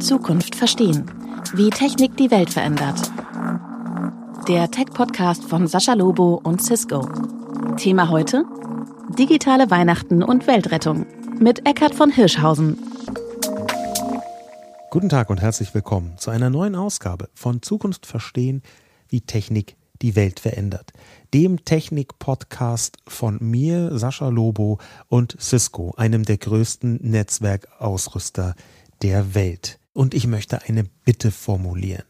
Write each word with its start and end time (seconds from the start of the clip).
Zukunft 0.00 0.54
verstehen. 0.54 1.10
Wie 1.54 1.70
Technik 1.70 2.14
die 2.18 2.30
Welt 2.30 2.50
verändert. 2.50 3.10
Der 4.48 4.70
Tech-Podcast 4.70 5.44
von 5.44 5.66
Sascha 5.66 5.94
Lobo 5.94 6.40
und 6.44 6.60
Cisco. 6.62 7.08
Thema 7.78 8.10
heute? 8.10 8.44
Digitale 9.18 9.70
Weihnachten 9.70 10.22
und 10.22 10.46
Weltrettung. 10.46 11.06
Mit 11.38 11.66
Eckhard 11.66 11.94
von 11.94 12.10
Hirschhausen. 12.10 12.78
Guten 14.90 15.08
Tag 15.08 15.30
und 15.30 15.40
herzlich 15.40 15.72
willkommen 15.72 16.18
zu 16.18 16.30
einer 16.30 16.50
neuen 16.50 16.74
Ausgabe 16.74 17.30
von 17.32 17.62
Zukunft 17.62 18.04
verstehen, 18.04 18.62
wie 19.08 19.22
Technik 19.22 19.76
die 20.02 20.16
Welt 20.16 20.40
verändert. 20.40 20.92
Dem 21.34 21.64
Technik-Podcast 21.64 22.98
von 23.06 23.38
mir, 23.40 23.98
Sascha 23.98 24.28
Lobo 24.28 24.78
und 25.08 25.36
Cisco, 25.40 25.94
einem 25.96 26.24
der 26.24 26.38
größten 26.38 27.00
Netzwerkausrüster 27.02 28.54
der 29.02 29.34
Welt. 29.34 29.78
Und 29.92 30.14
ich 30.14 30.26
möchte 30.26 30.62
eine 30.62 30.84
Bitte 31.04 31.30
formulieren. 31.30 32.07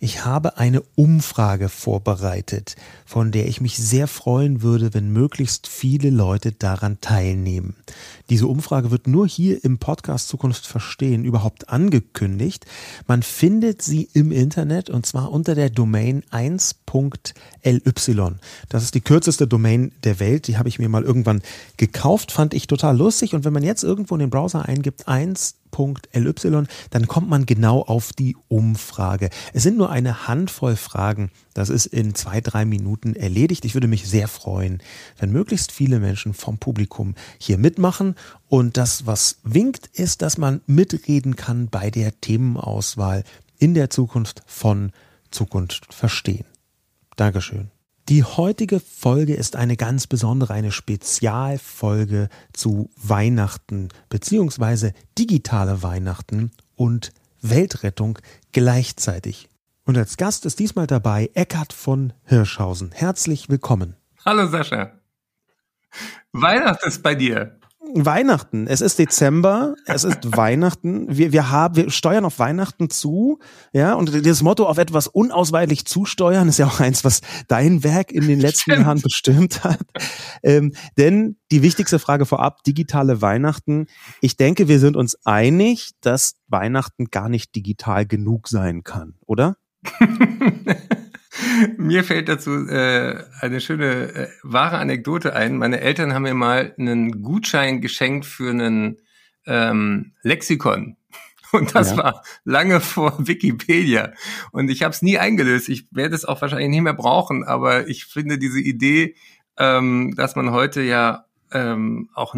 Ich 0.00 0.24
habe 0.24 0.58
eine 0.58 0.82
Umfrage 0.94 1.68
vorbereitet, 1.68 2.76
von 3.04 3.32
der 3.32 3.48
ich 3.48 3.60
mich 3.60 3.76
sehr 3.76 4.06
freuen 4.06 4.62
würde, 4.62 4.94
wenn 4.94 5.12
möglichst 5.12 5.66
viele 5.66 6.10
Leute 6.10 6.52
daran 6.52 7.00
teilnehmen. 7.00 7.74
Diese 8.30 8.46
Umfrage 8.46 8.92
wird 8.92 9.08
nur 9.08 9.26
hier 9.26 9.64
im 9.64 9.78
Podcast 9.78 10.28
Zukunft 10.28 10.66
verstehen 10.66 11.24
überhaupt 11.24 11.70
angekündigt. 11.70 12.64
Man 13.08 13.24
findet 13.24 13.82
sie 13.82 14.08
im 14.12 14.30
Internet 14.30 14.88
und 14.88 15.04
zwar 15.04 15.32
unter 15.32 15.56
der 15.56 15.68
Domain 15.68 16.22
1.ly. 16.30 18.34
Das 18.68 18.82
ist 18.84 18.94
die 18.94 19.00
kürzeste 19.00 19.48
Domain 19.48 19.90
der 20.04 20.20
Welt. 20.20 20.46
Die 20.46 20.58
habe 20.58 20.68
ich 20.68 20.78
mir 20.78 20.88
mal 20.88 21.02
irgendwann 21.02 21.42
gekauft, 21.76 22.30
fand 22.30 22.54
ich 22.54 22.68
total 22.68 22.96
lustig. 22.96 23.34
Und 23.34 23.44
wenn 23.44 23.52
man 23.52 23.64
jetzt 23.64 23.82
irgendwo 23.82 24.14
in 24.14 24.20
den 24.20 24.30
Browser 24.30 24.66
eingibt, 24.66 25.08
1 25.08 25.56
www.ly, 25.78 26.64
dann 26.90 27.06
kommt 27.06 27.28
man 27.28 27.46
genau 27.46 27.82
auf 27.82 28.12
die 28.12 28.36
Umfrage. 28.48 29.30
Es 29.52 29.62
sind 29.62 29.76
nur 29.76 29.90
eine 29.90 30.28
Handvoll 30.28 30.76
Fragen. 30.76 31.30
Das 31.54 31.70
ist 31.70 31.86
in 31.86 32.14
zwei, 32.14 32.40
drei 32.40 32.64
Minuten 32.64 33.14
erledigt. 33.14 33.64
Ich 33.64 33.74
würde 33.74 33.88
mich 33.88 34.08
sehr 34.08 34.28
freuen, 34.28 34.82
wenn 35.18 35.32
möglichst 35.32 35.72
viele 35.72 36.00
Menschen 36.00 36.34
vom 36.34 36.58
Publikum 36.58 37.14
hier 37.38 37.58
mitmachen. 37.58 38.14
Und 38.48 38.76
das, 38.76 39.06
was 39.06 39.38
winkt, 39.42 39.86
ist, 39.88 40.22
dass 40.22 40.38
man 40.38 40.60
mitreden 40.66 41.36
kann 41.36 41.68
bei 41.68 41.90
der 41.90 42.20
Themenauswahl 42.20 43.24
in 43.58 43.74
der 43.74 43.90
Zukunft 43.90 44.42
von 44.46 44.92
Zukunft 45.30 45.92
verstehen. 45.92 46.44
Dankeschön. 47.16 47.70
Die 48.08 48.24
heutige 48.24 48.80
Folge 48.80 49.34
ist 49.34 49.54
eine 49.54 49.76
ganz 49.76 50.06
besondere, 50.06 50.54
eine 50.54 50.72
Spezialfolge 50.72 52.30
zu 52.54 52.88
Weihnachten 52.96 53.88
beziehungsweise 54.08 54.94
digitale 55.18 55.82
Weihnachten 55.82 56.50
und 56.74 57.12
Weltrettung 57.42 58.18
gleichzeitig. 58.52 59.50
Und 59.84 59.98
als 59.98 60.16
Gast 60.16 60.46
ist 60.46 60.58
diesmal 60.58 60.86
dabei 60.86 61.28
Eckhard 61.34 61.74
von 61.74 62.14
Hirschhausen. 62.24 62.92
Herzlich 62.92 63.50
willkommen. 63.50 63.94
Hallo 64.24 64.46
Sascha. 64.46 64.92
Weihnachten 66.32 66.88
ist 66.88 67.02
bei 67.02 67.14
dir. 67.14 67.57
Weihnachten. 67.94 68.66
Es 68.66 68.80
ist 68.80 68.98
Dezember, 68.98 69.74
es 69.86 70.04
ist 70.04 70.18
Weihnachten. 70.36 71.06
Wir, 71.08 71.32
wir 71.32 71.50
haben, 71.50 71.76
wir 71.76 71.90
steuern 71.90 72.24
auf 72.24 72.38
Weihnachten 72.38 72.90
zu, 72.90 73.38
ja. 73.72 73.94
Und 73.94 74.26
das 74.26 74.42
Motto 74.42 74.66
auf 74.66 74.78
etwas 74.78 75.06
unausweichlich 75.06 75.84
zusteuern 75.84 76.48
ist 76.48 76.58
ja 76.58 76.66
auch 76.66 76.80
eins, 76.80 77.04
was 77.04 77.20
dein 77.48 77.84
Werk 77.84 78.12
in 78.12 78.26
den 78.26 78.40
letzten 78.40 78.72
Stimmt. 78.72 78.80
Jahren 78.80 79.00
bestimmt 79.00 79.64
hat. 79.64 79.80
Ähm, 80.42 80.74
denn 80.96 81.36
die 81.50 81.62
wichtigste 81.62 81.98
Frage 81.98 82.26
vorab: 82.26 82.62
digitale 82.64 83.22
Weihnachten. 83.22 83.86
Ich 84.20 84.36
denke, 84.36 84.68
wir 84.68 84.80
sind 84.80 84.96
uns 84.96 85.16
einig, 85.24 85.92
dass 86.00 86.34
Weihnachten 86.48 87.06
gar 87.06 87.28
nicht 87.28 87.54
digital 87.54 88.06
genug 88.06 88.48
sein 88.48 88.84
kann, 88.84 89.14
oder? 89.26 89.56
Mir 91.76 92.04
fällt 92.04 92.28
dazu 92.28 92.66
äh, 92.68 93.24
eine 93.40 93.60
schöne 93.60 94.14
äh, 94.14 94.28
wahre 94.42 94.78
Anekdote 94.78 95.34
ein. 95.34 95.56
Meine 95.56 95.80
Eltern 95.80 96.14
haben 96.14 96.22
mir 96.22 96.34
mal 96.34 96.74
einen 96.78 97.22
Gutschein 97.22 97.80
geschenkt 97.80 98.26
für 98.26 98.50
einen 98.50 98.98
ähm, 99.46 100.12
Lexikon. 100.22 100.96
Und 101.52 101.74
das 101.74 101.92
ja. 101.92 101.96
war 101.98 102.22
lange 102.44 102.80
vor 102.80 103.26
Wikipedia. 103.26 104.12
Und 104.52 104.70
ich 104.70 104.82
habe 104.82 104.92
es 104.92 105.02
nie 105.02 105.18
eingelöst. 105.18 105.68
Ich 105.68 105.86
werde 105.90 106.14
es 106.14 106.24
auch 106.24 106.42
wahrscheinlich 106.42 106.68
nicht 106.68 106.82
mehr 106.82 106.94
brauchen. 106.94 107.44
Aber 107.44 107.88
ich 107.88 108.04
finde 108.04 108.38
diese 108.38 108.60
Idee, 108.60 109.14
ähm, 109.56 110.14
dass 110.16 110.36
man 110.36 110.52
heute 110.52 110.82
ja 110.82 111.24
ähm, 111.52 112.10
auch 112.14 112.34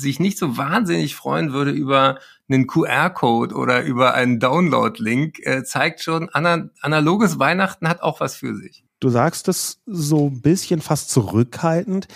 sich 0.00 0.20
nicht 0.20 0.38
so 0.38 0.56
wahnsinnig 0.56 1.14
freuen 1.14 1.52
würde 1.52 1.70
über 1.70 2.18
einen 2.48 2.66
QR-Code 2.66 3.54
oder 3.54 3.82
über 3.82 4.14
einen 4.14 4.40
Download-Link, 4.40 5.40
äh, 5.46 5.62
zeigt 5.64 6.02
schon, 6.02 6.28
ana 6.30 6.70
analoges 6.80 7.38
Weihnachten 7.38 7.88
hat 7.88 8.02
auch 8.02 8.20
was 8.20 8.34
für 8.34 8.54
sich. 8.54 8.84
Du 8.98 9.08
sagst 9.08 9.48
es 9.48 9.80
so 9.86 10.28
ein 10.28 10.42
bisschen 10.42 10.80
fast 10.80 11.10
zurückhaltend. 11.10 12.08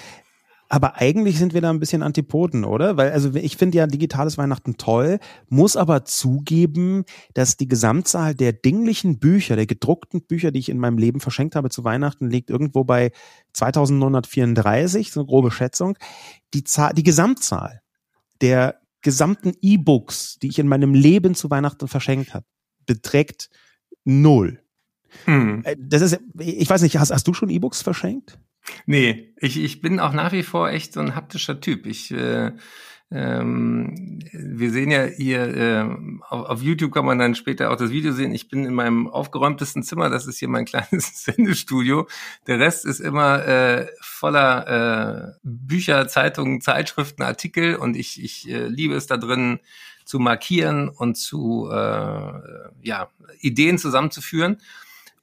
Aber 0.69 0.97
eigentlich 0.97 1.39
sind 1.39 1.55
wir 1.55 1.61
da 1.61 1.71
ein 1.71 1.81
bisschen 1.81 2.03
Antipoden, 2.03 2.65
oder? 2.65 2.97
Weil, 2.97 3.13
also 3.13 3.35
ich 3.35 3.57
finde 3.57 3.79
ja 3.79 3.87
digitales 3.87 4.39
Weihnachten 4.39 4.77
toll, 4.77 5.19
muss 5.49 5.77
aber 5.77 6.05
zugeben, 6.05 7.05
dass 7.35 7.57
die 7.57 7.69
Gesamtzahl 7.69 8.35
der 8.35 8.53
dinglichen 8.53 9.19
Bücher, 9.19 9.57
der 9.57 9.67
gedruckten 9.67 10.23
Bücher, 10.23 10.51
die 10.51 10.61
ich 10.61 10.69
in 10.69 10.79
meinem 10.79 10.99
Leben 10.99 11.21
verschenkt 11.21 11.55
habe 11.55 11.71
zu 11.71 11.85
Weihnachten, 11.85 12.31
liegt 12.31 12.51
irgendwo 12.51 12.85
bei 12.85 13.13
2934, 13.53 15.13
so 15.13 15.21
eine 15.21 15.27
grobe 15.27 15.51
Schätzung. 15.51 15.97
Die 16.55 16.65
Zahl, 16.65 16.95
die 16.95 17.05
Gesamtzahl 17.05 17.83
der 18.41 18.81
gesamten 19.03 19.53
E-Books, 19.61 20.39
die 20.41 20.49
ich 20.49 20.59
in 20.59 20.67
meinem 20.67 20.95
Leben 20.95 21.35
zu 21.35 21.51
Weihnachten 21.51 21.89
verschenkt 21.89 22.35
habe, 22.35 22.47
beträgt 22.87 23.51
null. 24.05 24.61
Hm. 25.27 25.63
Äh, 25.65 25.77
das 25.79 26.03
ist, 26.03 26.19
ich 26.39 26.69
weiß 26.69 26.83
nicht, 26.83 26.99
hast, 26.99 27.13
hast 27.13 27.29
du 27.29 27.35
schon 27.35 27.51
E-Books 27.51 27.83
verschenkt? 27.83 28.39
Nee, 28.87 29.35
ich, 29.37 29.63
ich 29.63 29.81
bin 29.81 30.01
auch 30.01 30.13
nach 30.13 30.33
wie 30.33 30.43
vor 30.43 30.71
echt 30.71 30.93
so 30.95 31.01
ein 31.01 31.15
haptischer 31.15 31.61
Typ. 31.61 31.87
Ich 31.87 32.11
äh, 32.11 32.53
ähm, 33.15 34.19
wir 34.33 34.71
sehen 34.73 34.91
ja 34.91 35.05
hier 35.05 35.57
äh, 35.57 35.83
auf, 36.29 36.47
auf, 36.47 36.63
YouTube 36.63 36.93
kann 36.93 37.05
man 37.05 37.19
dann 37.19 37.37
später 37.37 37.71
auch 37.71 37.77
das 37.77 37.91
Video 37.91 38.13
sehen. 38.13 38.35
Ich 38.35 38.49
bin 38.49 38.65
in 38.65 38.75
meinem 38.75 39.09
aufgeräumtesten 39.09 39.85
Zimmer. 39.85 40.11
Das 40.11 40.27
ist 40.27 40.39
hier 40.39 40.49
mein 40.49 40.65
kleines 40.65 41.23
Sendestudio. 41.23 42.09
Der 42.49 42.59
Rest 42.59 42.85
ist 42.85 42.99
immer 42.99 43.47
äh, 43.47 43.87
voller 44.01 45.37
äh, 45.37 45.39
Bücher, 45.45 46.09
Zeitungen, 46.09 46.61
Zeitschriften, 46.61 47.23
Artikel 47.23 47.77
und 47.77 47.97
ich, 47.97 48.23
ich 48.23 48.51
äh, 48.51 48.67
liebe 48.67 48.95
es 48.95 49.07
da 49.07 49.17
drin 49.17 49.61
zu 50.05 50.19
markieren 50.19 50.89
und 50.89 51.15
zu 51.15 51.69
äh, 51.71 52.33
ja 52.83 53.09
Ideen 53.41 53.79
zusammenzuführen 53.79 54.59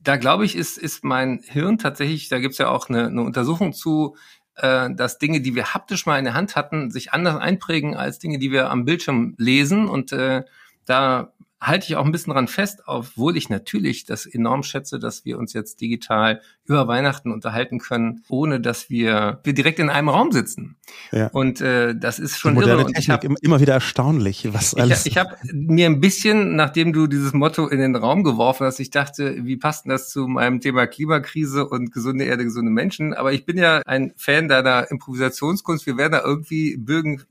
da 0.03 0.17
glaube 0.17 0.45
ich, 0.45 0.55
ist, 0.55 0.77
ist 0.77 1.03
mein 1.03 1.41
Hirn 1.47 1.77
tatsächlich, 1.77 2.29
da 2.29 2.39
gibt's 2.39 2.57
ja 2.57 2.69
auch 2.69 2.89
eine, 2.89 3.07
eine 3.07 3.21
Untersuchung 3.21 3.73
zu, 3.73 4.15
äh, 4.55 4.89
dass 4.93 5.19
Dinge, 5.19 5.41
die 5.41 5.55
wir 5.55 5.73
haptisch 5.73 6.05
mal 6.05 6.17
in 6.17 6.25
der 6.25 6.33
Hand 6.33 6.55
hatten, 6.55 6.91
sich 6.91 7.13
anders 7.13 7.37
einprägen 7.37 7.95
als 7.95 8.19
Dinge, 8.19 8.39
die 8.39 8.51
wir 8.51 8.69
am 8.69 8.85
Bildschirm 8.85 9.35
lesen. 9.37 9.87
Und 9.87 10.11
äh, 10.11 10.43
da 10.85 11.33
halte 11.59 11.85
ich 11.85 11.95
auch 11.95 12.05
ein 12.05 12.11
bisschen 12.11 12.33
dran 12.33 12.47
fest, 12.47 12.81
obwohl 12.87 13.37
ich 13.37 13.49
natürlich 13.49 14.05
das 14.05 14.25
enorm 14.25 14.63
schätze, 14.63 14.97
dass 14.97 15.25
wir 15.25 15.37
uns 15.37 15.53
jetzt 15.53 15.79
digital 15.79 16.41
über 16.65 16.87
Weihnachten 16.87 17.31
unterhalten 17.31 17.79
können, 17.79 18.23
ohne 18.29 18.61
dass 18.61 18.89
wir, 18.89 19.39
wir 19.43 19.53
direkt 19.53 19.79
in 19.79 19.89
einem 19.89 20.09
Raum 20.09 20.31
sitzen. 20.31 20.77
Ja. 21.11 21.27
Und 21.27 21.59
äh, 21.59 21.95
das 21.95 22.19
ist 22.19 22.37
schon 22.37 22.55
Die 22.55 22.61
irre. 22.61 22.85
Technik 22.85 23.23
hab, 23.23 23.23
immer 23.41 23.59
wieder 23.59 23.73
erstaunlich, 23.73 24.47
was 24.53 24.75
alles. 24.75 25.05
Ich, 25.05 25.13
ich 25.13 25.17
habe 25.17 25.35
mir 25.51 25.87
ein 25.87 25.99
bisschen, 25.99 26.55
nachdem 26.55 26.93
du 26.93 27.07
dieses 27.07 27.33
Motto 27.33 27.67
in 27.67 27.79
den 27.79 27.95
Raum 27.95 28.23
geworfen 28.23 28.65
hast, 28.65 28.79
ich 28.79 28.91
dachte, 28.91 29.43
wie 29.45 29.57
passt 29.57 29.85
denn 29.85 29.89
das 29.89 30.09
zu 30.09 30.27
meinem 30.27 30.61
Thema 30.61 30.87
Klimakrise 30.87 31.67
und 31.67 31.91
gesunde 31.91 32.25
Erde, 32.25 32.43
gesunde 32.43 32.71
Menschen? 32.71 33.13
Aber 33.13 33.33
ich 33.33 33.45
bin 33.45 33.57
ja 33.57 33.81
ein 33.85 34.13
Fan 34.15 34.47
deiner 34.47 34.89
Improvisationskunst. 34.91 35.85
Wir 35.85 35.97
werden 35.97 36.13
da 36.13 36.21
irgendwie 36.23 36.77
Bögen 36.77 37.23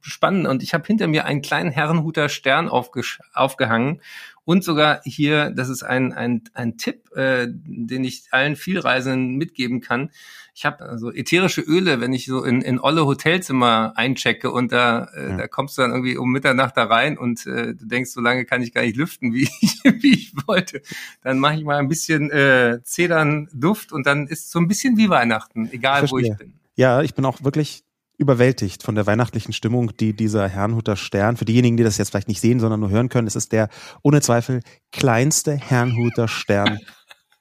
spannen 0.00 0.46
und 0.46 0.62
ich 0.62 0.74
habe 0.74 0.86
hinter 0.86 1.06
mir 1.06 1.24
einen 1.24 1.42
kleinen 1.42 1.70
Herrenhuter 1.70 2.28
Stern 2.28 2.68
aufgehangen 2.68 4.00
und 4.46 4.62
sogar 4.62 5.00
hier, 5.04 5.50
das 5.50 5.68
ist 5.68 5.82
ein, 5.82 6.12
ein, 6.12 6.44
ein 6.54 6.78
Tipp, 6.78 7.10
äh, 7.16 7.48
den 7.50 8.04
ich 8.04 8.28
allen 8.30 8.54
Vielreisenden 8.54 9.34
mitgeben 9.34 9.80
kann. 9.80 10.10
Ich 10.54 10.64
habe 10.64 10.84
also 10.84 11.12
ätherische 11.12 11.62
Öle, 11.62 12.00
wenn 12.00 12.12
ich 12.12 12.26
so 12.26 12.44
in, 12.44 12.62
in 12.62 12.78
olle 12.78 13.06
Hotelzimmer 13.06 13.94
einchecke 13.96 14.52
und 14.52 14.70
da, 14.70 15.08
äh, 15.16 15.30
ja. 15.30 15.36
da 15.36 15.48
kommst 15.48 15.76
du 15.76 15.82
dann 15.82 15.90
irgendwie 15.90 16.16
um 16.16 16.30
Mitternacht 16.30 16.76
da 16.76 16.84
rein 16.84 17.18
und 17.18 17.44
äh, 17.46 17.74
du 17.74 17.86
denkst, 17.86 18.12
so 18.12 18.20
lange 18.20 18.44
kann 18.44 18.62
ich 18.62 18.72
gar 18.72 18.82
nicht 18.82 18.96
lüften, 18.96 19.34
wie 19.34 19.48
ich, 19.60 19.82
wie 19.82 20.14
ich 20.14 20.32
wollte. 20.46 20.80
Dann 21.22 21.40
mache 21.40 21.56
ich 21.56 21.64
mal 21.64 21.78
ein 21.78 21.88
bisschen 21.88 22.30
äh, 22.30 22.78
Zedern 22.84 23.48
Duft 23.52 23.90
und 23.92 24.06
dann 24.06 24.28
ist 24.28 24.52
so 24.52 24.60
ein 24.60 24.68
bisschen 24.68 24.96
wie 24.96 25.10
Weihnachten, 25.10 25.68
egal 25.72 26.08
wo 26.08 26.18
ich 26.18 26.34
bin. 26.36 26.54
Ja, 26.76 27.02
ich 27.02 27.14
bin 27.14 27.24
auch 27.24 27.42
wirklich 27.42 27.82
überwältigt 28.18 28.82
von 28.82 28.94
der 28.94 29.06
weihnachtlichen 29.06 29.52
Stimmung, 29.52 29.96
die 29.96 30.14
dieser 30.14 30.48
Herrnhuter 30.48 30.96
Stern, 30.96 31.36
für 31.36 31.44
diejenigen, 31.44 31.76
die 31.76 31.84
das 31.84 31.98
jetzt 31.98 32.10
vielleicht 32.10 32.28
nicht 32.28 32.40
sehen, 32.40 32.60
sondern 32.60 32.80
nur 32.80 32.90
hören 32.90 33.08
können, 33.08 33.26
es 33.26 33.36
ist 33.36 33.52
der 33.52 33.68
ohne 34.02 34.20
Zweifel 34.20 34.60
kleinste 34.92 35.54
Herrnhuter 35.54 36.28
Stern 36.28 36.78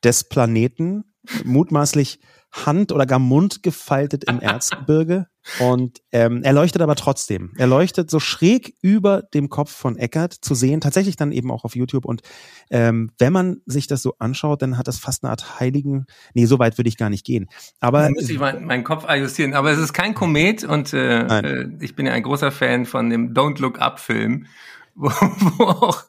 des 0.03 0.27
Planeten, 0.27 1.03
mutmaßlich 1.43 2.19
Hand 2.51 2.91
oder 2.91 3.05
gar 3.05 3.19
Mund 3.19 3.63
gefaltet 3.63 4.25
im 4.25 4.39
Erzgebirge. 4.39 5.27
Und 5.59 6.01
ähm, 6.11 6.41
er 6.43 6.53
leuchtet 6.53 6.81
aber 6.81 6.95
trotzdem. 6.95 7.53
Er 7.57 7.67
leuchtet 7.67 8.09
so 8.09 8.19
schräg 8.19 8.75
über 8.81 9.21
dem 9.21 9.49
Kopf 9.49 9.71
von 9.71 9.97
Eckert 9.97 10.33
zu 10.33 10.55
sehen, 10.55 10.81
tatsächlich 10.81 11.15
dann 11.15 11.31
eben 11.31 11.51
auch 11.51 11.63
auf 11.63 11.75
YouTube. 11.75 12.05
Und 12.05 12.21
ähm, 12.69 13.11
wenn 13.19 13.31
man 13.31 13.61
sich 13.65 13.87
das 13.87 14.01
so 14.01 14.15
anschaut, 14.19 14.61
dann 14.61 14.77
hat 14.77 14.87
das 14.87 14.97
fast 14.97 15.23
eine 15.23 15.31
Art 15.31 15.59
heiligen. 15.59 16.05
Nee, 16.33 16.45
so 16.45 16.59
weit 16.59 16.77
würde 16.77 16.89
ich 16.89 16.97
gar 16.97 17.09
nicht 17.09 17.25
gehen. 17.25 17.47
Aber 17.79 18.03
dann 18.03 18.13
muss 18.13 18.29
ich 18.29 18.39
meinen 18.39 18.65
mein 18.65 18.83
Kopf 18.83 19.05
adjustieren. 19.05 19.53
Aber 19.53 19.71
es 19.71 19.79
ist 19.79 19.93
kein 19.93 20.13
Komet 20.15 20.63
und 20.63 20.93
äh, 20.93 21.21
äh, 21.21 21.69
ich 21.79 21.95
bin 21.95 22.05
ja 22.05 22.13
ein 22.13 22.23
großer 22.23 22.51
Fan 22.51 22.85
von 22.85 23.09
dem 23.09 23.33
Don't 23.33 23.61
Look 23.61 23.79
Up 23.79 23.99
Film 23.99 24.47
wo, 24.97 25.09
wo 25.09 25.63
auch, 25.65 26.05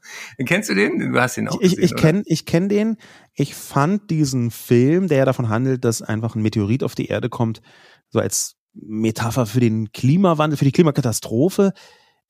kennst 0.46 0.70
du 0.70 0.74
den? 0.74 1.12
Du 1.12 1.20
hast 1.20 1.36
ihn 1.36 1.48
auch 1.48 1.58
gesehen, 1.58 1.82
Ich, 1.82 1.90
ich 1.90 1.96
kenne 1.96 2.22
ich 2.24 2.46
kenn 2.46 2.68
den. 2.68 2.96
Ich 3.34 3.56
fand 3.56 4.10
diesen 4.10 4.52
Film, 4.52 5.08
der 5.08 5.18
ja 5.18 5.24
davon 5.24 5.48
handelt, 5.48 5.84
dass 5.84 6.02
einfach 6.02 6.36
ein 6.36 6.42
Meteorit 6.42 6.84
auf 6.84 6.94
die 6.94 7.06
Erde 7.06 7.28
kommt, 7.28 7.62
so 8.10 8.20
als 8.20 8.54
Metapher 8.82 9.46
für 9.46 9.60
den 9.60 9.92
Klimawandel, 9.92 10.56
für 10.56 10.64
die 10.64 10.72
Klimakatastrophe. 10.72 11.72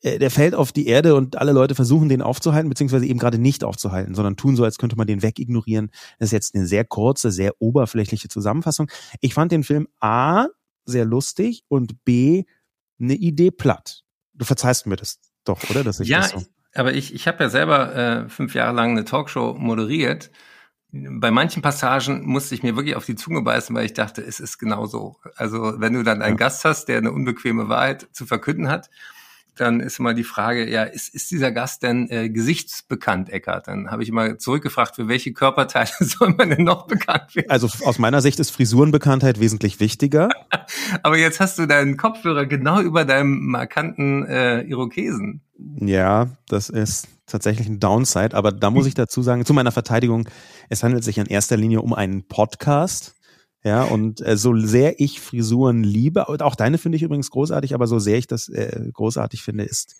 Äh, 0.03 0.19
der 0.19 0.31
fällt 0.31 0.55
auf 0.55 0.73
die 0.73 0.87
Erde 0.87 1.15
und 1.15 1.37
alle 1.37 1.53
Leute 1.53 1.75
versuchen, 1.75 2.09
den 2.09 2.23
aufzuhalten, 2.23 2.69
beziehungsweise 2.69 3.07
eben 3.07 3.19
gerade 3.19 3.39
nicht 3.39 3.65
aufzuhalten, 3.65 4.15
sondern 4.15 4.37
tun 4.37 4.57
so, 4.57 4.65
als 4.65 4.79
könnte 4.79 4.97
man 4.97 5.07
den 5.07 5.23
wegignorieren. 5.23 5.91
Das 6.19 6.29
ist 6.29 6.33
jetzt 6.33 6.55
eine 6.55 6.67
sehr 6.67 6.85
kurze, 6.85 7.31
sehr 7.31 7.55
oberflächliche 7.59 8.29
Zusammenfassung. 8.29 8.91
Ich 9.21 9.35
fand 9.35 9.53
den 9.53 9.65
Film 9.65 9.89
A 10.01 10.47
sehr 10.85 11.05
lustig 11.05 11.65
und 11.69 12.05
B 12.05 12.45
eine 13.01 13.15
Idee 13.15 13.51
platt. 13.51 14.03
Du 14.35 14.45
verzeihst 14.45 14.87
mir 14.87 14.97
das 14.97 15.19
doch, 15.45 15.71
oder? 15.71 15.83
Dass 15.83 16.01
ich 16.01 16.09
ja, 16.09 16.21
das 16.21 16.31
so. 16.31 16.43
aber 16.75 16.95
ich, 16.95 17.15
ich 17.15 17.27
habe 17.27 17.45
ja 17.45 17.51
selber 17.51 17.95
äh, 17.95 18.29
fünf 18.29 18.55
Jahre 18.55 18.75
lang 18.75 18.93
eine 18.93 19.05
Talkshow 19.05 19.55
moderiert. 19.59 20.31
Bei 21.21 21.31
manchen 21.31 21.63
Passagen 21.63 22.27
musste 22.27 22.55
ich 22.55 22.63
mir 22.63 22.77
wirklich 22.77 22.97
auf 22.97 23.05
die 23.05 23.17
Zunge 23.17 23.43
beißen, 23.43 23.75
weil 23.75 23.87
ich 23.87 23.95
dachte, 23.95 24.23
es 24.23 24.41
ist 24.41 24.59
genau 24.59 24.87
so. 24.87 25.17
Also 25.37 25.81
wenn 25.81 25.93
du 25.93 26.03
dann 26.03 26.23
einen 26.23 26.35
ja. 26.35 26.39
Gast 26.39 26.65
hast, 26.65 26.87
der 26.87 26.99
eine 26.99 27.13
unbequeme 27.13 27.69
Wahrheit 27.69 28.09
zu 28.13 28.27
verkünden 28.27 28.69
hat, 28.69 28.91
dann 29.56 29.81
ist 29.81 29.99
immer 29.99 30.14
die 30.14 30.25
Frage, 30.25 30.70
ja, 30.70 30.85
ist, 30.85 31.14
ist 31.14 31.31
dieser 31.31 31.53
Gast 31.53 31.82
denn 31.82 32.08
äh, 32.11 32.29
gesichtsbekannt, 32.29 33.31
Eckart? 33.31 33.69
Dann 33.69 33.91
habe 33.91 34.03
ich 34.03 34.08
immer 34.08 34.38
zurückgefragt, 34.38 34.97
für 34.97 35.08
welche 35.08 35.32
Körperteile 35.32 35.91
soll 36.00 36.35
man 36.35 36.50
denn 36.50 36.64
noch 36.64 36.87
bekannt 36.87 37.35
werden? 37.35 37.50
Also 37.50 37.69
aus 37.85 37.99
meiner 37.99 38.20
Sicht 38.20 38.38
ist 38.38 38.50
Frisurenbekanntheit 38.50 39.41
wesentlich 39.41 39.81
wichtiger. 39.81 40.29
Aber 41.03 41.17
jetzt 41.17 41.41
hast 41.41 41.58
du 41.58 41.67
deinen 41.67 41.97
Kopfhörer 41.97 42.47
genau 42.47 42.81
über 42.81 43.05
deinem 43.05 43.47
markanten 43.47 44.26
äh, 44.26 44.62
Irokesen. 44.62 45.41
Ja, 45.81 46.29
das 46.49 46.69
ist 46.69 47.09
tatsächlich 47.26 47.67
ein 47.67 47.81
Downside, 47.81 48.37
aber 48.37 48.52
da 48.52 48.70
muss 48.70 48.87
ich 48.87 48.94
dazu 48.94 49.23
sagen, 49.23 49.44
zu 49.44 49.55
meiner 49.55 49.73
Verteidigung, 49.73 50.29
es 50.69 50.82
handelt 50.82 51.02
sich 51.02 51.19
in 51.19 51.26
erster 51.26 51.56
Linie 51.56 51.81
um 51.81 51.93
einen 51.93 52.29
Podcast 52.29 53.14
ja, 53.67 53.83
und 53.83 54.25
äh, 54.25 54.37
so 54.37 54.57
sehr 54.57 55.01
ich 55.01 55.21
Frisuren 55.21 55.83
liebe, 55.83 56.29
auch 56.29 56.55
deine 56.55 56.79
finde 56.79 56.95
ich 56.95 57.03
übrigens 57.03 57.33
großartig, 57.33 57.75
aber 57.75 57.89
so 57.89 57.99
sehr 57.99 58.17
ich 58.17 58.29
das 58.29 58.49
äh, 58.49 58.91
großartig 58.93 59.43
finde, 59.43 59.65
ist 59.65 59.97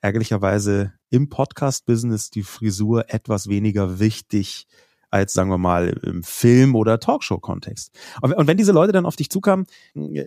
ärgerlicherweise 0.00 0.94
im 1.10 1.28
Podcast-Business 1.28 2.30
die 2.30 2.42
Frisur 2.42 3.12
etwas 3.12 3.48
weniger 3.48 3.98
wichtig 3.98 4.66
als, 5.10 5.34
sagen 5.34 5.50
wir 5.50 5.58
mal, 5.58 5.88
im 6.02 6.22
Film- 6.22 6.74
oder 6.74 7.00
Talkshow-Kontext. 7.00 7.94
Und, 8.22 8.32
und 8.32 8.46
wenn 8.46 8.56
diese 8.56 8.72
Leute 8.72 8.92
dann 8.92 9.04
auf 9.04 9.16
dich 9.16 9.28
zukamen, 9.28 9.66
äh, 9.94 10.24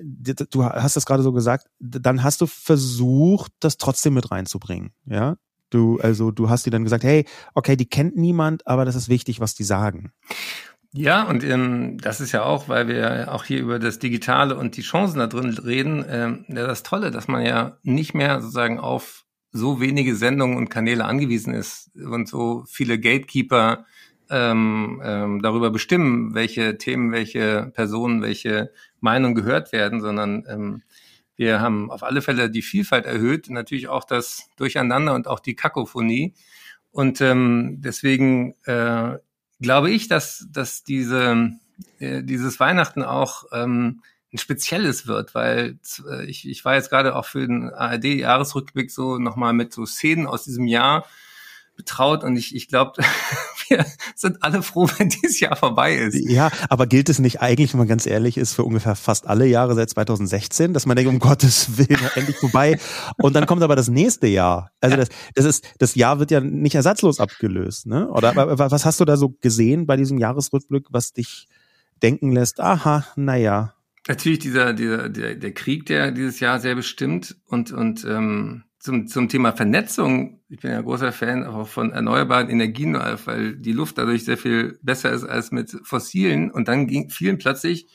du 0.52 0.64
hast 0.64 0.96
das 0.96 1.08
gerade 1.08 1.24
so 1.24 1.32
gesagt, 1.32 1.66
dann 1.80 2.22
hast 2.22 2.42
du 2.42 2.46
versucht, 2.46 3.52
das 3.62 3.78
trotzdem 3.78 4.14
mit 4.14 4.30
reinzubringen, 4.30 4.92
ja? 5.08 5.38
Du, 5.72 6.00
also 6.00 6.30
du 6.30 6.52
hast 6.52 6.68
dir 6.68 6.70
dann 6.70 6.84
gesagt, 6.84 7.04
hey, 7.04 7.26
okay, 7.56 7.76
die 7.76 7.90
kennt 7.90 8.16
niemand, 8.16 8.68
aber 8.68 8.86
das 8.86 8.96
ist 8.96 9.10
wichtig, 9.10 9.40
was 9.40 9.56
die 9.56 9.64
sagen. 9.64 10.12
Ja, 10.98 11.24
und 11.24 11.44
ähm, 11.44 11.98
das 11.98 12.22
ist 12.22 12.32
ja 12.32 12.44
auch, 12.44 12.70
weil 12.70 12.88
wir 12.88 13.34
auch 13.34 13.44
hier 13.44 13.60
über 13.60 13.80
das 13.80 14.00
Digitale 14.00 14.56
und 14.56 14.78
die 14.78 14.82
Chancen 14.82 15.20
da 15.20 15.28
drin 15.28 15.50
reden, 15.58 16.06
ähm, 16.08 16.46
ja, 16.48 16.66
das 16.66 16.84
Tolle, 16.84 17.12
dass 17.12 17.28
man 17.28 17.46
ja 17.46 17.78
nicht 17.84 18.14
mehr 18.14 18.40
sozusagen 18.40 18.80
auf 18.80 19.26
so 19.52 19.82
wenige 19.82 20.16
Sendungen 20.16 20.56
und 20.58 20.70
Kanäle 20.70 21.04
angewiesen 21.04 21.54
ist 21.54 21.92
und 21.98 22.30
so 22.30 22.64
viele 22.70 22.98
Gatekeeper 22.98 23.86
ähm, 24.30 25.02
ähm, 25.04 25.42
darüber 25.42 25.70
bestimmen, 25.70 26.34
welche 26.34 26.78
Themen, 26.78 27.12
welche 27.12 27.72
Personen, 27.74 28.22
welche 28.22 28.72
Meinungen 29.02 29.36
gehört 29.36 29.74
werden, 29.74 30.00
sondern 30.00 30.46
ähm, 30.48 30.84
wir 31.36 31.60
haben 31.60 31.92
auf 31.92 32.04
alle 32.04 32.22
Fälle 32.22 32.50
die 32.50 32.62
Vielfalt 32.62 33.06
erhöht, 33.06 33.50
natürlich 33.50 33.90
auch 33.90 34.06
das 34.06 34.48
Durcheinander 34.56 35.14
und 35.14 35.28
auch 35.28 35.42
die 35.42 35.56
Kakophonie. 35.56 36.34
Und 36.92 37.20
ähm, 37.20 37.82
deswegen 37.82 38.56
äh, 38.64 39.18
glaube 39.60 39.92
ich, 39.92 40.08
dass, 40.08 40.48
dass 40.52 40.84
diese, 40.84 41.52
äh, 42.00 42.24
dieses 42.24 42.60
Weihnachten 42.60 43.04
auch 43.04 43.46
ähm, 43.52 44.02
ein 44.34 44.38
spezielles 44.38 45.08
wird, 45.08 45.34
weil 45.34 45.80
äh, 46.10 46.26
ich, 46.26 46.48
ich 46.48 46.66
war 46.66 46.76
jetzt 46.76 46.90
gerade 46.90 47.16
auch 47.16 47.26
für 47.26 47.48
den 47.48 47.70
ARD-Jahresrückblick 47.70 48.92
so 48.92 49.18
nochmal 49.18 49.54
mit 49.54 49.74
so 49.74 49.86
Szenen 49.86 50.28
aus 50.28 50.44
diesem 50.44 50.68
Jahr 50.68 51.06
betraut 51.76 52.24
und 52.24 52.36
ich, 52.38 52.56
ich 52.56 52.68
glaube, 52.68 53.02
wir 53.70 53.86
sind 54.16 54.44
alle 54.44 54.62
froh, 54.62 54.88
wenn 54.98 55.10
dieses 55.10 55.40
Jahr 55.40 55.56
vorbei 55.56 55.96
ist. 55.96 56.16
Ja, 56.16 56.52
aber 56.70 56.88
gilt 56.88 57.10
es 57.10 57.20
nicht 57.20 57.42
eigentlich, 57.42 57.74
wenn 57.74 57.80
man 57.80 57.88
ganz 57.88 58.06
ehrlich 58.06 58.38
ist, 58.38 58.54
für 58.54 58.64
ungefähr 58.64 58.96
fast 58.96 59.28
alle 59.28 59.46
Jahre 59.46 59.76
seit 59.76 59.90
2016, 59.90 60.74
dass 60.74 60.86
man 60.86 60.96
denkt, 60.96 61.12
um 61.12 61.20
Gottes 61.20 61.78
Willen, 61.78 62.00
endlich 62.16 62.38
vorbei. 62.38 62.80
Und 63.18 63.36
dann 63.36 63.46
kommt 63.46 63.64
aber 63.64 63.76
das 63.76 63.90
nächste 63.90 64.28
Jahr. 64.28 64.72
Also 64.82 64.98
das, 64.98 65.10
das 65.34 65.46
ist, 65.46 65.66
das 65.80 65.96
Jahr 65.96 66.20
wird 66.20 66.32
ja 66.32 66.40
nicht 66.42 66.76
ersatzlos 66.76 67.20
abgelöst, 67.20 67.88
ne? 67.88 68.10
Oder 68.10 68.36
was 68.36 68.86
hast 68.86 69.00
du 69.00 69.06
da 69.06 69.18
so 69.18 69.36
gesehen 69.42 69.86
bei 69.86 69.98
diesem 69.98 70.18
Jahresrückblick, 70.18 70.88
was 70.90 71.14
dich 71.14 71.48
denken 72.02 72.32
lässt, 72.32 72.60
aha, 72.60 73.06
naja. 73.16 73.74
Natürlich 74.08 74.40
dieser, 74.40 74.74
dieser, 74.74 75.10
der, 75.10 75.36
der 75.36 75.54
Krieg, 75.54 75.86
der 75.88 76.12
dieses 76.12 76.40
Jahr 76.40 76.60
sehr 76.60 76.76
bestimmt 76.76 77.38
und, 77.48 77.72
und 77.72 78.06
ähm, 78.06 78.64
zum, 78.86 79.08
zum 79.08 79.28
Thema 79.28 79.52
Vernetzung, 79.52 80.42
ich 80.48 80.60
bin 80.60 80.72
ja 80.72 80.80
großer 80.80 81.12
Fan 81.12 81.44
auch 81.44 81.68
von 81.68 81.92
erneuerbaren 81.92 82.50
Energien, 82.50 82.94
weil 82.94 83.58
die 83.58 83.72
Luft 83.72 83.98
dadurch 83.98 84.24
sehr 84.24 84.38
viel 84.38 84.78
besser 84.84 85.12
ist 85.12 85.24
als 85.24 85.52
mit 85.52 85.76
fossilen. 85.84 86.52
Und 86.52 86.68
dann 86.68 86.86
ging 86.86 87.10
vielen 87.10 87.40
plötzlich 87.40 87.88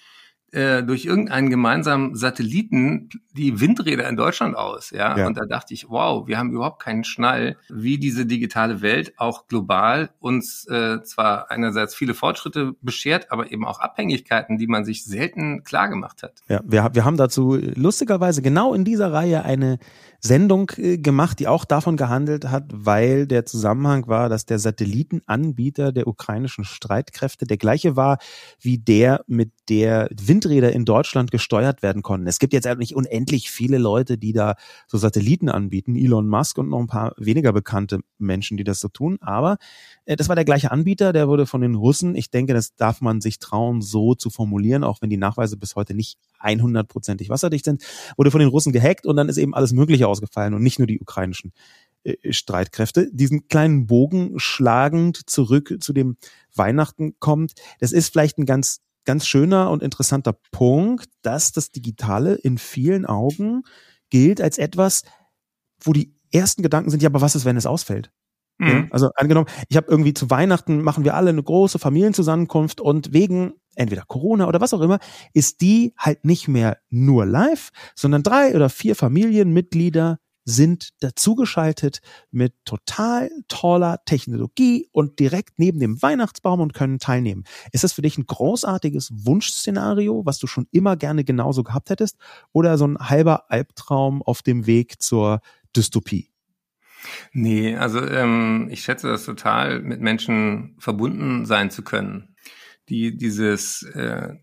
äh, 0.52 0.82
durch 0.82 1.05
irgendeinen 1.05 1.50
gemeinsamen 1.50 2.14
Satelliten 2.17 3.08
die 3.37 3.61
Windräder 3.61 4.08
in 4.08 4.17
Deutschland 4.17 4.56
aus. 4.56 4.91
Ja? 4.91 5.17
ja? 5.17 5.26
Und 5.26 5.38
da 5.38 5.44
dachte 5.47 5.75
ich, 5.75 5.88
wow, 5.88 6.26
wir 6.26 6.38
haben 6.38 6.50
überhaupt 6.50 6.82
keinen 6.82 7.05
Schnall, 7.05 7.56
wie 7.69 7.99
diese 7.99 8.26
digitale 8.26 8.82
Welt 8.82 9.12
auch 9.17 9.47
global 9.47 10.11
uns 10.19 10.67
äh, 10.67 11.02
zwar 11.02 11.50
einerseits 11.50 11.94
viele 11.94 12.14
Fortschritte 12.14 12.75
beschert, 12.82 13.31
aber 13.31 13.52
eben 13.52 13.64
auch 13.64 13.81
Abhängigkeiten, 13.81 14.58
die 14.58 14.67
man 14.67 14.85
sich 14.85 15.05
selten 15.05 15.62
klar 15.62 15.88
gemacht 15.88 16.23
hat. 16.23 16.41
Ja, 16.49 16.61
wir, 16.64 16.91
wir 16.93 17.05
haben 17.05 17.17
dazu 17.17 17.56
lustigerweise 17.56 18.43
genau 18.43 18.75
in 18.75 18.85
dieser 18.85 19.12
Reihe 19.12 19.44
eine 19.44 19.79
Sendung 20.20 20.70
äh, 20.76 20.99
gemacht, 20.99 21.41
die 21.41 21.49
auch 21.49 21.64
davon 21.64 21.97
gehandelt 21.97 22.50
hat, 22.50 22.64
weil 22.73 23.26
der 23.26 23.47
Zusammenhang 23.47 24.07
war, 24.07 24.28
dass 24.28 24.45
der 24.45 24.59
Satellitenanbieter 24.59 25.92
der 25.92 26.07
ukrainischen 26.07 26.64
Streitkräfte 26.64 27.47
der 27.47 27.57
gleiche 27.57 27.97
war 27.97 28.19
wie 28.61 28.78
der, 28.78 29.25
mit 29.26 29.52
der 29.69 30.09
Windräder 30.40 30.73
in 30.73 30.87
Deutschland 30.87 31.30
gesteuert 31.30 31.82
werden 31.82 32.00
konnten. 32.02 32.26
Es 32.26 32.38
gibt 32.38 32.54
jetzt 32.54 32.66
nicht 32.78 32.97
unendlich 32.97 33.50
viele 33.50 33.76
Leute, 33.76 34.16
die 34.16 34.32
da 34.32 34.54
so 34.87 34.97
Satelliten 34.97 35.50
anbieten, 35.50 35.97
Elon 35.97 36.28
Musk 36.28 36.56
und 36.56 36.70
noch 36.70 36.78
ein 36.78 36.87
paar 36.87 37.12
weniger 37.18 37.52
bekannte 37.52 38.00
Menschen, 38.18 38.56
die 38.56 38.64
das 38.64 38.80
so 38.80 38.88
tun, 38.88 39.18
aber 39.20 39.59
äh, 40.06 40.16
das 40.16 40.28
war 40.28 40.37
der 40.37 40.47
gleiche 40.47 40.70
Anbieter, 40.70 41.12
der 41.12 41.28
wurde 41.28 41.44
von 41.44 41.61
den 41.61 41.75
Russen, 41.75 42.14
ich 42.14 42.30
denke, 42.30 42.54
das 42.54 42.75
darf 42.75 43.02
man 43.02 43.20
sich 43.20 43.38
trauen, 43.38 43.82
so 43.82 44.14
zu 44.14 44.30
formulieren, 44.30 44.82
auch 44.82 45.02
wenn 45.02 45.11
die 45.11 45.18
Nachweise 45.18 45.59
bis 45.59 45.76
heute 45.76 45.94
nicht 45.94 46.18
100%ig 46.40 47.28
wasserdicht 47.28 47.66
sind, 47.66 47.82
wurde 48.16 48.30
von 48.30 48.40
den 48.40 48.49
Russen 48.49 48.73
gehackt 48.73 49.04
und 49.04 49.16
dann 49.16 49.28
ist 49.28 49.37
eben 49.37 49.54
alles 49.54 49.73
Mögliche 49.73 50.09
ausgefallen 50.09 50.54
und 50.54 50.62
nicht 50.62 50.78
nur 50.78 50.87
die 50.87 51.00
ukrainischen 51.00 51.52
äh, 52.04 52.32
Streitkräfte. 52.32 53.11
Diesen 53.12 53.47
kleinen 53.49 53.87
Bogen 53.87 54.38
schlagend 54.38 55.28
zurück 55.28 55.76
zu 55.80 55.92
dem 55.92 56.16
Weihnachten 56.54 57.14
kommt, 57.18 57.52
das 57.78 57.92
ist 57.92 58.11
vielleicht 58.11 58.38
ein 58.38 58.47
ganz 58.47 58.80
ganz 59.04 59.26
schöner 59.26 59.71
und 59.71 59.83
interessanter 59.83 60.35
Punkt, 60.52 61.09
dass 61.23 61.52
das 61.52 61.71
Digitale 61.71 62.35
in 62.35 62.59
vielen 62.59 63.07
Augen 63.07 63.62
gilt 64.11 64.40
als 64.40 64.59
etwas, 64.59 65.02
wo 65.83 65.92
die 65.92 66.14
ersten 66.33 66.62
Gedanken 66.62 66.90
sind, 66.90 67.02
ja, 67.02 67.09
aber 67.09 67.21
was 67.21 67.35
ist, 67.35 67.45
wenn 67.45 67.57
es 67.57 67.66
ausfällt? 67.66 68.12
Mhm. 68.59 68.69
Ja, 68.69 68.85
also 68.90 69.11
angenommen, 69.16 69.49
ich 69.69 69.76
habe 69.76 69.87
irgendwie 69.90 70.14
zu 70.14 70.30
Weihnachten 70.30 70.83
machen 70.83 71.04
wir 71.04 71.14
alle 71.14 71.30
eine 71.30 71.42
große 71.42 71.78
Familienzusammenkunft 71.78 72.80
und 72.80 73.12
wegen 73.12 73.54
entweder 73.75 74.02
Corona 74.07 74.47
oder 74.47 74.61
was 74.61 74.75
auch 74.75 74.80
immer, 74.83 74.99
ist 75.33 75.61
die 75.62 75.95
halt 75.97 76.25
nicht 76.25 76.49
mehr 76.49 76.78
nur 76.90 77.25
live, 77.25 77.71
sondern 77.95 78.23
drei 78.23 78.54
oder 78.54 78.69
vier 78.69 78.95
Familienmitglieder 78.97 80.19
sind 80.44 80.90
dazugeschaltet 81.00 82.00
mit 82.30 82.54
total 82.64 83.30
toller 83.49 83.99
Technologie 84.04 84.88
und 84.92 85.18
direkt 85.18 85.59
neben 85.59 85.80
dem 85.80 86.00
Weihnachtsbaum 86.02 86.61
und 86.61 86.75
können 86.75 86.99
teilnehmen. 86.99 87.44
Ist 87.73 87.85
das 87.85 87.92
für 87.92 88.02
dich 88.02 88.18
ein 88.18 88.26
großartiges 88.26 89.11
Wunschszenario, 89.26 90.25
was 90.25 90.38
du 90.38 90.47
schon 90.47 90.66
immer 90.70 90.97
gerne 90.97 91.25
genauso 91.25 91.62
gehabt 91.62 91.90
hättest, 91.90 92.16
oder 92.52 92.78
so 92.78 92.87
ein 92.87 92.99
halber 92.99 93.50
Albtraum 93.50 94.23
auf 94.23 94.42
dem 94.42 94.66
Weg 94.66 95.02
zur 95.02 95.40
Dystopie? 95.76 96.30
Nee, 97.32 97.76
also 97.76 98.04
ähm, 98.06 98.68
ich 98.70 98.82
schätze 98.82 99.09
das 99.09 99.25
total, 99.25 99.80
mit 99.80 100.00
Menschen 100.00 100.76
verbunden 100.78 101.47
sein 101.47 101.70
zu 101.70 101.82
können, 101.82 102.35
die 102.88 103.16
dieses 103.16 103.82
äh, 103.82 104.35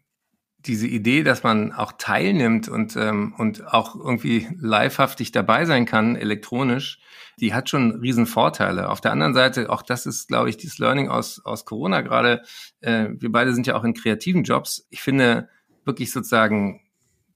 diese 0.65 0.87
Idee, 0.87 1.23
dass 1.23 1.43
man 1.43 1.71
auch 1.71 1.93
teilnimmt 1.97 2.67
und, 2.67 2.95
ähm, 2.95 3.33
und 3.37 3.67
auch 3.67 3.95
irgendwie 3.95 4.47
livehaftig 4.59 5.31
dabei 5.31 5.65
sein 5.65 5.85
kann, 5.85 6.15
elektronisch, 6.15 6.99
die 7.39 7.53
hat 7.53 7.69
schon 7.69 7.99
riesen 7.99 8.25
Vorteile. 8.25 8.89
Auf 8.89 8.99
der 8.99 9.11
anderen 9.11 9.33
Seite, 9.33 9.69
auch 9.69 9.83
das 9.83 10.05
ist, 10.05 10.27
glaube 10.27 10.49
ich, 10.49 10.57
dieses 10.57 10.79
Learning 10.79 11.09
aus, 11.09 11.41
aus 11.45 11.65
Corona 11.65 12.01
gerade. 12.01 12.41
Äh, 12.81 13.09
wir 13.17 13.31
beide 13.31 13.53
sind 13.53 13.67
ja 13.67 13.75
auch 13.75 13.83
in 13.83 13.93
kreativen 13.93 14.43
Jobs. 14.43 14.87
Ich 14.89 15.01
finde 15.01 15.47
wirklich 15.85 16.11
sozusagen 16.11 16.81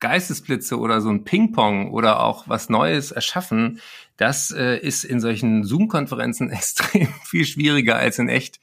Geistesblitze 0.01 0.77
oder 0.77 0.99
so 0.99 1.09
ein 1.09 1.23
Ping-Pong 1.23 1.91
oder 1.91 2.21
auch 2.21 2.49
was 2.49 2.69
Neues 2.69 3.11
erschaffen, 3.11 3.79
das 4.17 4.51
äh, 4.51 4.77
ist 4.77 5.03
in 5.05 5.21
solchen 5.21 5.63
Zoom-Konferenzen 5.63 6.49
extrem 6.51 7.07
viel 7.23 7.45
schwieriger 7.45 7.95
als 7.95 8.19
in 8.19 8.27
echt. 8.27 8.59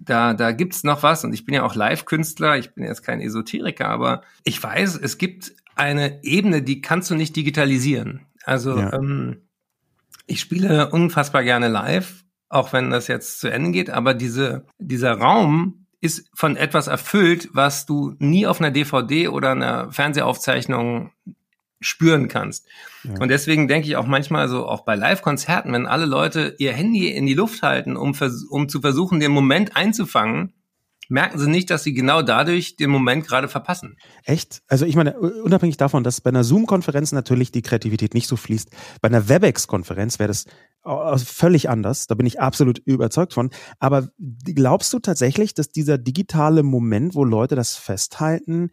Da, 0.00 0.34
da 0.34 0.52
gibt's 0.52 0.84
noch 0.84 1.02
was 1.02 1.24
und 1.24 1.32
ich 1.32 1.44
bin 1.44 1.54
ja 1.54 1.64
auch 1.64 1.74
Live-Künstler, 1.74 2.56
ich 2.56 2.74
bin 2.74 2.84
jetzt 2.84 3.02
kein 3.02 3.20
Esoteriker, 3.20 3.88
aber 3.88 4.22
ich 4.44 4.62
weiß, 4.62 4.96
es 4.96 5.18
gibt 5.18 5.52
eine 5.74 6.22
Ebene, 6.22 6.62
die 6.62 6.80
kannst 6.80 7.10
du 7.10 7.14
nicht 7.14 7.36
digitalisieren. 7.36 8.26
Also 8.44 8.78
ja. 8.78 8.92
ähm, 8.92 9.48
ich 10.26 10.40
spiele 10.40 10.90
unfassbar 10.90 11.42
gerne 11.42 11.68
live, 11.68 12.24
auch 12.48 12.72
wenn 12.72 12.90
das 12.90 13.08
jetzt 13.08 13.40
zu 13.40 13.48
Ende 13.48 13.72
geht, 13.72 13.90
aber 13.90 14.14
diese, 14.14 14.66
dieser 14.78 15.12
Raum, 15.12 15.86
ist 16.00 16.30
von 16.32 16.56
etwas 16.56 16.86
erfüllt, 16.86 17.48
was 17.52 17.86
du 17.86 18.14
nie 18.18 18.46
auf 18.46 18.60
einer 18.60 18.70
DVD 18.70 19.28
oder 19.28 19.50
einer 19.50 19.90
Fernsehaufzeichnung 19.90 21.10
spüren 21.80 22.28
kannst. 22.28 22.66
Ja. 23.04 23.20
Und 23.20 23.28
deswegen 23.28 23.68
denke 23.68 23.88
ich 23.88 23.96
auch 23.96 24.06
manchmal 24.06 24.48
so, 24.48 24.66
auch 24.66 24.84
bei 24.84 24.96
Live-Konzerten, 24.96 25.72
wenn 25.72 25.86
alle 25.86 26.06
Leute 26.06 26.54
ihr 26.58 26.72
Handy 26.72 27.08
in 27.08 27.26
die 27.26 27.34
Luft 27.34 27.62
halten, 27.62 27.96
um, 27.96 28.14
um 28.50 28.68
zu 28.68 28.80
versuchen, 28.80 29.20
den 29.20 29.30
Moment 29.30 29.76
einzufangen, 29.76 30.52
merken 31.08 31.38
sie 31.38 31.48
nicht, 31.48 31.70
dass 31.70 31.84
sie 31.84 31.94
genau 31.94 32.22
dadurch 32.22 32.76
den 32.76 32.90
Moment 32.90 33.26
gerade 33.26 33.48
verpassen. 33.48 33.96
Echt? 34.24 34.62
Also 34.68 34.84
ich 34.84 34.94
meine, 34.94 35.18
unabhängig 35.18 35.76
davon, 35.76 36.04
dass 36.04 36.20
bei 36.20 36.28
einer 36.28 36.44
Zoom-Konferenz 36.44 37.12
natürlich 37.12 37.50
die 37.50 37.62
Kreativität 37.62 38.14
nicht 38.14 38.28
so 38.28 38.36
fließt, 38.36 38.70
bei 39.00 39.08
einer 39.08 39.28
WebEx-Konferenz 39.28 40.18
wäre 40.18 40.28
das 40.28 40.44
völlig 41.24 41.68
anders. 41.68 42.06
Da 42.06 42.14
bin 42.14 42.26
ich 42.26 42.40
absolut 42.40 42.78
überzeugt 42.78 43.34
von. 43.34 43.50
Aber 43.78 44.08
glaubst 44.44 44.92
du 44.92 44.98
tatsächlich, 44.98 45.54
dass 45.54 45.70
dieser 45.70 45.98
digitale 45.98 46.62
Moment, 46.62 47.14
wo 47.14 47.24
Leute 47.24 47.56
das 47.56 47.76
festhalten, 47.76 48.70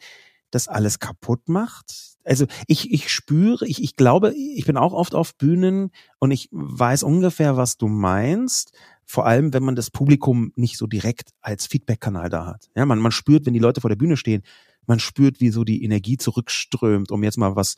das 0.51 0.67
alles 0.67 0.99
kaputt 0.99 1.47
macht? 1.47 2.14
Also 2.25 2.45
ich, 2.67 2.91
ich 2.91 3.09
spüre, 3.09 3.65
ich, 3.67 3.81
ich 3.81 3.95
glaube, 3.95 4.33
ich 4.33 4.65
bin 4.65 4.77
auch 4.77 4.93
oft 4.93 5.15
auf 5.15 5.35
Bühnen 5.35 5.91
und 6.19 6.31
ich 6.31 6.49
weiß 6.51 7.03
ungefähr, 7.03 7.55
was 7.55 7.77
du 7.77 7.87
meinst. 7.87 8.73
Vor 9.05 9.27
allem, 9.27 9.53
wenn 9.53 9.63
man 9.63 9.75
das 9.75 9.91
Publikum 9.91 10.51
nicht 10.55 10.77
so 10.77 10.87
direkt 10.87 11.29
als 11.39 11.67
Feedback-Kanal 11.67 12.29
da 12.29 12.47
hat. 12.47 12.69
Ja, 12.75 12.85
man, 12.85 12.99
man 12.99 13.11
spürt, 13.11 13.45
wenn 13.45 13.53
die 13.53 13.59
Leute 13.59 13.81
vor 13.81 13.89
der 13.89 13.95
Bühne 13.95 14.17
stehen, 14.17 14.41
man 14.87 14.99
spürt, 14.99 15.39
wie 15.39 15.49
so 15.49 15.63
die 15.63 15.83
Energie 15.83 16.17
zurückströmt, 16.17 17.11
um 17.11 17.23
jetzt 17.23 17.37
mal 17.37 17.55
was 17.55 17.75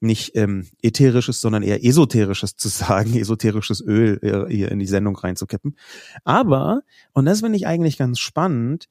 nicht 0.00 0.36
ähm, 0.36 0.66
ätherisches, 0.82 1.40
sondern 1.40 1.62
eher 1.62 1.84
esoterisches 1.84 2.56
zu 2.56 2.68
sagen, 2.68 3.14
esoterisches 3.18 3.80
Öl 3.80 4.18
äh, 4.22 4.52
hier 4.52 4.70
in 4.70 4.78
die 4.78 4.86
Sendung 4.86 5.16
reinzukippen. 5.16 5.76
Aber, 6.24 6.82
und 7.12 7.24
das 7.24 7.40
finde 7.40 7.56
ich 7.56 7.66
eigentlich 7.66 7.96
ganz 7.96 8.18
spannend, 8.18 8.88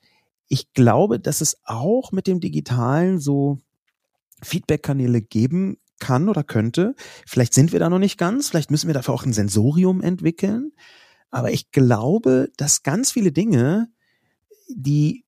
ich 0.47 0.73
glaube, 0.73 1.19
dass 1.19 1.41
es 1.41 1.57
auch 1.63 2.11
mit 2.11 2.27
dem 2.27 2.39
Digitalen 2.39 3.19
so 3.19 3.59
Feedback-Kanäle 4.41 5.21
geben 5.21 5.77
kann 5.99 6.29
oder 6.29 6.43
könnte. 6.43 6.95
Vielleicht 7.25 7.53
sind 7.53 7.71
wir 7.71 7.79
da 7.79 7.89
noch 7.89 7.99
nicht 7.99 8.17
ganz, 8.17 8.49
vielleicht 8.49 8.71
müssen 8.71 8.87
wir 8.87 8.93
dafür 8.93 9.13
auch 9.13 9.25
ein 9.25 9.33
Sensorium 9.33 10.01
entwickeln. 10.01 10.71
Aber 11.29 11.51
ich 11.51 11.71
glaube, 11.71 12.49
dass 12.57 12.83
ganz 12.83 13.11
viele 13.11 13.31
Dinge, 13.31 13.87
die 14.67 15.25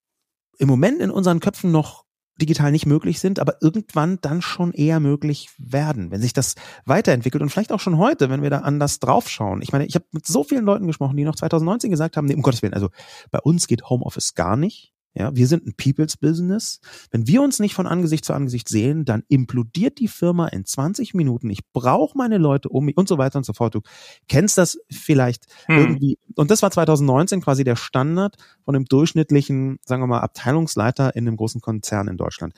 im 0.57 0.67
Moment 0.67 1.01
in 1.01 1.11
unseren 1.11 1.39
Köpfen 1.39 1.71
noch 1.71 2.05
digital 2.41 2.71
nicht 2.71 2.85
möglich 2.85 3.19
sind, 3.19 3.39
aber 3.39 3.61
irgendwann 3.61 4.19
dann 4.21 4.41
schon 4.41 4.73
eher 4.73 4.99
möglich 4.99 5.49
werden, 5.57 6.11
wenn 6.11 6.21
sich 6.21 6.33
das 6.33 6.55
weiterentwickelt 6.85 7.41
und 7.41 7.49
vielleicht 7.49 7.71
auch 7.71 7.79
schon 7.79 7.97
heute, 7.97 8.29
wenn 8.29 8.43
wir 8.43 8.49
da 8.49 8.59
anders 8.59 8.99
draufschauen. 8.99 9.61
Ich 9.61 9.71
meine, 9.71 9.85
ich 9.85 9.95
habe 9.95 10.05
mit 10.11 10.27
so 10.27 10.43
vielen 10.43 10.65
Leuten 10.65 10.87
gesprochen, 10.87 11.15
die 11.15 11.23
noch 11.23 11.35
2019 11.35 11.91
gesagt 11.91 12.17
haben, 12.17 12.25
nee, 12.25 12.35
um 12.35 12.41
Gottes 12.41 12.61
Willen, 12.61 12.73
also 12.73 12.89
bei 13.31 13.39
uns 13.39 13.67
geht 13.67 13.89
Homeoffice 13.89 14.35
gar 14.35 14.57
nicht. 14.57 14.94
Ja, 15.17 15.33
wir 15.33 15.47
sind 15.47 15.65
ein 15.65 15.73
People's 15.75 16.17
Business. 16.17 16.81
Wenn 17.09 17.25
wir 17.25 17.41
uns 17.41 17.59
nicht 17.59 17.73
von 17.73 17.87
Angesicht 17.87 18.25
zu 18.25 18.33
Angesicht 18.33 18.67
sehen, 18.67 19.05
dann 19.05 19.23
implodiert 19.29 19.99
die 19.99 20.09
Firma 20.09 20.47
in 20.47 20.65
20 20.65 21.13
Minuten. 21.13 21.49
Ich 21.49 21.61
brauche 21.71 22.17
meine 22.17 22.37
Leute 22.37 22.67
um 22.67 22.83
mich 22.83 22.97
und 22.97 23.07
so 23.07 23.17
weiter 23.17 23.37
und 23.37 23.45
so 23.45 23.53
fort. 23.53 23.75
Du 23.75 23.81
kennst 24.27 24.57
das 24.57 24.77
vielleicht 24.91 25.45
hm. 25.67 25.77
irgendwie. 25.77 26.17
Und 26.35 26.51
das 26.51 26.61
war 26.61 26.69
2019 26.69 27.41
quasi 27.41 27.63
der 27.63 27.77
Standard 27.77 28.35
von 28.65 28.75
einem 28.75 28.85
durchschnittlichen, 28.85 29.79
sagen 29.85 30.03
wir 30.03 30.07
mal, 30.07 30.19
Abteilungsleiter 30.19 31.15
in 31.15 31.27
einem 31.27 31.37
großen 31.37 31.61
Konzern 31.61 32.09
in 32.09 32.17
Deutschland. 32.17 32.53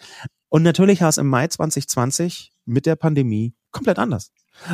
Und 0.50 0.64
natürlich 0.64 1.02
war 1.02 1.10
es 1.10 1.18
im 1.18 1.28
Mai 1.28 1.48
2020 1.48 2.52
mit 2.66 2.88
der 2.88 2.96
Pandemie 2.96 3.54
komplett 3.72 4.00
anders. 4.00 4.32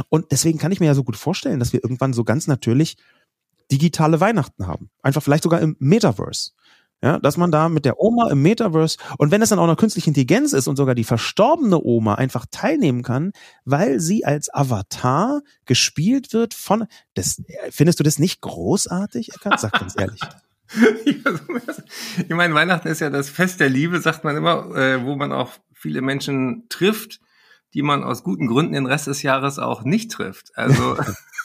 Und 0.07 0.31
deswegen 0.31 0.57
kann 0.57 0.71
ich 0.71 0.79
mir 0.79 0.85
ja 0.85 0.95
so 0.95 1.03
gut 1.03 1.17
vorstellen, 1.17 1.59
dass 1.59 1.73
wir 1.73 1.83
irgendwann 1.83 2.13
so 2.13 2.23
ganz 2.23 2.47
natürlich 2.47 2.95
digitale 3.71 4.19
Weihnachten 4.19 4.67
haben. 4.67 4.89
Einfach 5.01 5.23
vielleicht 5.23 5.43
sogar 5.43 5.59
im 5.61 5.75
Metaverse. 5.79 6.51
Ja, 7.03 7.19
dass 7.19 7.35
man 7.35 7.51
da 7.51 7.67
mit 7.67 7.83
der 7.83 7.99
Oma 7.99 8.31
im 8.31 8.41
Metaverse 8.41 8.97
und 9.17 9.29
wenn 9.29 9.41
es 9.41 9.49
dann 9.49 9.59
auch 9.59 9.67
noch 9.67 9.75
künstliche 9.75 10.09
Intelligenz 10.09 10.53
ist 10.53 10.69
und 10.69 10.77
sogar 10.77 10.95
die 10.95 11.03
verstorbene 11.03 11.83
Oma 11.83 12.15
einfach 12.15 12.45
teilnehmen 12.49 13.03
kann, 13.03 13.33
weil 13.65 13.99
sie 13.99 14.23
als 14.23 14.49
Avatar 14.53 15.41
gespielt 15.65 16.31
wird 16.31 16.53
von, 16.53 16.87
das, 17.13 17.43
findest 17.71 17.99
du 17.99 18.05
das 18.05 18.19
nicht 18.19 18.39
großartig? 18.39 19.31
Sag 19.57 19.73
ganz 19.73 19.95
ehrlich. 19.99 20.21
ich 21.05 22.29
meine, 22.29 22.53
Weihnachten 22.53 22.87
ist 22.87 23.01
ja 23.01 23.09
das 23.09 23.29
Fest 23.29 23.59
der 23.59 23.69
Liebe, 23.69 23.99
sagt 23.99 24.23
man 24.23 24.37
immer, 24.37 24.73
äh, 24.73 25.03
wo 25.03 25.17
man 25.17 25.33
auch 25.33 25.51
viele 25.73 26.01
Menschen 26.01 26.67
trifft, 26.69 27.19
die 27.73 27.81
man 27.81 28.05
aus 28.05 28.23
guten 28.23 28.47
Gründen 28.47 28.71
den 28.71 28.85
Rest 28.85 29.07
des 29.07 29.23
Jahres 29.23 29.59
auch 29.59 29.83
nicht 29.83 30.09
trifft. 30.09 30.51
Also 30.55 30.97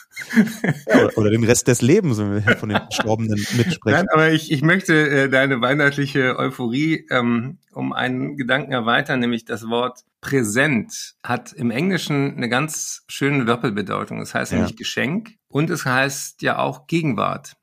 ja, 0.87 1.09
oder, 1.15 1.29
den 1.29 1.43
Rest 1.43 1.67
des 1.67 1.81
Lebens, 1.81 2.17
wenn 2.17 2.45
wir 2.45 2.57
von 2.57 2.69
den 2.69 2.77
Verstorbenen 2.77 3.39
mitsprechen. 3.57 3.79
Nein, 3.85 4.07
aber 4.13 4.31
ich, 4.31 4.51
ich 4.51 4.61
möchte 4.61 5.09
äh, 5.09 5.29
deine 5.29 5.61
weihnachtliche 5.61 6.37
Euphorie 6.37 7.05
ähm, 7.09 7.57
um 7.71 7.93
einen 7.93 8.37
Gedanken 8.37 8.71
erweitern, 8.71 9.19
nämlich 9.19 9.45
das 9.45 9.67
Wort 9.69 10.03
präsent 10.21 11.15
hat 11.23 11.53
im 11.53 11.71
Englischen 11.71 12.35
eine 12.35 12.49
ganz 12.49 13.03
schöne 13.07 13.45
Doppelbedeutung. 13.45 14.21
Es 14.21 14.29
das 14.29 14.35
heißt 14.35 14.51
ja. 14.51 14.59
nämlich 14.59 14.75
Geschenk 14.75 15.37
und 15.47 15.69
es 15.69 15.85
heißt 15.85 16.41
ja 16.41 16.59
auch 16.59 16.87
Gegenwart. 16.87 17.53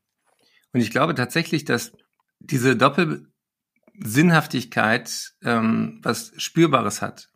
Und 0.72 0.80
ich 0.80 0.90
glaube 0.90 1.14
tatsächlich, 1.14 1.64
dass 1.64 1.92
diese 2.38 2.76
Doppelsinnhaftigkeit 2.76 5.32
ähm, 5.42 6.00
was 6.02 6.32
Spürbares 6.36 7.02
hat. 7.02 7.28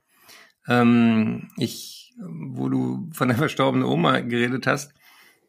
Ähm, 0.69 1.51
ich, 1.57 2.15
wo 2.19 2.69
du 2.69 3.09
von 3.13 3.29
der 3.29 3.39
verstorbenen 3.39 3.87
Oma 3.87 4.21
geredet 4.21 4.67
hast, 4.67 4.93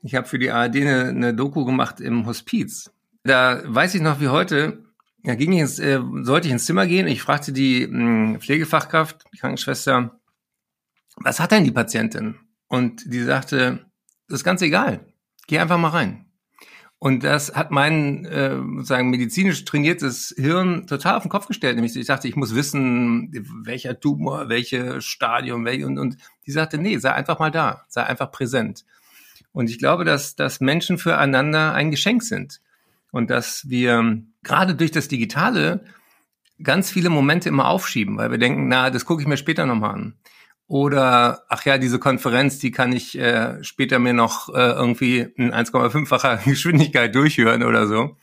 ich 0.03 0.15
habe 0.15 0.27
für 0.27 0.39
die 0.39 0.51
ARD 0.51 0.77
eine, 0.77 1.05
eine 1.09 1.33
Doku 1.33 1.65
gemacht 1.65 1.99
im 1.99 2.25
Hospiz. 2.25 2.91
Da 3.23 3.61
weiß 3.65 3.95
ich 3.95 4.01
noch 4.01 4.19
wie 4.19 4.29
heute, 4.29 4.83
da 5.23 5.35
ging 5.35 5.53
ich 5.53 5.59
ins, 5.59 5.79
äh, 5.79 6.01
sollte 6.21 6.47
ich 6.47 6.53
ins 6.53 6.65
Zimmer 6.65 6.87
gehen. 6.87 7.07
Ich 7.07 7.21
fragte 7.21 7.51
die 7.51 7.87
mh, 7.87 8.33
hm, 8.33 8.39
Pflegefachkraft, 8.41 9.25
die 9.33 9.37
Krankenschwester, 9.37 10.19
was 11.17 11.39
hat 11.39 11.51
denn 11.51 11.63
die 11.63 11.71
Patientin? 11.71 12.39
Und 12.67 13.03
die 13.13 13.21
sagte, 13.21 13.85
das 14.27 14.39
ist 14.39 14.43
ganz 14.43 14.61
egal. 14.61 15.05
Geh 15.47 15.59
einfach 15.59 15.77
mal 15.77 15.89
rein. 15.89 16.25
Und 16.97 17.23
das 17.23 17.55
hat 17.55 17.71
mein 17.71 18.25
äh, 18.25 18.55
sozusagen 18.55 19.09
medizinisch 19.09 19.65
trainiertes 19.65 20.35
Hirn 20.37 20.85
total 20.85 21.15
auf 21.15 21.23
den 21.23 21.31
Kopf 21.31 21.47
gestellt. 21.47 21.75
Nämlich 21.75 21.95
ich 21.95 22.05
dachte, 22.05 22.27
ich 22.27 22.35
muss 22.35 22.55
wissen, 22.55 23.31
welcher 23.65 23.99
Tumor, 23.99 24.49
welches 24.49 25.03
Stadium, 25.03 25.65
welche 25.65 25.87
und, 25.87 25.97
und 25.97 26.17
die 26.45 26.51
sagte, 26.51 26.77
nee, 26.77 26.97
sei 26.97 27.11
einfach 27.11 27.39
mal 27.39 27.49
da, 27.49 27.85
sei 27.87 28.03
einfach 28.03 28.31
präsent. 28.31 28.85
Und 29.53 29.69
ich 29.69 29.79
glaube, 29.79 30.05
dass, 30.05 30.35
dass 30.35 30.61
Menschen 30.61 30.97
füreinander 30.97 31.73
ein 31.73 31.91
Geschenk 31.91 32.23
sind. 32.23 32.61
Und 33.11 33.29
dass 33.29 33.67
wir 33.69 34.21
gerade 34.43 34.75
durch 34.75 34.91
das 34.91 35.07
Digitale 35.07 35.83
ganz 36.63 36.89
viele 36.91 37.09
Momente 37.09 37.49
immer 37.49 37.67
aufschieben, 37.67 38.17
weil 38.17 38.31
wir 38.31 38.37
denken, 38.37 38.67
na, 38.67 38.89
das 38.89 39.05
gucke 39.05 39.21
ich 39.21 39.27
mir 39.27 39.37
später 39.37 39.65
nochmal 39.65 39.95
an. 39.95 40.13
Oder, 40.67 41.43
ach 41.49 41.65
ja, 41.65 41.77
diese 41.77 41.99
Konferenz, 41.99 42.59
die 42.59 42.71
kann 42.71 42.93
ich 42.93 43.17
äh, 43.17 43.61
später 43.61 43.99
mir 43.99 44.13
noch 44.13 44.47
äh, 44.47 44.71
irgendwie 44.71 45.27
in 45.35 45.53
1,5-facher 45.53 46.37
Geschwindigkeit 46.45 47.13
durchhören 47.13 47.63
oder 47.63 47.87
so. 47.87 48.15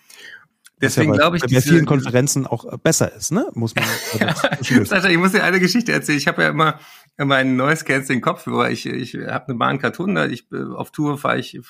Deswegen 0.80 1.12
glaube 1.12 1.37
ich, 1.37 1.42
bei 1.42 1.61
vielen 1.61 1.87
Konferenzen 1.87 2.47
auch 2.47 2.78
besser 2.78 3.12
ist, 3.12 3.32
ne? 3.32 3.49
Muss 3.54 3.75
man. 3.75 3.85
ja, 4.20 4.85
Sascha, 4.85 5.08
ich 5.08 5.18
muss 5.18 5.32
dir 5.32 5.42
eine 5.42 5.61
Geschichte 5.61 5.92
erzählen. 5.92 6.18
Ich 6.18 6.28
habe 6.28 6.42
ja 6.42 6.49
immer 6.50 6.78
mein 7.16 7.56
neues 7.56 7.85
Canceling 7.85 8.20
Kopfhörer. 8.20 8.70
Ich 8.70 8.87
ich 8.87 9.14
habe 9.14 9.49
eine 9.49 9.56
Bahn 9.56 9.82
100. 9.82 10.30
Ich 10.30 10.47
äh, 10.52 10.62
auf 10.75 10.92
Tour 10.92 11.18
fahre 11.18 11.38
ich 11.38 11.61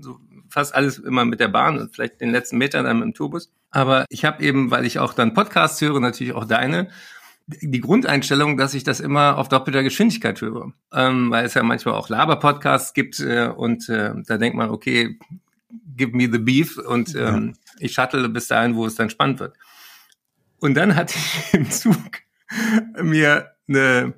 so 0.00 0.20
fast 0.48 0.74
alles 0.74 0.98
immer 0.98 1.24
mit 1.24 1.40
der 1.40 1.48
Bahn 1.48 1.78
und 1.78 1.94
vielleicht 1.94 2.20
den 2.20 2.30
letzten 2.30 2.58
Meter 2.58 2.82
dann 2.82 2.98
mit 2.98 3.06
dem 3.06 3.14
Tourbus. 3.14 3.50
Aber 3.70 4.06
ich 4.08 4.24
habe 4.24 4.42
eben, 4.42 4.70
weil 4.70 4.86
ich 4.86 4.98
auch 4.98 5.12
dann 5.12 5.34
Podcasts 5.34 5.80
höre, 5.80 6.00
natürlich 6.00 6.32
auch 6.32 6.44
deine, 6.44 6.88
die 7.46 7.80
Grundeinstellung, 7.80 8.56
dass 8.56 8.74
ich 8.74 8.84
das 8.84 9.00
immer 9.00 9.38
auf 9.38 9.48
doppelter 9.48 9.82
Geschwindigkeit 9.82 10.40
höre, 10.40 10.72
ähm, 10.92 11.30
weil 11.30 11.46
es 11.46 11.54
ja 11.54 11.62
manchmal 11.62 11.94
auch 11.94 12.08
Laber-Podcasts 12.08 12.92
gibt 12.92 13.20
äh, 13.20 13.48
und 13.54 13.88
äh, 13.88 14.12
da 14.26 14.38
denkt 14.38 14.56
man, 14.56 14.70
okay, 14.70 15.18
give 15.96 16.16
me 16.16 16.28
the 16.30 16.38
beef 16.38 16.78
und 16.78 17.14
ähm, 17.14 17.54
ja. 17.54 17.74
ich 17.80 17.92
shuttle 17.92 18.28
bis 18.28 18.48
dahin, 18.48 18.74
wo 18.74 18.86
es 18.86 18.94
dann 18.94 19.10
spannend 19.10 19.40
wird. 19.40 19.56
Und 20.60 20.74
dann 20.74 20.96
hatte 20.96 21.14
ich 21.16 21.54
im 21.58 21.70
Zug 21.70 22.20
mir 23.02 23.52
eine 23.68 24.14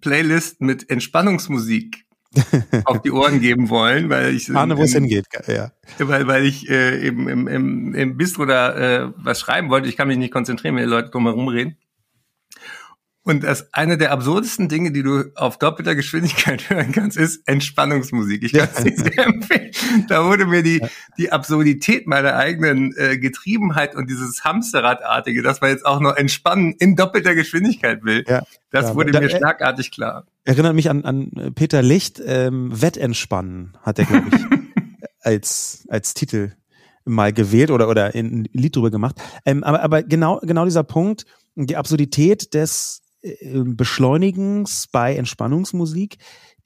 Playlist 0.00 0.60
mit 0.60 0.88
Entspannungsmusik 0.90 2.06
auf 2.84 3.02
die 3.02 3.10
Ohren 3.10 3.40
geben 3.40 3.70
wollen, 3.70 4.10
weil 4.10 4.34
ich 4.34 4.54
Ahne, 4.54 4.76
wo 4.76 4.82
es 4.82 4.92
hingeht, 4.92 5.26
ja. 5.46 5.72
Weil, 5.98 6.26
weil 6.26 6.44
ich 6.44 6.68
äh, 6.68 7.06
eben 7.06 7.28
im, 7.28 7.48
im, 7.48 7.94
im 7.94 8.16
Bistro 8.16 8.44
da 8.44 8.74
äh, 8.74 9.12
was 9.16 9.40
schreiben 9.40 9.70
wollte. 9.70 9.88
Ich 9.88 9.96
kann 9.96 10.08
mich 10.08 10.18
nicht 10.18 10.32
konzentrieren, 10.32 10.76
wenn 10.76 10.84
die 10.84 10.90
Leute 10.90 11.10
drumherum 11.10 11.48
reden. 11.48 11.76
Und 13.26 13.42
das 13.42 13.74
eine 13.74 13.98
der 13.98 14.12
absurdesten 14.12 14.68
Dinge, 14.68 14.92
die 14.92 15.02
du 15.02 15.24
auf 15.34 15.58
doppelter 15.58 15.96
Geschwindigkeit 15.96 16.70
hören 16.70 16.92
kannst, 16.92 17.16
ist 17.16 17.42
Entspannungsmusik. 17.48 18.44
Ich 18.44 18.52
kann 18.52 18.68
es 18.72 18.84
dir 18.84 18.96
sehr 18.96 19.26
empfehlen. 19.26 19.72
Da 20.08 20.24
wurde 20.26 20.46
mir 20.46 20.62
die, 20.62 20.80
die 21.18 21.32
Absurdität 21.32 22.06
meiner 22.06 22.36
eigenen 22.36 22.94
äh, 22.96 23.18
Getriebenheit 23.18 23.96
und 23.96 24.08
dieses 24.08 24.44
Hamsterradartige, 24.44 25.42
dass 25.42 25.60
man 25.60 25.70
jetzt 25.70 25.84
auch 25.84 25.98
noch 25.98 26.14
entspannen 26.14 26.76
in 26.78 26.94
doppelter 26.94 27.34
Geschwindigkeit 27.34 28.04
will, 28.04 28.24
ja, 28.28 28.44
das 28.70 28.90
ja, 28.90 28.94
wurde 28.94 29.10
da, 29.10 29.20
mir 29.20 29.28
schlagartig 29.28 29.90
klar. 29.90 30.24
Erinnert 30.44 30.76
mich 30.76 30.88
an, 30.88 31.04
an 31.04 31.52
Peter 31.56 31.82
Licht, 31.82 32.22
ähm, 32.24 32.80
Wettentspannen 32.80 33.76
hat 33.82 33.98
er, 33.98 34.04
glaube 34.04 34.26
ich, 34.30 35.00
als, 35.20 35.84
als 35.88 36.14
Titel 36.14 36.52
mal 37.04 37.32
gewählt 37.32 37.72
oder, 37.72 37.88
oder 37.88 38.14
ein 38.14 38.48
Lied 38.52 38.76
drüber 38.76 38.92
gemacht. 38.92 39.16
Ähm, 39.44 39.64
aber, 39.64 39.82
aber 39.82 40.04
genau, 40.04 40.38
genau 40.44 40.64
dieser 40.64 40.84
Punkt, 40.84 41.24
die 41.56 41.76
Absurdität 41.76 42.54
des 42.54 43.02
Beschleunigens 43.52 44.86
bei 44.90 45.16
Entspannungsmusik, 45.16 46.16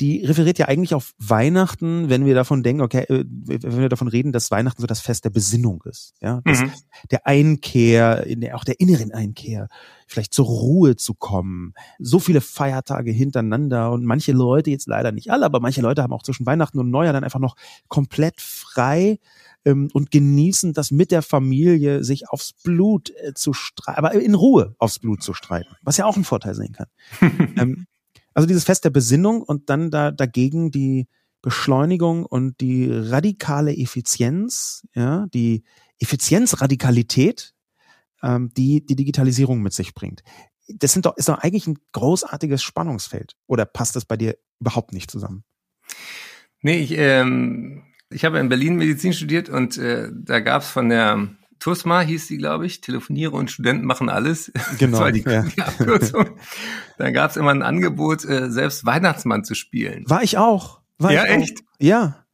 die 0.00 0.24
referiert 0.24 0.58
ja 0.58 0.66
eigentlich 0.66 0.94
auf 0.94 1.14
Weihnachten, 1.18 2.08
wenn 2.08 2.24
wir 2.24 2.34
davon 2.34 2.62
denken, 2.62 2.80
okay, 2.80 3.02
äh, 3.02 3.24
wenn 3.26 3.80
wir 3.80 3.88
davon 3.90 4.08
reden, 4.08 4.32
dass 4.32 4.50
Weihnachten 4.50 4.80
so 4.80 4.86
das 4.86 5.00
Fest 5.00 5.24
der 5.24 5.30
Besinnung 5.30 5.82
ist, 5.84 6.14
ja, 6.20 6.40
mhm. 6.44 6.72
der 7.10 7.26
Einkehr, 7.26 8.26
in 8.26 8.40
der, 8.40 8.56
auch 8.56 8.64
der 8.64 8.80
inneren 8.80 9.12
Einkehr, 9.12 9.68
vielleicht 10.06 10.32
zur 10.32 10.46
Ruhe 10.46 10.96
zu 10.96 11.14
kommen. 11.14 11.74
So 11.98 12.18
viele 12.18 12.40
Feiertage 12.40 13.10
hintereinander 13.12 13.92
und 13.92 14.04
manche 14.04 14.32
Leute, 14.32 14.70
jetzt 14.70 14.88
leider 14.88 15.12
nicht 15.12 15.30
alle, 15.30 15.44
aber 15.44 15.60
manche 15.60 15.82
Leute 15.82 16.02
haben 16.02 16.12
auch 16.12 16.22
zwischen 16.22 16.46
Weihnachten 16.46 16.78
und 16.78 16.90
Neujahr 16.90 17.12
dann 17.12 17.24
einfach 17.24 17.38
noch 17.38 17.56
komplett 17.88 18.40
frei 18.40 19.18
ähm, 19.64 19.90
und 19.92 20.10
genießen 20.10 20.72
das 20.72 20.90
mit 20.90 21.10
der 21.10 21.22
Familie, 21.22 22.02
sich 22.04 22.28
aufs 22.30 22.54
Blut 22.54 23.10
äh, 23.10 23.34
zu 23.34 23.52
streiten, 23.52 23.98
aber 23.98 24.12
in 24.12 24.34
Ruhe 24.34 24.74
aufs 24.78 24.98
Blut 24.98 25.22
zu 25.22 25.34
streiten, 25.34 25.76
was 25.82 25.98
ja 25.98 26.06
auch 26.06 26.16
ein 26.16 26.24
Vorteil 26.24 26.54
sein 26.54 26.72
kann. 26.72 26.86
ähm, 27.56 27.86
also 28.34 28.46
dieses 28.46 28.64
Fest 28.64 28.84
der 28.84 28.90
Besinnung 28.90 29.42
und 29.42 29.70
dann 29.70 29.90
da 29.90 30.10
dagegen 30.10 30.70
die 30.70 31.08
Beschleunigung 31.42 32.26
und 32.26 32.60
die 32.60 32.90
radikale 32.90 33.76
Effizienz, 33.76 34.86
ja, 34.94 35.26
die 35.32 35.64
Effizienzradikalität, 35.98 37.54
ähm, 38.22 38.50
die 38.56 38.84
die 38.84 38.96
Digitalisierung 38.96 39.62
mit 39.62 39.72
sich 39.72 39.94
bringt. 39.94 40.22
Das 40.68 40.92
sind 40.92 41.06
doch, 41.06 41.16
ist 41.16 41.28
doch 41.28 41.38
eigentlich 41.38 41.66
ein 41.66 41.78
großartiges 41.92 42.62
Spannungsfeld. 42.62 43.34
Oder 43.46 43.64
passt 43.64 43.96
das 43.96 44.04
bei 44.04 44.16
dir 44.16 44.36
überhaupt 44.60 44.92
nicht 44.92 45.10
zusammen? 45.10 45.44
Nee, 46.60 46.78
ich, 46.78 46.92
ähm, 46.96 47.82
ich 48.10 48.24
habe 48.24 48.38
in 48.38 48.48
Berlin 48.48 48.76
Medizin 48.76 49.12
studiert 49.12 49.48
und 49.48 49.78
äh, 49.78 50.10
da 50.12 50.40
gab's 50.40 50.68
von 50.68 50.90
der 50.90 51.30
TUSMA 51.60 52.00
hieß 52.00 52.26
die, 52.26 52.38
glaube 52.38 52.66
ich, 52.66 52.80
Telefoniere 52.80 53.32
und 53.32 53.50
Studenten 53.50 53.86
machen 53.86 54.08
alles. 54.08 54.50
Genau. 54.78 54.92
das 54.92 55.00
war 55.00 55.12
die, 55.12 55.22
ja. 55.22 55.42
die 55.42 55.60
Abkürzung. 55.60 56.30
da 56.98 57.10
gab's 57.10 57.36
immer 57.36 57.50
ein 57.50 57.62
Angebot, 57.62 58.24
äh, 58.24 58.50
selbst 58.50 58.86
Weihnachtsmann 58.86 59.44
zu 59.44 59.54
spielen. 59.54 60.04
War 60.08 60.22
ich 60.22 60.38
auch. 60.38 60.80
War 60.98 61.12
ja, 61.12 61.24
ich 61.24 61.30
echt? 61.30 61.58
Auch. 61.58 61.64
Ja. 61.78 62.24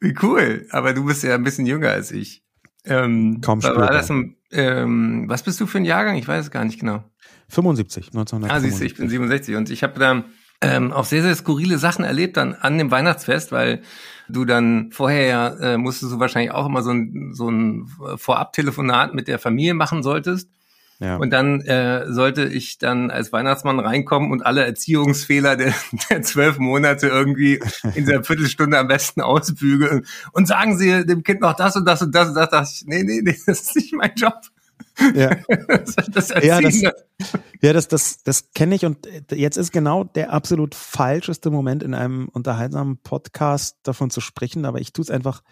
Wie 0.00 0.14
cool. 0.22 0.66
Aber 0.70 0.92
du 0.92 1.04
bist 1.04 1.22
ja 1.22 1.34
ein 1.34 1.44
bisschen 1.44 1.66
jünger 1.66 1.90
als 1.90 2.10
ich. 2.10 2.42
Ähm, 2.84 3.40
Kaum 3.40 3.60
spürbar. 3.60 3.88
War 3.88 3.92
das 3.92 4.10
ein, 4.10 4.36
ähm, 4.50 5.24
was 5.28 5.42
bist 5.42 5.60
du 5.60 5.66
für 5.66 5.78
ein 5.78 5.84
Jahrgang? 5.84 6.16
Ich 6.16 6.28
weiß 6.28 6.46
es 6.46 6.50
gar 6.50 6.64
nicht 6.64 6.80
genau. 6.80 7.04
75, 7.48 8.08
1975. 8.08 8.50
Ah, 8.50 8.60
siehst 8.60 8.80
du, 8.80 8.84
ich 8.84 8.94
bin 8.96 9.08
67 9.08 9.56
und 9.56 9.70
ich 9.70 9.82
habe 9.82 9.98
da 9.98 10.24
ähm, 10.64 10.92
auch 10.92 11.04
sehr, 11.04 11.22
sehr 11.22 11.34
skurrile 11.34 11.78
Sachen 11.78 12.04
erlebt 12.04 12.36
dann 12.36 12.54
an 12.54 12.78
dem 12.78 12.90
Weihnachtsfest, 12.90 13.52
weil 13.52 13.82
du 14.28 14.44
dann 14.44 14.90
vorher 14.92 15.26
ja 15.26 15.48
äh, 15.48 15.76
musstest 15.76 16.12
du 16.12 16.20
wahrscheinlich 16.20 16.52
auch 16.52 16.66
immer 16.66 16.82
so 16.82 16.90
ein, 16.90 17.32
so 17.34 17.50
ein 17.50 17.86
Vorab-Telefonat 18.16 19.14
mit 19.14 19.28
der 19.28 19.38
Familie 19.38 19.74
machen 19.74 20.02
solltest. 20.02 20.48
Ja. 21.00 21.16
Und 21.16 21.30
dann 21.30 21.60
äh, 21.62 22.10
sollte 22.10 22.44
ich 22.44 22.78
dann 22.78 23.10
als 23.10 23.32
Weihnachtsmann 23.32 23.80
reinkommen 23.80 24.30
und 24.30 24.46
alle 24.46 24.64
Erziehungsfehler 24.64 25.56
der, 25.56 25.74
der 26.10 26.22
zwölf 26.22 26.58
Monate 26.58 27.08
irgendwie 27.08 27.60
in 27.94 28.06
dieser 28.06 28.22
Viertelstunde 28.24 28.78
am 28.78 28.88
besten 28.88 29.20
ausbügeln 29.20 30.06
und 30.32 30.46
sagen 30.46 30.78
sie 30.78 31.04
dem 31.04 31.22
Kind 31.22 31.40
noch 31.40 31.54
das 31.54 31.76
und 31.76 31.84
das 31.84 32.00
und 32.00 32.14
das 32.14 32.28
und 32.28 32.34
das. 32.34 32.48
Da 32.48 32.58
dachte 32.58 32.70
ich, 32.72 32.84
nee, 32.86 33.02
nee, 33.02 33.20
nee, 33.22 33.36
das 33.46 33.60
ist 33.60 33.76
nicht 33.76 33.92
mein 33.92 34.12
Job. 34.16 34.40
Ja, 35.14 35.36
das, 36.12 36.28
ja, 36.42 36.60
das, 36.60 36.82
ja, 37.60 37.72
das, 37.72 37.88
das, 37.88 38.22
das 38.22 38.52
kenne 38.52 38.74
ich 38.74 38.84
und 38.84 39.06
jetzt 39.30 39.56
ist 39.56 39.72
genau 39.72 40.04
der 40.04 40.32
absolut 40.32 40.74
falscheste 40.74 41.50
Moment 41.50 41.82
in 41.82 41.94
einem 41.94 42.28
unterhaltsamen 42.28 42.98
Podcast 42.98 43.78
davon 43.82 44.10
zu 44.10 44.20
sprechen, 44.20 44.64
aber 44.64 44.80
ich 44.80 44.92
tue 44.92 45.02
es 45.02 45.10
einfach 45.10 45.42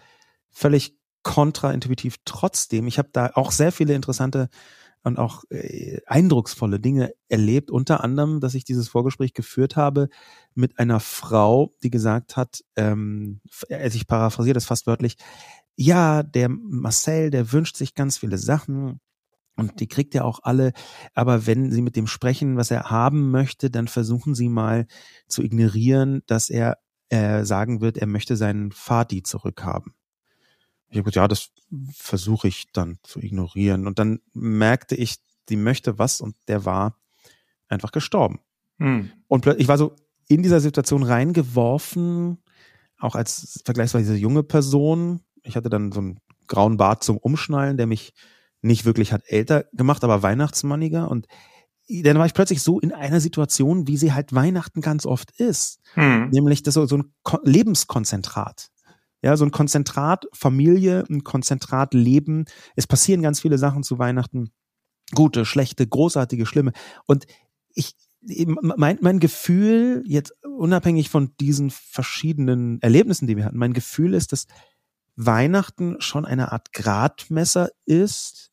völlig 0.51 0.97
kontraintuitiv 1.23 2.17
trotzdem. 2.25 2.87
Ich 2.87 2.97
habe 2.97 3.09
da 3.11 3.31
auch 3.35 3.51
sehr 3.51 3.71
viele 3.71 3.93
interessante 3.93 4.49
und 5.03 5.19
auch 5.19 5.43
äh, 5.49 5.99
eindrucksvolle 6.05 6.79
Dinge 6.79 7.13
erlebt, 7.27 7.71
unter 7.71 8.03
anderem, 8.03 8.39
dass 8.39 8.55
ich 8.55 8.63
dieses 8.63 8.87
Vorgespräch 8.87 9.33
geführt 9.33 9.75
habe 9.75 10.09
mit 10.55 10.79
einer 10.79 10.99
Frau, 10.99 11.73
die 11.83 11.89
gesagt 11.89 12.37
hat, 12.37 12.63
ähm, 12.75 13.41
also 13.69 13.95
ich 13.97 14.07
paraphrasiere 14.07 14.53
das 14.53 14.65
fast 14.65 14.87
wörtlich, 14.87 15.17
ja, 15.75 16.23
der 16.23 16.49
Marcel, 16.49 17.31
der 17.31 17.51
wünscht 17.51 17.75
sich 17.75 17.95
ganz 17.95 18.17
viele 18.17 18.37
Sachen, 18.37 19.01
und 19.55 19.79
die 19.79 19.87
kriegt 19.87 20.15
er 20.15 20.25
auch 20.25 20.39
alle. 20.43 20.73
Aber 21.13 21.45
wenn 21.45 21.71
Sie 21.71 21.81
mit 21.81 21.95
dem 21.95 22.07
sprechen, 22.07 22.57
was 22.57 22.71
er 22.71 22.89
haben 22.89 23.31
möchte, 23.31 23.69
dann 23.69 23.87
versuchen 23.87 24.35
Sie 24.35 24.49
mal 24.49 24.87
zu 25.27 25.43
ignorieren, 25.43 26.23
dass 26.27 26.49
er 26.49 26.77
äh, 27.09 27.43
sagen 27.43 27.81
wird, 27.81 27.97
er 27.97 28.07
möchte 28.07 28.35
seinen 28.35 28.71
Vati 28.71 29.21
zurückhaben. 29.23 29.93
Ich 30.89 30.97
habe 30.97 31.03
gesagt, 31.03 31.15
ja, 31.15 31.27
das 31.27 31.49
versuche 31.95 32.47
ich 32.47 32.71
dann 32.71 32.97
zu 33.03 33.19
ignorieren. 33.19 33.87
Und 33.87 33.99
dann 33.99 34.19
merkte 34.33 34.95
ich, 34.95 35.17
sie 35.49 35.55
möchte 35.55 35.97
was 35.97 36.21
und 36.21 36.35
der 36.47 36.65
war 36.65 36.99
einfach 37.67 37.91
gestorben. 37.91 38.39
Hm. 38.77 39.11
Und 39.27 39.45
ich 39.45 39.67
war 39.67 39.77
so 39.77 39.95
in 40.27 40.43
dieser 40.43 40.59
Situation 40.59 41.03
reingeworfen, 41.03 42.43
auch 42.99 43.15
als 43.15 43.61
vergleichsweise 43.65 44.15
junge 44.15 44.43
Person. 44.43 45.21
Ich 45.41 45.55
hatte 45.55 45.69
dann 45.69 45.91
so 45.91 45.99
einen 45.99 46.19
grauen 46.47 46.77
Bart 46.77 47.03
zum 47.03 47.17
Umschnallen, 47.17 47.77
der 47.77 47.87
mich 47.87 48.13
nicht 48.63 48.85
wirklich 48.85 49.13
hat 49.13 49.23
älter 49.27 49.65
gemacht, 49.73 50.03
aber 50.03 50.23
weihnachtsmanniger 50.23 51.09
und 51.09 51.27
dann 51.89 52.17
war 52.17 52.25
ich 52.25 52.33
plötzlich 52.33 52.61
so 52.61 52.79
in 52.79 52.93
einer 52.93 53.19
Situation, 53.19 53.87
wie 53.87 53.97
sie 53.97 54.13
halt 54.13 54.33
Weihnachten 54.33 54.81
ganz 54.81 55.05
oft 55.05 55.31
ist. 55.39 55.81
Hm. 55.95 56.29
Nämlich 56.29 56.63
das 56.63 56.75
so, 56.75 56.85
so 56.85 56.97
ein 56.97 57.13
Lebenskonzentrat. 57.43 58.69
Ja, 59.21 59.37
so 59.37 59.45
ein 59.45 59.51
Konzentrat 59.51 60.25
Familie, 60.33 61.05
ein 61.09 61.23
Konzentrat 61.23 61.93
Leben. 61.93 62.45
Es 62.75 62.87
passieren 62.87 63.21
ganz 63.21 63.41
viele 63.41 63.57
Sachen 63.57 63.83
zu 63.83 63.99
Weihnachten. 63.99 64.51
Gute, 65.13 65.45
schlechte, 65.45 65.85
großartige, 65.85 66.45
schlimme. 66.45 66.71
Und 67.05 67.25
ich, 67.73 67.95
mein, 68.21 68.97
mein 69.01 69.19
Gefühl, 69.19 70.03
jetzt 70.05 70.33
unabhängig 70.43 71.09
von 71.09 71.35
diesen 71.39 71.69
verschiedenen 71.69 72.81
Erlebnissen, 72.81 73.27
die 73.27 73.35
wir 73.35 73.45
hatten, 73.45 73.57
mein 73.57 73.73
Gefühl 73.73 74.13
ist, 74.13 74.31
dass 74.31 74.47
Weihnachten 75.15 75.97
schon 75.99 76.25
eine 76.25 76.51
Art 76.51 76.73
Gradmesser 76.73 77.69
ist, 77.85 78.52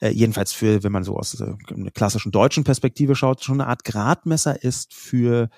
äh, 0.00 0.10
jedenfalls 0.10 0.52
für, 0.52 0.82
wenn 0.82 0.92
man 0.92 1.04
so 1.04 1.16
aus 1.16 1.40
äh, 1.40 1.54
einer 1.72 1.90
klassischen 1.90 2.32
deutschen 2.32 2.64
Perspektive 2.64 3.14
schaut, 3.14 3.42
schon 3.42 3.60
eine 3.60 3.68
Art 3.68 3.84
Gradmesser 3.84 4.62
ist 4.62 4.94
für, 4.94 5.48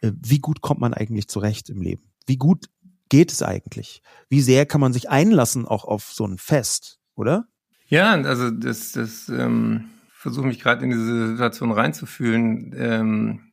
äh, 0.00 0.12
wie 0.14 0.38
gut 0.38 0.60
kommt 0.60 0.80
man 0.80 0.94
eigentlich 0.94 1.28
zurecht 1.28 1.68
im 1.70 1.82
Leben? 1.82 2.02
Wie 2.26 2.36
gut 2.36 2.66
geht 3.08 3.32
es 3.32 3.42
eigentlich? 3.42 4.02
Wie 4.28 4.40
sehr 4.40 4.64
kann 4.66 4.80
man 4.80 4.92
sich 4.92 5.10
einlassen 5.10 5.66
auch 5.66 5.84
auf 5.84 6.12
so 6.12 6.26
ein 6.26 6.38
Fest, 6.38 6.98
oder? 7.14 7.46
Ja, 7.86 8.12
also 8.12 8.50
das, 8.50 8.92
das 8.92 9.28
ähm, 9.28 9.90
versuche 10.14 10.46
mich 10.46 10.60
gerade 10.60 10.84
in 10.84 10.90
diese 10.90 11.28
Situation 11.28 11.72
reinzufühlen. 11.72 12.74
Ähm, 12.76 13.52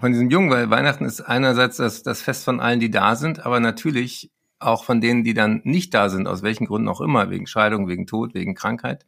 von 0.00 0.12
diesem 0.12 0.30
Jungen, 0.30 0.50
weil 0.50 0.70
Weihnachten 0.70 1.04
ist 1.04 1.20
einerseits 1.20 1.76
das, 1.76 2.02
das 2.02 2.22
Fest 2.22 2.44
von 2.44 2.60
allen, 2.60 2.80
die 2.80 2.90
da 2.90 3.16
sind, 3.16 3.44
aber 3.44 3.60
natürlich 3.60 4.32
auch 4.58 4.84
von 4.84 5.00
denen, 5.00 5.24
die 5.24 5.34
dann 5.34 5.60
nicht 5.64 5.94
da 5.94 6.08
sind, 6.08 6.26
aus 6.26 6.42
welchen 6.42 6.66
Gründen 6.66 6.88
auch 6.88 7.00
immer, 7.00 7.30
wegen 7.30 7.46
Scheidung, 7.46 7.88
wegen 7.88 8.06
Tod, 8.06 8.34
wegen 8.34 8.54
Krankheit. 8.54 9.06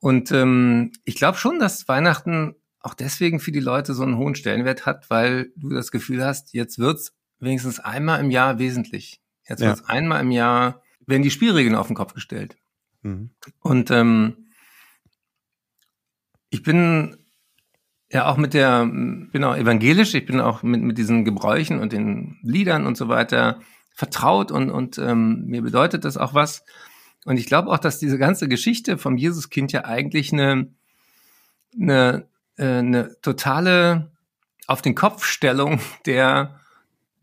Und 0.00 0.30
ähm, 0.32 0.92
ich 1.04 1.16
glaube 1.16 1.38
schon, 1.38 1.58
dass 1.58 1.88
Weihnachten 1.88 2.54
auch 2.80 2.94
deswegen 2.94 3.40
für 3.40 3.52
die 3.52 3.60
Leute 3.60 3.94
so 3.94 4.02
einen 4.02 4.16
hohen 4.16 4.34
Stellenwert 4.34 4.86
hat, 4.86 5.10
weil 5.10 5.50
du 5.56 5.70
das 5.70 5.90
Gefühl 5.90 6.24
hast, 6.24 6.52
jetzt 6.54 6.78
wird's 6.78 7.14
wenigstens 7.40 7.80
einmal 7.80 8.20
im 8.20 8.30
Jahr 8.30 8.58
wesentlich. 8.58 9.20
Jetzt 9.48 9.60
ja. 9.60 9.68
wird's 9.68 9.88
einmal 9.88 10.20
im 10.20 10.30
Jahr, 10.30 10.82
werden 11.06 11.22
die 11.22 11.30
Spielregeln 11.30 11.74
auf 11.74 11.88
den 11.88 11.96
Kopf 11.96 12.14
gestellt. 12.14 12.56
Mhm. 13.02 13.30
Und 13.60 13.90
ähm, 13.90 14.46
ich 16.50 16.62
bin 16.62 17.16
ja 18.10 18.26
auch 18.26 18.36
mit 18.36 18.54
der, 18.54 18.86
bin 18.86 19.44
auch 19.44 19.56
evangelisch, 19.56 20.14
ich 20.14 20.26
bin 20.26 20.40
auch 20.40 20.62
mit, 20.62 20.82
mit 20.82 20.98
diesen 20.98 21.24
Gebräuchen 21.24 21.80
und 21.80 21.92
den 21.92 22.38
Liedern 22.42 22.86
und 22.86 22.96
so 22.96 23.08
weiter 23.08 23.60
vertraut 23.90 24.52
und, 24.52 24.70
und 24.70 24.98
ähm, 24.98 25.46
mir 25.46 25.62
bedeutet 25.62 26.04
das 26.04 26.16
auch 26.16 26.34
was. 26.34 26.64
Und 27.26 27.36
ich 27.36 27.46
glaube 27.46 27.70
auch, 27.70 27.78
dass 27.78 27.98
diese 27.98 28.16
ganze 28.16 28.48
Geschichte 28.48 28.96
vom 28.96 29.18
Jesuskind 29.18 29.72
ja 29.72 29.84
eigentlich 29.84 30.32
eine, 30.32 30.68
eine 31.78 32.26
äh, 32.56 32.78
eine 32.78 33.20
totale 33.20 34.10
auf 34.66 34.82
den 34.82 34.94
Kopfstellung 34.94 35.80
der 36.06 36.60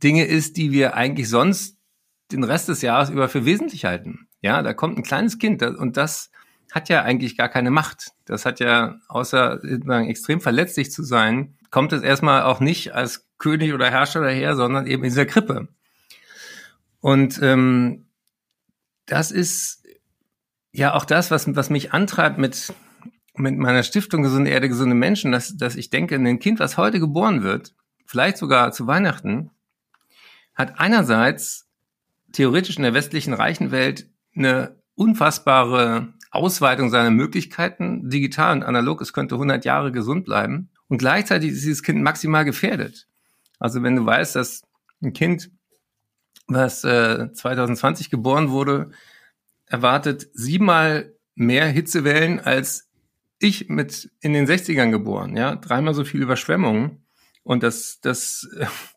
Dinge 0.01 0.25
ist, 0.25 0.57
die 0.57 0.71
wir 0.71 0.95
eigentlich 0.95 1.29
sonst 1.29 1.77
den 2.31 2.43
Rest 2.43 2.69
des 2.69 2.81
Jahres 2.81 3.09
über 3.09 3.29
für 3.29 3.45
wesentlich 3.45 3.85
halten. 3.85 4.27
Ja, 4.41 4.61
da 4.61 4.73
kommt 4.73 4.97
ein 4.97 5.03
kleines 5.03 5.39
Kind 5.39 5.63
und 5.63 5.97
das 5.97 6.31
hat 6.71 6.89
ja 6.89 7.03
eigentlich 7.03 7.37
gar 7.37 7.49
keine 7.49 7.71
Macht. 7.71 8.11
Das 8.25 8.45
hat 8.45 8.59
ja, 8.59 8.99
außer 9.07 9.63
extrem 9.63 10.41
verletzlich 10.41 10.91
zu 10.91 11.03
sein, 11.03 11.55
kommt 11.69 11.93
es 11.93 12.01
erstmal 12.01 12.43
auch 12.43 12.59
nicht 12.59 12.93
als 12.93 13.27
König 13.37 13.73
oder 13.73 13.89
Herrscher 13.89 14.21
daher, 14.21 14.55
sondern 14.55 14.87
eben 14.87 15.03
in 15.03 15.09
dieser 15.09 15.25
Krippe. 15.25 15.67
Und 16.99 17.39
ähm, 17.41 18.05
das 19.05 19.31
ist 19.31 19.82
ja 20.73 20.93
auch 20.93 21.05
das, 21.05 21.31
was, 21.31 21.55
was 21.55 21.69
mich 21.69 21.93
antreibt 21.93 22.37
mit, 22.37 22.73
mit 23.35 23.57
meiner 23.57 23.83
Stiftung 23.83 24.23
Gesunde 24.23 24.49
Erde, 24.51 24.67
gesunde 24.67 24.95
Menschen, 24.95 25.31
dass, 25.31 25.55
dass 25.55 25.75
ich 25.75 25.89
denke, 25.89 26.15
ein 26.15 26.39
Kind, 26.39 26.59
was 26.59 26.77
heute 26.77 26.99
geboren 26.99 27.43
wird, 27.43 27.73
vielleicht 28.05 28.37
sogar 28.37 28.71
zu 28.71 28.87
Weihnachten, 28.87 29.51
hat 30.55 30.79
einerseits 30.79 31.69
theoretisch 32.31 32.77
in 32.77 32.83
der 32.83 32.93
westlichen 32.93 33.33
reichen 33.33 33.71
Welt 33.71 34.09
eine 34.35 34.75
unfassbare 34.95 36.13
Ausweitung 36.31 36.89
seiner 36.89 37.11
Möglichkeiten, 37.11 38.09
digital 38.09 38.57
und 38.57 38.63
analog, 38.63 39.01
es 39.01 39.13
könnte 39.13 39.35
100 39.35 39.65
Jahre 39.65 39.91
gesund 39.91 40.25
bleiben. 40.25 40.69
Und 40.87 40.97
gleichzeitig 40.97 41.51
ist 41.51 41.63
dieses 41.63 41.83
Kind 41.83 42.01
maximal 42.01 42.43
gefährdet. 42.43 43.07
Also 43.59 43.83
wenn 43.83 43.95
du 43.95 44.05
weißt, 44.05 44.35
dass 44.35 44.63
ein 45.01 45.13
Kind, 45.13 45.51
was 46.47 46.83
äh, 46.83 47.31
2020 47.31 48.09
geboren 48.09 48.49
wurde, 48.49 48.91
erwartet 49.73 50.29
siebenmal 50.33 51.15
mehr 51.33 51.65
Hitzewellen 51.67 52.39
als 52.39 52.91
ich 53.39 53.69
mit 53.69 54.11
in 54.21 54.33
den 54.33 54.45
60ern 54.45 54.91
geboren, 54.91 55.35
ja, 55.35 55.55
dreimal 55.55 55.95
so 55.95 56.05
viel 56.05 56.21
Überschwemmungen. 56.21 57.03
Und 57.41 57.63
das, 57.63 57.99
das 57.99 58.47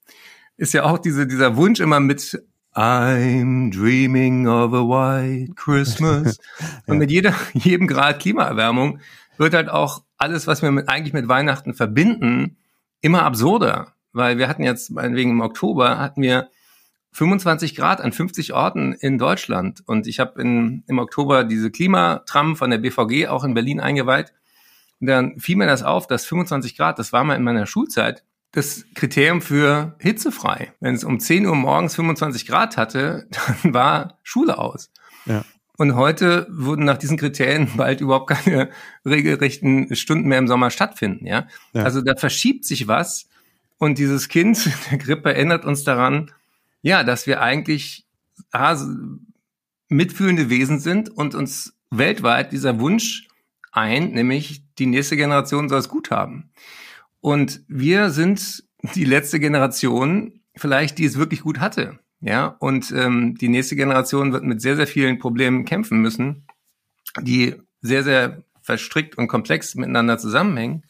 ist 0.58 0.74
ja 0.74 0.84
auch 0.84 0.98
diese, 0.98 1.26
dieser 1.26 1.56
Wunsch 1.56 1.80
immer 1.80 1.98
mit 1.98 2.40
I'm 2.74 3.74
dreaming 3.74 4.46
of 4.46 4.74
a 4.74 4.82
white 4.82 5.54
Christmas. 5.54 6.38
ja. 6.60 6.66
Und 6.86 6.98
mit 6.98 7.10
jeder, 7.10 7.34
jedem 7.54 7.86
Grad 7.86 8.20
Klimaerwärmung 8.20 9.00
wird 9.38 9.54
halt 9.54 9.70
auch 9.70 10.04
alles, 10.18 10.46
was 10.46 10.60
wir 10.60 10.70
mit, 10.70 10.90
eigentlich 10.90 11.14
mit 11.14 11.26
Weihnachten 11.26 11.72
verbinden, 11.72 12.58
immer 13.00 13.22
absurder. 13.22 13.94
Weil 14.12 14.36
wir 14.36 14.46
hatten 14.46 14.62
jetzt, 14.62 14.90
meinetwegen 14.90 15.30
im 15.30 15.40
Oktober, 15.40 15.98
hatten 15.98 16.20
wir 16.20 16.50
25 17.16 17.74
Grad 17.74 18.02
an 18.02 18.12
50 18.12 18.52
Orten 18.52 18.92
in 18.92 19.16
Deutschland. 19.16 19.82
Und 19.86 20.06
ich 20.06 20.20
habe 20.20 20.38
im 20.42 20.98
Oktober 20.98 21.44
diese 21.44 21.70
Klimatram 21.70 22.56
von 22.56 22.68
der 22.70 22.76
BVG 22.76 23.28
auch 23.28 23.42
in 23.42 23.54
Berlin 23.54 23.80
eingeweiht. 23.80 24.34
Und 25.00 25.06
dann 25.06 25.40
fiel 25.40 25.56
mir 25.56 25.66
das 25.66 25.82
auf, 25.82 26.06
dass 26.06 26.26
25 26.26 26.76
Grad, 26.76 26.98
das 26.98 27.14
war 27.14 27.24
mal 27.24 27.34
in 27.34 27.42
meiner 27.42 27.66
Schulzeit, 27.66 28.22
das 28.52 28.84
Kriterium 28.94 29.40
für 29.40 29.96
hitzefrei. 29.98 30.74
Wenn 30.80 30.94
es 30.94 31.04
um 31.04 31.18
10 31.18 31.46
Uhr 31.46 31.54
morgens 31.54 31.94
25 31.94 32.46
Grad 32.46 32.76
hatte, 32.76 33.26
dann 33.62 33.72
war 33.72 34.18
Schule 34.22 34.58
aus. 34.58 34.90
Ja. 35.24 35.42
Und 35.78 35.94
heute 35.94 36.46
würden 36.50 36.84
nach 36.84 36.98
diesen 36.98 37.16
Kriterien 37.16 37.70
bald 37.78 38.02
überhaupt 38.02 38.28
keine 38.28 38.68
regelrechten 39.06 39.96
Stunden 39.96 40.28
mehr 40.28 40.38
im 40.38 40.48
Sommer 40.48 40.70
stattfinden. 40.70 41.26
Ja? 41.26 41.46
ja. 41.72 41.82
Also 41.82 42.02
da 42.02 42.14
verschiebt 42.14 42.66
sich 42.66 42.88
was 42.88 43.26
und 43.78 43.96
dieses 43.96 44.28
Kind 44.28 44.70
der 44.90 44.98
Grippe 44.98 45.32
erinnert 45.32 45.64
uns 45.64 45.82
daran, 45.82 46.30
ja, 46.86 47.02
dass 47.02 47.26
wir 47.26 47.42
eigentlich 47.42 48.06
mitfühlende 49.88 50.48
Wesen 50.48 50.78
sind 50.78 51.08
und 51.08 51.34
uns 51.34 51.74
weltweit 51.90 52.52
dieser 52.52 52.78
Wunsch 52.78 53.26
ein, 53.72 54.12
nämlich 54.12 54.62
die 54.78 54.86
nächste 54.86 55.16
Generation 55.16 55.68
soll 55.68 55.80
es 55.80 55.88
gut 55.88 56.12
haben. 56.12 56.52
Und 57.20 57.64
wir 57.66 58.10
sind 58.10 58.62
die 58.94 59.04
letzte 59.04 59.40
Generation, 59.40 60.42
vielleicht, 60.54 60.98
die 60.98 61.06
es 61.06 61.18
wirklich 61.18 61.40
gut 61.40 61.58
hatte. 61.58 61.98
Ja, 62.20 62.46
und 62.60 62.92
ähm, 62.92 63.36
die 63.36 63.48
nächste 63.48 63.74
Generation 63.74 64.32
wird 64.32 64.44
mit 64.44 64.62
sehr, 64.62 64.76
sehr 64.76 64.86
vielen 64.86 65.18
Problemen 65.18 65.64
kämpfen 65.64 66.00
müssen, 66.00 66.46
die 67.20 67.56
sehr, 67.80 68.04
sehr 68.04 68.44
verstrickt 68.62 69.18
und 69.18 69.26
komplex 69.26 69.74
miteinander 69.74 70.18
zusammenhängen. 70.18 70.84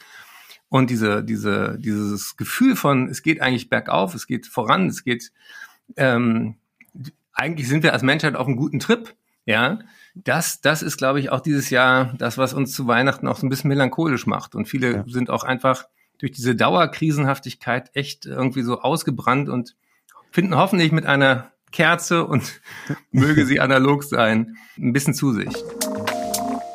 Und 0.68 0.90
diese, 0.90 1.24
diese, 1.24 1.78
dieses 1.78 2.36
Gefühl 2.36 2.76
von, 2.76 3.08
es 3.08 3.22
geht 3.22 3.40
eigentlich 3.40 3.70
bergauf, 3.70 4.14
es 4.14 4.26
geht 4.26 4.46
voran, 4.46 4.88
es 4.88 5.04
geht, 5.04 5.32
ähm, 5.96 6.56
eigentlich 7.32 7.68
sind 7.68 7.82
wir 7.82 7.92
als 7.92 8.02
Menschheit 8.02 8.34
auf 8.34 8.46
einem 8.46 8.56
guten 8.56 8.78
Trip, 8.78 9.14
ja. 9.44 9.78
Das, 10.14 10.60
das 10.60 10.82
ist, 10.82 10.96
glaube 10.96 11.20
ich, 11.20 11.30
auch 11.30 11.40
dieses 11.40 11.70
Jahr 11.70 12.14
das, 12.18 12.38
was 12.38 12.54
uns 12.54 12.72
zu 12.72 12.86
Weihnachten 12.86 13.28
auch 13.28 13.36
so 13.36 13.46
ein 13.46 13.50
bisschen 13.50 13.68
melancholisch 13.68 14.26
macht. 14.26 14.54
Und 14.54 14.66
viele 14.66 14.92
ja. 14.92 15.04
sind 15.06 15.30
auch 15.30 15.44
einfach 15.44 15.84
durch 16.18 16.32
diese 16.32 16.56
Dauerkrisenhaftigkeit 16.56 17.90
echt 17.94 18.26
irgendwie 18.26 18.62
so 18.62 18.80
ausgebrannt 18.80 19.48
und 19.48 19.76
finden 20.30 20.56
hoffentlich 20.56 20.90
mit 20.90 21.06
einer 21.06 21.52
Kerze 21.70 22.26
und 22.26 22.60
möge 23.10 23.44
sie 23.46 23.60
analog 23.60 24.04
sein, 24.04 24.56
ein 24.78 24.92
bisschen 24.92 25.14
zu 25.14 25.32
sich. 25.32 25.52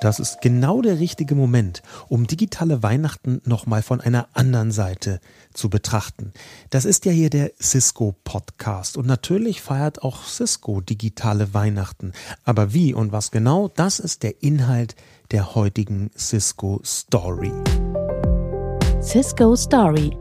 Das 0.02 0.20
ist 0.20 0.42
genau 0.42 0.82
der 0.82 1.00
richtige 1.00 1.36
Moment, 1.36 1.84
um 2.10 2.26
digitale 2.26 2.82
Weihnachten 2.82 3.40
nochmal 3.46 3.84
von 3.84 4.02
einer 4.02 4.28
anderen 4.34 4.72
Seite 4.72 5.20
zu 5.54 5.70
betrachten. 5.70 6.34
Das 6.72 6.86
ist 6.86 7.06
ja 7.06 7.12
hier 7.12 7.30
der 7.30 7.52
Cisco 7.62 8.16
Podcast 8.24 8.98
und 8.98 9.06
natürlich 9.06 9.62
feiert 9.62 10.02
auch 10.02 10.26
Cisco 10.26 10.82
digitale 10.82 11.54
Weihnachten. 11.54 12.14
Aber 12.44 12.74
wie 12.74 12.96
und 12.96 13.12
was 13.12 13.30
genau, 13.30 13.68
das 13.76 14.00
ist 14.00 14.24
der 14.24 14.42
Inhalt 14.42 14.96
der 15.30 15.54
heutigen 15.54 16.10
Cisco 16.18 16.82
Story. 16.84 17.54
Cisco 19.04 19.56
Story. 19.56 20.18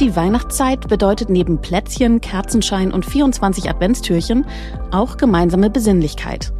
Die 0.00 0.14
Weihnachtszeit 0.14 0.86
bedeutet 0.88 1.30
neben 1.30 1.60
Plätzchen, 1.60 2.20
Kerzenschein 2.20 2.92
und 2.92 3.04
24 3.04 3.68
Adventstürchen 3.68 4.46
auch 4.92 5.16
gemeinsame 5.16 5.68
Besinnlichkeit. 5.68 6.52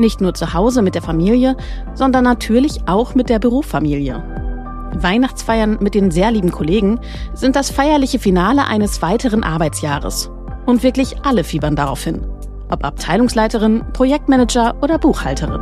Nicht 0.00 0.22
nur 0.22 0.32
zu 0.32 0.54
Hause 0.54 0.80
mit 0.80 0.94
der 0.94 1.02
Familie, 1.02 1.58
sondern 1.92 2.24
natürlich 2.24 2.88
auch 2.88 3.14
mit 3.14 3.28
der 3.28 3.38
Berufsfamilie. 3.38 4.24
Weihnachtsfeiern 4.94 5.76
mit 5.82 5.94
den 5.94 6.10
sehr 6.10 6.30
lieben 6.30 6.50
Kollegen 6.50 6.98
sind 7.34 7.54
das 7.54 7.70
feierliche 7.70 8.18
Finale 8.18 8.66
eines 8.66 9.02
weiteren 9.02 9.44
Arbeitsjahres. 9.44 10.30
Und 10.64 10.82
wirklich 10.82 11.22
alle 11.22 11.44
fiebern 11.44 11.76
darauf 11.76 12.02
hin. 12.02 12.26
Ob 12.70 12.82
Abteilungsleiterin, 12.82 13.84
Projektmanager 13.92 14.74
oder 14.80 14.96
Buchhalterin. 14.96 15.60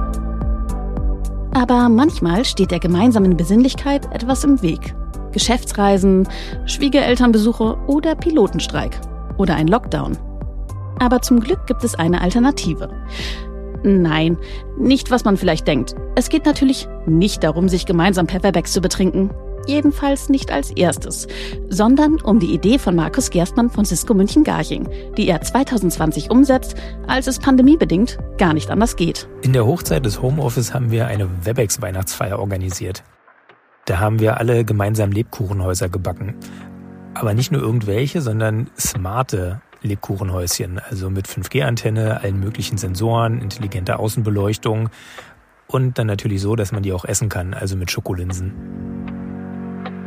Aber 1.52 1.88
manchmal 1.88 2.44
steht 2.44 2.70
der 2.70 2.78
gemeinsamen 2.78 3.36
Besinnlichkeit 3.36 4.06
etwas 4.14 4.44
im 4.44 4.62
Weg. 4.62 4.94
Geschäftsreisen, 5.32 6.28
Schwiegerelternbesuche 6.64 7.76
oder 7.88 8.14
Pilotenstreik 8.14 9.00
oder 9.36 9.56
ein 9.56 9.66
Lockdown. 9.66 10.16
Aber 11.00 11.22
zum 11.22 11.40
Glück 11.40 11.66
gibt 11.66 11.82
es 11.82 11.96
eine 11.96 12.20
Alternative. 12.20 12.88
Nein, 13.82 14.36
nicht 14.76 15.10
was 15.10 15.24
man 15.24 15.36
vielleicht 15.36 15.66
denkt. 15.66 15.94
Es 16.14 16.28
geht 16.28 16.46
natürlich 16.46 16.88
nicht 17.06 17.44
darum, 17.44 17.68
sich 17.68 17.86
gemeinsam 17.86 18.26
per 18.26 18.42
Webex 18.42 18.72
zu 18.72 18.80
betrinken. 18.80 19.30
Jedenfalls 19.66 20.30
nicht 20.30 20.50
als 20.50 20.70
erstes, 20.70 21.28
sondern 21.68 22.20
um 22.22 22.40
die 22.40 22.54
Idee 22.54 22.78
von 22.78 22.96
Markus 22.96 23.28
Gerstmann 23.28 23.68
von 23.68 23.84
Cisco 23.84 24.14
München-Garching, 24.14 24.88
die 25.16 25.28
er 25.28 25.42
2020 25.42 26.30
umsetzt, 26.30 26.74
als 27.06 27.26
es 27.26 27.38
pandemiebedingt 27.38 28.18
gar 28.38 28.54
nicht 28.54 28.70
anders 28.70 28.96
geht. 28.96 29.28
In 29.42 29.52
der 29.52 29.66
Hochzeit 29.66 30.06
des 30.06 30.22
Homeoffice 30.22 30.72
haben 30.72 30.90
wir 30.90 31.06
eine 31.06 31.28
Webex-Weihnachtsfeier 31.44 32.38
organisiert. 32.38 33.04
Da 33.84 34.00
haben 34.00 34.20
wir 34.20 34.38
alle 34.38 34.64
gemeinsam 34.64 35.12
Lebkuchenhäuser 35.12 35.90
gebacken. 35.90 36.34
Aber 37.12 37.34
nicht 37.34 37.52
nur 37.52 37.60
irgendwelche, 37.60 38.22
sondern 38.22 38.70
smarte 38.78 39.60
Lebkuchenhäuschen, 39.82 40.78
also 40.78 41.10
mit 41.10 41.28
5G-Antenne, 41.28 42.20
allen 42.22 42.40
möglichen 42.40 42.78
Sensoren, 42.78 43.40
intelligenter 43.40 44.00
Außenbeleuchtung 44.00 44.90
und 45.68 45.98
dann 45.98 46.06
natürlich 46.06 46.40
so, 46.40 46.56
dass 46.56 46.72
man 46.72 46.82
die 46.82 46.92
auch 46.92 47.04
essen 47.04 47.28
kann, 47.28 47.54
also 47.54 47.76
mit 47.76 47.90
Schokolinsen. 47.90 48.54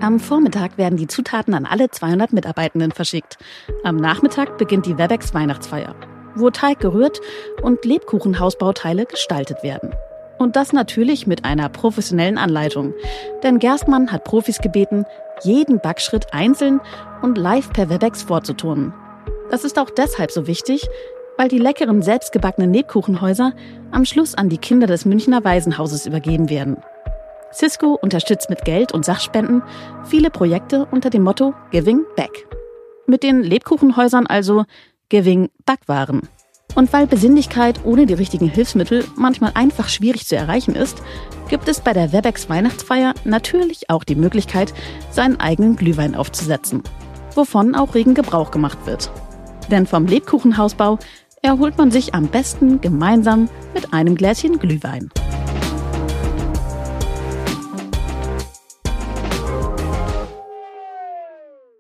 Am 0.02 0.20
Vormittag 0.20 0.80
werden 0.80 0.98
die 0.98 1.06
Zutaten 1.06 1.54
an 1.54 1.66
alle 1.66 1.92
200 1.92 2.34
Mitarbeitenden 2.34 2.92
verschickt. 2.92 3.38
Am 3.84 3.98
Nachmittag 3.98 4.58
beginnt 4.58 4.88
die 4.88 4.98
Webex 4.98 5.36
Weihnachtsfeier, 5.36 5.96
wo 6.36 6.50
Teig 6.50 6.80
gerührt 6.80 7.22
und 7.62 7.86
Lebkuchenhausbauteile 7.86 9.06
gestaltet 9.06 9.62
werden. 9.62 9.92
Und 10.40 10.56
das 10.56 10.74
natürlich 10.74 11.28
mit 11.28 11.46
einer 11.46 11.70
professionellen 11.70 12.40
Anleitung. 12.40 12.96
Denn 13.44 13.60
Gerstmann 13.60 14.12
hat 14.12 14.24
Profis 14.24 14.58
gebeten, 14.58 15.06
jeden 15.44 15.80
Backschritt 15.80 16.34
einzeln 16.34 16.82
und 17.22 17.38
live 17.38 17.72
per 17.72 17.92
Webex 17.92 18.24
vorzuturnen. 18.24 18.94
Das 19.52 19.66
ist 19.66 19.78
auch 19.78 19.90
deshalb 19.90 20.32
so 20.32 20.48
wichtig, 20.48 20.88
weil 21.38 21.50
die 21.50 21.58
leckeren 21.58 22.02
selbstgebackenen 22.02 22.74
Lebkuchenhäuser 22.74 23.52
am 23.92 24.06
Schluss 24.06 24.34
an 24.34 24.48
die 24.48 24.58
Kinder 24.58 24.88
des 24.88 25.04
Münchner 25.04 25.44
Waisenhauses 25.44 26.06
übergeben 26.06 26.50
werden. 26.50 26.78
Cisco 27.54 28.00
unterstützt 28.02 28.50
mit 28.50 28.64
Geld 28.64 28.94
und 28.94 29.04
Sachspenden 29.04 29.62
viele 30.06 30.30
Projekte 30.30 30.88
unter 30.90 31.10
dem 31.10 31.24
Motto 31.24 31.54
Giving 31.72 32.06
Back. 32.16 32.48
Mit 33.08 33.24
den 33.24 33.44
Lebkuchenhäusern 33.44 34.26
also 34.26 34.64
Giving 35.10 35.50
Backwaren. 35.66 36.30
Und 36.76 36.94
weil 36.94 37.06
Besinnlichkeit 37.06 37.82
ohne 37.84 38.06
die 38.06 38.14
richtigen 38.14 38.48
Hilfsmittel 38.48 39.04
manchmal 39.18 39.52
einfach 39.54 39.90
schwierig 39.90 40.26
zu 40.26 40.38
erreichen 40.38 40.76
ist, 40.76 41.04
gibt 41.50 41.68
es 41.68 41.82
bei 41.82 41.92
der 41.92 42.14
Webex 42.14 42.50
Weihnachtsfeier 42.50 43.14
natürlich 43.26 43.90
auch 43.90 44.06
die 44.06 44.16
Möglichkeit, 44.16 44.74
seinen 45.10 45.42
eigenen 45.42 45.76
Glühwein 45.76 46.16
aufzusetzen, 46.16 46.84
wovon 47.36 47.76
auch 47.76 47.96
regen 47.96 48.14
Gebrauch 48.14 48.52
gemacht 48.52 48.78
wird. 48.86 49.12
Denn 49.72 49.88
vom 49.88 50.06
Lebkuchenhausbau 50.06 51.00
erholt 51.42 51.78
man 51.78 51.92
sich 51.92 52.14
am 52.14 52.28
besten 52.28 52.82
gemeinsam 52.82 53.50
mit 53.74 53.94
einem 53.94 54.16
Gläschen 54.16 54.60
Glühwein. 54.60 55.10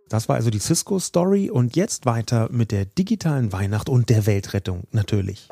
Das 0.07 0.27
war 0.27 0.35
also 0.35 0.49
die 0.49 0.59
Cisco-Story 0.59 1.49
und 1.49 1.75
jetzt 1.75 2.05
weiter 2.05 2.49
mit 2.51 2.71
der 2.71 2.85
digitalen 2.85 3.53
Weihnacht 3.53 3.87
und 3.87 4.09
der 4.09 4.25
Weltrettung 4.25 4.83
natürlich. 4.91 5.47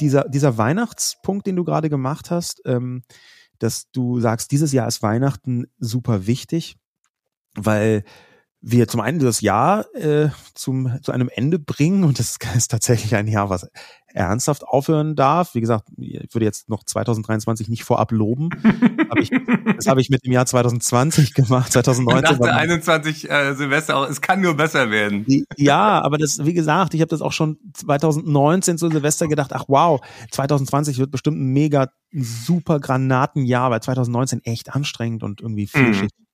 Dieser, 0.00 0.28
dieser 0.28 0.58
Weihnachtspunkt, 0.58 1.46
den 1.46 1.56
du 1.56 1.64
gerade 1.64 1.88
gemacht 1.88 2.30
hast, 2.30 2.62
ähm, 2.66 3.02
dass 3.58 3.90
du 3.90 4.20
sagst, 4.20 4.52
dieses 4.52 4.72
Jahr 4.72 4.86
ist 4.86 5.02
Weihnachten 5.02 5.66
super 5.78 6.28
wichtig, 6.28 6.76
weil 7.56 8.04
wir 8.60 8.88
zum 8.88 9.00
einen 9.00 9.20
das 9.20 9.40
Jahr 9.40 9.86
äh, 9.94 10.30
zum, 10.54 10.98
zu 11.02 11.12
einem 11.12 11.30
Ende 11.32 11.58
bringen 11.58 12.04
und 12.04 12.18
das 12.18 12.36
ist 12.56 12.70
tatsächlich 12.70 13.14
ein 13.14 13.28
Jahr, 13.28 13.50
was 13.50 13.68
ernsthaft 14.14 14.64
aufhören 14.64 15.14
darf. 15.14 15.54
Wie 15.54 15.60
gesagt, 15.60 15.88
ich 15.96 16.34
würde 16.34 16.46
jetzt 16.46 16.68
noch 16.68 16.82
2023 16.82 17.68
nicht 17.68 17.84
vorab 17.84 18.10
loben. 18.10 18.48
hab 19.10 19.18
ich, 19.18 19.30
das 19.76 19.86
habe 19.86 20.00
ich 20.00 20.10
mit 20.10 20.24
dem 20.24 20.32
Jahr 20.32 20.46
2020 20.46 21.34
gemacht, 21.34 21.72
2019. 21.72 22.32
Ich 22.32 22.38
dachte 22.38 22.54
21 22.54 23.30
äh, 23.30 23.54
Silvester 23.54 23.96
auch, 23.96 24.08
es 24.08 24.20
kann 24.20 24.40
nur 24.40 24.56
besser 24.56 24.90
werden. 24.90 25.26
Ja, 25.56 26.02
aber 26.02 26.18
das, 26.18 26.44
wie 26.44 26.54
gesagt, 26.54 26.94
ich 26.94 27.00
habe 27.00 27.10
das 27.10 27.20
auch 27.20 27.32
schon 27.32 27.58
2019 27.74 28.78
zu 28.78 28.88
Silvester 28.88 29.28
gedacht, 29.28 29.52
ach 29.52 29.64
wow, 29.68 30.00
2020 30.32 30.98
wird 30.98 31.10
bestimmt 31.10 31.38
ein 31.38 31.52
mega 31.52 31.88
super 32.12 32.80
Granatenjahr, 32.80 33.70
weil 33.70 33.82
2019 33.82 34.42
echt 34.44 34.74
anstrengend 34.74 35.22
und 35.22 35.42
irgendwie 35.42 35.66
vielschichtig. 35.66 36.18
Mhm. 36.18 36.27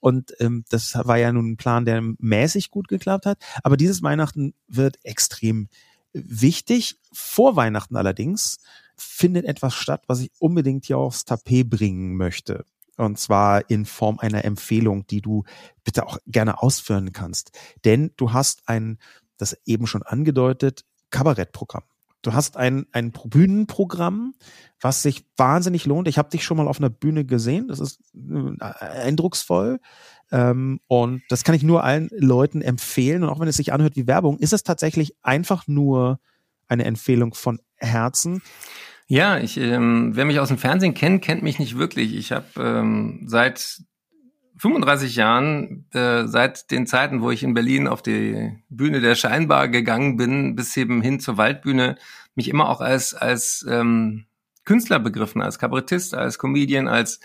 Und 0.00 0.34
ähm, 0.40 0.64
das 0.68 0.94
war 0.94 1.16
ja 1.16 1.32
nun 1.32 1.52
ein 1.52 1.56
Plan, 1.56 1.84
der 1.84 2.02
mäßig 2.18 2.70
gut 2.70 2.88
geklappt 2.88 3.26
hat. 3.26 3.38
Aber 3.62 3.76
dieses 3.76 4.02
Weihnachten 4.02 4.54
wird 4.68 4.98
extrem 5.04 5.68
wichtig. 6.12 6.98
Vor 7.12 7.56
Weihnachten 7.56 7.96
allerdings 7.96 8.58
findet 8.96 9.46
etwas 9.46 9.74
statt, 9.74 10.04
was 10.06 10.20
ich 10.20 10.30
unbedingt 10.38 10.86
hier 10.86 10.98
aufs 10.98 11.24
Tapet 11.24 11.68
bringen 11.68 12.16
möchte. 12.16 12.64
Und 12.96 13.18
zwar 13.18 13.68
in 13.70 13.86
Form 13.86 14.18
einer 14.18 14.44
Empfehlung, 14.44 15.06
die 15.06 15.22
du 15.22 15.44
bitte 15.82 16.06
auch 16.06 16.18
gerne 16.26 16.62
ausführen 16.62 17.12
kannst. 17.12 17.52
Denn 17.84 18.12
du 18.16 18.32
hast 18.32 18.68
ein, 18.68 18.98
das 19.38 19.56
eben 19.64 19.86
schon 19.86 20.02
angedeutet, 20.02 20.84
Kabarettprogramm. 21.10 21.84
Du 22.22 22.32
hast 22.32 22.56
ein, 22.56 22.86
ein 22.92 23.12
Bühnenprogramm, 23.12 24.34
was 24.80 25.02
sich 25.02 25.24
wahnsinnig 25.36 25.86
lohnt. 25.86 26.08
Ich 26.08 26.18
habe 26.18 26.30
dich 26.30 26.44
schon 26.44 26.56
mal 26.56 26.68
auf 26.68 26.78
einer 26.78 26.90
Bühne 26.90 27.24
gesehen. 27.24 27.68
Das 27.68 27.80
ist 27.80 28.00
äh, 28.14 28.64
eindrucksvoll. 28.64 29.80
Ähm, 30.30 30.80
und 30.86 31.22
das 31.28 31.44
kann 31.44 31.54
ich 31.54 31.62
nur 31.62 31.84
allen 31.84 32.08
Leuten 32.12 32.62
empfehlen. 32.62 33.22
Und 33.22 33.28
auch 33.28 33.40
wenn 33.40 33.48
es 33.48 33.56
sich 33.56 33.72
anhört 33.72 33.96
wie 33.96 34.06
Werbung, 34.06 34.38
ist 34.38 34.52
es 34.52 34.62
tatsächlich 34.62 35.14
einfach 35.22 35.66
nur 35.66 36.20
eine 36.68 36.84
Empfehlung 36.84 37.34
von 37.34 37.60
Herzen. 37.76 38.42
Ja, 39.08 39.38
ich, 39.38 39.58
ähm, 39.58 40.12
wer 40.14 40.24
mich 40.24 40.40
aus 40.40 40.48
dem 40.48 40.58
Fernsehen 40.58 40.94
kennt, 40.94 41.22
kennt 41.22 41.42
mich 41.42 41.58
nicht 41.58 41.76
wirklich. 41.76 42.14
Ich 42.14 42.32
habe 42.32 42.46
ähm, 42.56 43.24
seit 43.26 43.82
35 44.62 45.16
Jahren, 45.16 45.86
äh, 45.92 46.28
seit 46.28 46.70
den 46.70 46.86
Zeiten, 46.86 47.20
wo 47.20 47.32
ich 47.32 47.42
in 47.42 47.52
Berlin 47.52 47.88
auf 47.88 48.00
die 48.00 48.62
Bühne 48.68 49.00
der 49.00 49.16
Scheinbar 49.16 49.66
gegangen 49.66 50.16
bin, 50.16 50.54
bis 50.54 50.76
eben 50.76 51.02
hin 51.02 51.18
zur 51.18 51.36
Waldbühne, 51.36 51.96
mich 52.36 52.46
immer 52.46 52.68
auch 52.68 52.80
als, 52.80 53.12
als 53.12 53.66
ähm, 53.68 54.26
Künstler 54.64 55.00
begriffen, 55.00 55.42
als 55.42 55.58
Kabarettist, 55.58 56.14
als 56.14 56.38
Comedian, 56.38 56.86
als 56.86 57.18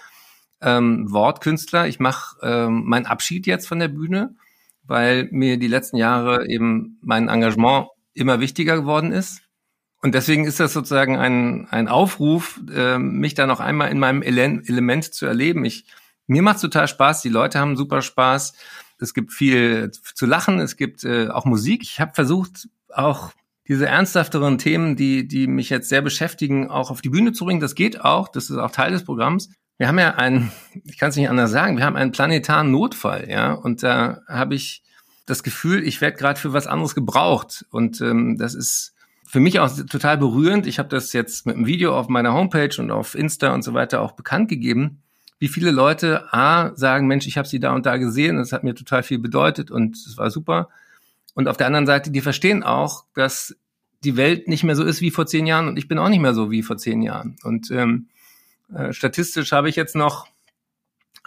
ähm, 0.61 1.11
Wortkünstler. 1.11 1.87
Ich 1.87 1.99
mache 1.99 2.37
ähm, 2.41 2.85
meinen 2.85 3.05
Abschied 3.05 3.45
jetzt 3.45 3.67
von 3.67 3.77
der 3.77 3.89
Bühne, 3.89 4.35
weil 4.81 5.29
mir 5.31 5.57
die 5.59 5.67
letzten 5.67 5.97
Jahre 5.97 6.47
eben 6.47 6.97
mein 7.03 7.29
Engagement 7.29 7.89
immer 8.15 8.39
wichtiger 8.39 8.77
geworden 8.77 9.11
ist. 9.11 9.43
Und 10.01 10.15
deswegen 10.15 10.45
ist 10.45 10.59
das 10.59 10.73
sozusagen 10.73 11.17
ein, 11.17 11.67
ein 11.69 11.87
Aufruf, 11.87 12.59
äh, 12.73 12.97
mich 12.97 13.35
da 13.35 13.45
noch 13.45 13.59
einmal 13.59 13.91
in 13.91 13.99
meinem 13.99 14.23
Ele 14.23 14.63
Element 14.65 15.13
zu 15.13 15.27
erleben. 15.27 15.65
Ich, 15.65 15.85
mir 16.27 16.41
macht 16.41 16.61
total 16.61 16.87
Spaß, 16.87 17.21
die 17.21 17.29
Leute 17.29 17.59
haben 17.59 17.75
super 17.75 18.01
Spaß. 18.01 18.53
Es 18.99 19.13
gibt 19.13 19.31
viel 19.31 19.91
zu 19.91 20.25
lachen, 20.25 20.59
es 20.59 20.75
gibt 20.75 21.03
äh, 21.03 21.29
auch 21.29 21.45
Musik. 21.45 21.83
Ich 21.83 21.99
habe 21.99 22.13
versucht, 22.13 22.67
auch 22.93 23.31
diese 23.67 23.87
ernsthafteren 23.87 24.57
Themen, 24.57 24.95
die, 24.95 25.27
die 25.27 25.47
mich 25.47 25.69
jetzt 25.69 25.89
sehr 25.89 26.01
beschäftigen, 26.01 26.69
auch 26.69 26.89
auf 26.89 27.01
die 27.01 27.09
Bühne 27.09 27.33
zu 27.33 27.45
bringen. 27.45 27.59
Das 27.59 27.75
geht 27.75 28.01
auch, 28.01 28.27
das 28.27 28.49
ist 28.49 28.57
auch 28.57 28.71
Teil 28.71 28.91
des 28.91 29.03
Programms. 29.03 29.49
Wir 29.77 29.87
haben 29.87 29.99
ja 29.99 30.15
einen, 30.15 30.51
ich 30.83 30.97
kann 30.97 31.09
es 31.09 31.15
nicht 31.15 31.29
anders 31.29 31.51
sagen, 31.51 31.77
wir 31.77 31.85
haben 31.85 31.95
einen 31.95 32.11
planetaren 32.11 32.71
Notfall, 32.71 33.29
ja, 33.29 33.53
und 33.53 33.83
da 33.83 34.21
habe 34.27 34.55
ich 34.55 34.83
das 35.25 35.43
Gefühl, 35.43 35.85
ich 35.85 36.01
werde 36.01 36.17
gerade 36.17 36.39
für 36.39 36.53
was 36.53 36.67
anderes 36.67 36.95
gebraucht. 36.95 37.65
Und 37.69 37.99
ähm, 38.01 38.37
das 38.37 38.55
ist 38.55 38.95
für 39.25 39.41
mich 39.41 39.59
auch 39.59 39.69
total 39.89 40.17
berührend. 40.17 40.65
Ich 40.65 40.79
habe 40.79 40.87
das 40.87 41.11
jetzt 41.11 41.45
mit 41.45 41.57
einem 41.57 41.65
Video 41.65 41.95
auf 41.95 42.07
meiner 42.07 42.33
Homepage 42.33 42.73
und 42.79 42.91
auf 42.91 43.13
Insta 43.13 43.53
und 43.53 43.61
so 43.61 43.73
weiter 43.73 44.01
auch 44.01 44.13
bekannt 44.13 44.47
gegeben, 44.47 45.03
wie 45.39 45.47
viele 45.47 45.71
Leute 45.71 46.33
A 46.33 46.75
sagen, 46.75 47.07
Mensch, 47.07 47.27
ich 47.27 47.37
habe 47.37 47.47
sie 47.47 47.59
da 47.59 47.73
und 47.73 47.85
da 47.85 47.97
gesehen, 47.97 48.37
das 48.37 48.51
hat 48.51 48.63
mir 48.63 48.75
total 48.75 49.03
viel 49.03 49.19
bedeutet 49.19 49.71
und 49.71 49.95
es 49.95 50.17
war 50.17 50.31
super. 50.31 50.69
Und 51.35 51.47
auf 51.47 51.57
der 51.57 51.67
anderen 51.67 51.85
Seite, 51.85 52.09
die 52.09 52.21
verstehen 52.21 52.63
auch, 52.63 53.05
dass 53.13 53.55
die 54.03 54.17
Welt 54.17 54.47
nicht 54.47 54.63
mehr 54.63 54.75
so 54.75 54.83
ist 54.83 55.01
wie 55.01 55.11
vor 55.11 55.27
zehn 55.27 55.45
Jahren 55.45 55.67
und 55.67 55.77
ich 55.77 55.87
bin 55.87 55.99
auch 55.99 56.09
nicht 56.09 56.21
mehr 56.21 56.33
so 56.33 56.49
wie 56.49 56.63
vor 56.63 56.77
zehn 56.77 57.01
Jahren. 57.01 57.35
Und 57.43 57.69
ähm, 57.71 58.07
äh, 58.73 58.93
statistisch 58.93 59.51
habe 59.51 59.69
ich 59.69 59.75
jetzt 59.75 59.95
noch 59.95 60.27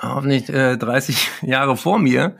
hoffentlich 0.00 0.48
äh, 0.48 0.76
30 0.76 1.28
Jahre 1.42 1.76
vor 1.76 1.98
mir. 1.98 2.36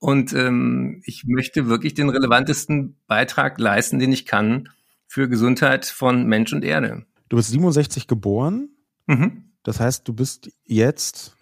Und 0.00 0.32
ähm, 0.32 1.02
ich 1.04 1.24
möchte 1.24 1.68
wirklich 1.68 1.94
den 1.94 2.08
relevantesten 2.08 2.96
Beitrag 3.06 3.58
leisten, 3.58 3.98
den 3.98 4.12
ich 4.12 4.26
kann 4.26 4.68
für 5.08 5.28
Gesundheit 5.28 5.86
von 5.86 6.26
Mensch 6.26 6.52
und 6.52 6.64
Erde. 6.64 7.04
Du 7.28 7.36
bist 7.36 7.50
67 7.50 8.06
geboren. 8.06 8.68
Mhm. 9.06 9.47
Das 9.62 9.80
heißt, 9.80 10.06
du 10.06 10.12
bist 10.12 10.50
jetzt 10.64 11.36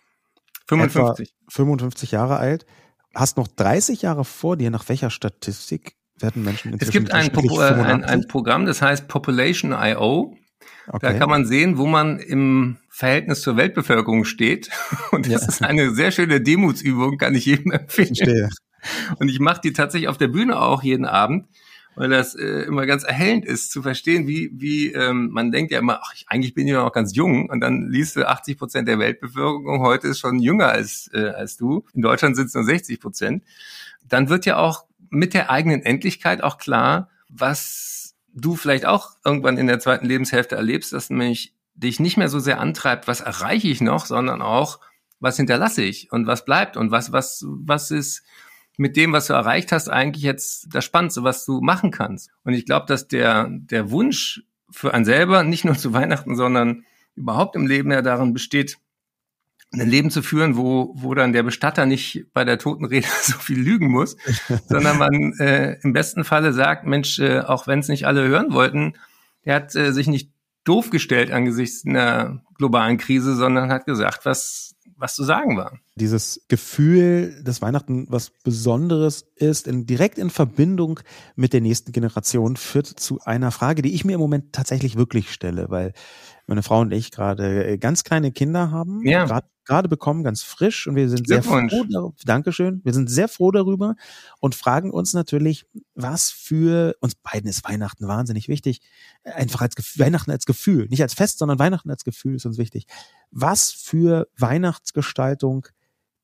55. 0.68 1.35
55 1.48 2.11
Jahre 2.11 2.38
alt. 2.38 2.66
Hast 3.14 3.37
noch 3.37 3.48
30 3.48 4.02
Jahre 4.02 4.24
vor 4.24 4.57
dir. 4.57 4.70
Nach 4.70 4.88
welcher 4.88 5.11
Statistik 5.11 5.96
werden 6.18 6.44
Menschen 6.44 6.72
inzwischen 6.72 6.88
Es 6.88 6.92
gibt 6.92 7.12
ein, 7.12 7.33
Pro 7.33 7.61
äh, 7.61 7.64
ein, 7.64 8.05
ein 8.05 8.26
Programm, 8.26 8.66
das 8.66 8.83
heißt 8.83 9.09
Population.io. 9.09 10.37
Okay. 10.88 10.98
Da 11.00 11.12
kann 11.14 11.29
man 11.29 11.46
sehen, 11.46 11.79
wo 11.79 11.87
man 11.87 12.18
im 12.18 12.79
Verhältnis 12.88 13.42
zur 13.42 13.57
Weltbevölkerung 13.57 14.24
steht. 14.24 14.70
Und 15.11 15.26
das 15.26 15.42
ja. 15.42 15.48
ist 15.48 15.62
eine 15.62 15.94
sehr 15.94 16.11
schöne 16.11 16.40
Demutsübung, 16.40 17.18
kann 17.18 17.35
ich 17.35 17.46
jedem 17.46 17.72
empfehlen. 17.72 18.14
Verstehe. 18.14 18.50
Und 19.18 19.29
ich 19.29 19.40
mache 19.40 19.61
die 19.62 19.72
tatsächlich 19.72 20.09
auf 20.09 20.18
der 20.18 20.29
Bühne 20.29 20.61
auch 20.61 20.83
jeden 20.83 21.07
Abend, 21.07 21.46
weil 21.97 22.11
das 22.11 22.35
äh, 22.35 22.63
immer 22.63 22.87
ganz 22.87 23.03
erhellend 23.03 23.47
ist, 23.47 23.73
zu 23.73 23.83
verstehen, 23.83 24.29
wie, 24.29 24.51
wie 24.53 24.93
ähm, 24.93 25.31
man 25.33 25.51
denkt 25.51 25.73
ja 25.73 25.79
immer, 25.79 26.01
ach, 26.03 26.13
ich, 26.15 26.27
eigentlich 26.29 26.55
bin 26.55 26.69
ich 26.69 26.75
noch 26.75 26.93
ganz 26.93 27.17
jung 27.17 27.49
und 27.49 27.61
dann 27.61 27.89
liest 27.89 28.17
du 28.17 28.29
80 28.29 28.59
Prozent 28.59 28.87
der 28.87 28.99
Weltbevölkerung 28.99 29.81
heute 29.81 30.09
ist 30.09 30.21
schon 30.21 30.39
jünger 30.39 30.69
als, 30.69 31.11
äh, 31.15 31.31
als 31.31 31.57
du. 31.57 31.85
In 31.95 32.03
Deutschland 32.03 32.37
sind 32.37 32.47
es 32.47 32.55
nur 32.55 32.65
60 32.65 33.01
Prozent. 33.01 33.45
Dann 34.07 34.29
wird 34.29 34.45
ja 34.45 34.59
auch 34.59 34.85
mit 35.09 35.33
der 35.33 35.51
eigenen 35.51 35.83
Endlichkeit 35.83 36.43
auch 36.43 36.59
klar, 36.59 37.09
was 37.31 38.15
du 38.35 38.57
vielleicht 38.57 38.85
auch 38.85 39.13
irgendwann 39.25 39.57
in 39.57 39.67
der 39.67 39.81
zweiten 39.81 40.07
Lebenshälfte 40.07 40.55
erlebst, 40.55 40.93
dass 40.93 41.09
nämlich 41.09 41.55
dich 41.75 41.99
nicht 41.99 42.19
mehr 42.19 42.29
so 42.29 42.39
sehr 42.39 42.61
antreibt, 42.61 43.09
was 43.09 43.23
erreiche 43.23 43.69
ich 43.69 43.81
noch, 43.81 44.05
sondern 44.05 44.43
auch, 44.43 44.81
was 45.19 45.39
hinterlasse 45.39 45.83
ich 45.83 46.13
und 46.13 46.27
was 46.27 46.45
bleibt 46.45 46.77
und 46.77 46.91
was, 46.91 47.11
was, 47.11 47.45
was 47.49 47.91
ist 47.91 48.23
mit 48.77 48.97
dem, 48.97 49.12
was 49.12 49.27
du 49.27 49.33
erreicht 49.33 49.73
hast, 49.73 49.89
eigentlich 49.89 50.23
jetzt 50.23 50.69
das 50.75 50.85
Spannendste, 50.85 51.23
was 51.23 51.45
du 51.45 51.61
machen 51.61 51.91
kannst. 51.91 52.31
Und 52.45 52.53
ich 52.53 52.67
glaube, 52.67 52.87
dass 52.87 53.09
der, 53.09 53.49
der 53.51 53.91
Wunsch 53.91 54.43
für 54.71 54.93
einen 54.93 55.05
selber, 55.05 55.43
nicht 55.43 55.65
nur 55.65 55.77
zu 55.77 55.93
Weihnachten, 55.93 56.37
sondern 56.37 56.85
überhaupt 57.15 57.57
im 57.57 57.67
Leben 57.67 57.91
ja 57.91 58.03
darin 58.03 58.35
besteht, 58.35 58.79
ein 59.73 59.89
Leben 59.89 60.11
zu 60.11 60.23
führen, 60.23 60.57
wo, 60.57 60.93
wo 60.95 61.15
dann 61.15 61.33
der 61.33 61.43
Bestatter 61.43 61.87
nicht 61.87 62.27
bei 62.33 62.45
der 62.45 62.59
Totenrede 62.59 63.07
so 63.23 63.39
viel 63.39 63.59
lügen 63.59 63.89
muss, 63.89 64.17
sondern 64.69 64.99
man 64.99 65.33
äh, 65.39 65.79
im 65.83 65.93
besten 65.93 66.25
Falle 66.25 66.53
sagt, 66.53 66.87
Mensch, 66.87 67.19
äh, 67.19 67.41
auch 67.41 67.67
wenn 67.67 67.81
es 67.81 67.89
nicht 67.89 68.07
alle 68.07 68.27
hören 68.29 68.53
wollten, 68.53 68.95
der 69.45 69.57
hat 69.57 69.75
äh, 69.75 69.93
sich 69.93 70.07
nicht 70.07 70.31
doof 70.65 70.91
gestellt 70.91 71.31
angesichts 71.31 71.87
einer 71.87 72.43
globalen 72.57 72.99
Krise, 72.99 73.35
sondern 73.35 73.71
hat 73.71 73.87
gesagt, 73.87 74.25
was, 74.25 74.76
was 74.96 75.14
zu 75.14 75.25
sagen 75.25 75.57
war. 75.57 75.79
Dieses 75.94 76.44
Gefühl, 76.49 77.42
dass 77.44 77.62
Weihnachten 77.62 78.07
was 78.09 78.31
Besonderes 78.44 79.27
ist, 79.37 79.66
in, 79.66 79.87
direkt 79.87 80.18
in 80.18 80.31
Verbindung 80.31 81.01
mit 81.35 81.53
der 81.53 81.61
nächsten 81.61 81.92
Generation, 81.92 82.57
führt 82.57 82.87
zu 82.87 83.20
einer 83.25 83.51
Frage, 83.51 83.83
die 83.83 83.94
ich 83.94 84.05
mir 84.05 84.14
im 84.14 84.20
Moment 84.20 84.53
tatsächlich 84.53 84.96
wirklich 84.96 85.33
stelle, 85.33 85.70
weil 85.70 85.92
meine 86.46 86.62
Frau 86.62 86.81
und 86.81 86.92
ich 86.92 87.11
gerade 87.11 87.79
ganz 87.79 88.05
kleine 88.05 88.33
Kinder 88.33 88.70
haben, 88.70 89.07
ja. 89.07 89.25
gerade 89.25 89.49
gerade 89.66 89.88
bekommen, 89.88 90.24
ganz 90.24 90.42
frisch 90.42 90.87
und 90.87 90.96
wir 90.96 91.09
sind 91.09 91.26
sehr 91.29 91.42
froh 91.42 91.61
darüber. 91.61 92.12
Dankeschön. 92.24 92.81
Wir 92.85 92.94
sind 92.94 93.11
sehr 93.11 93.29
froh 93.29 93.50
darüber 93.50 93.96
und 94.40 94.55
fragen 94.55 94.90
uns 94.90 95.12
natürlich, 95.12 95.66
was 95.94 96.31
für 96.31 96.96
uns 97.00 97.14
beiden 97.16 97.50
ist 97.50 97.64
Weihnachten 97.64 98.09
wahnsinnig 98.09 98.48
wichtig. 98.48 98.81
Einfach 99.24 99.61
als 99.61 99.74
Gefühl, 99.74 100.07
Weihnachten 100.07 100.31
als 100.31 100.46
Gefühl, 100.46 100.87
nicht 100.88 101.02
als 101.02 101.14
Fest, 101.14 101.38
sondern 101.38 101.59
Weihnachten 101.59 101.90
als 101.90 102.05
Gefühl 102.05 102.37
ist 102.37 102.46
uns 102.46 102.59
wichtig. 102.59 102.87
Was 103.31 103.72
für 103.72 104.29
Weihnachtsgestaltung 104.38 105.66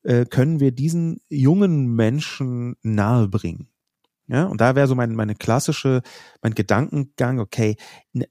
äh, 0.03 0.25
können 0.25 0.59
wir 0.59 0.71
diesen 0.71 1.21
jungen 1.29 1.87
Menschen 1.95 2.75
nahebringen? 2.81 3.69
Ja, 4.27 4.45
und 4.45 4.61
da 4.61 4.75
wäre 4.75 4.87
so 4.87 4.95
mein, 4.95 5.15
meine 5.15 5.35
klassische, 5.35 6.01
mein 6.41 6.55
Gedankengang, 6.55 7.39
okay, 7.39 7.75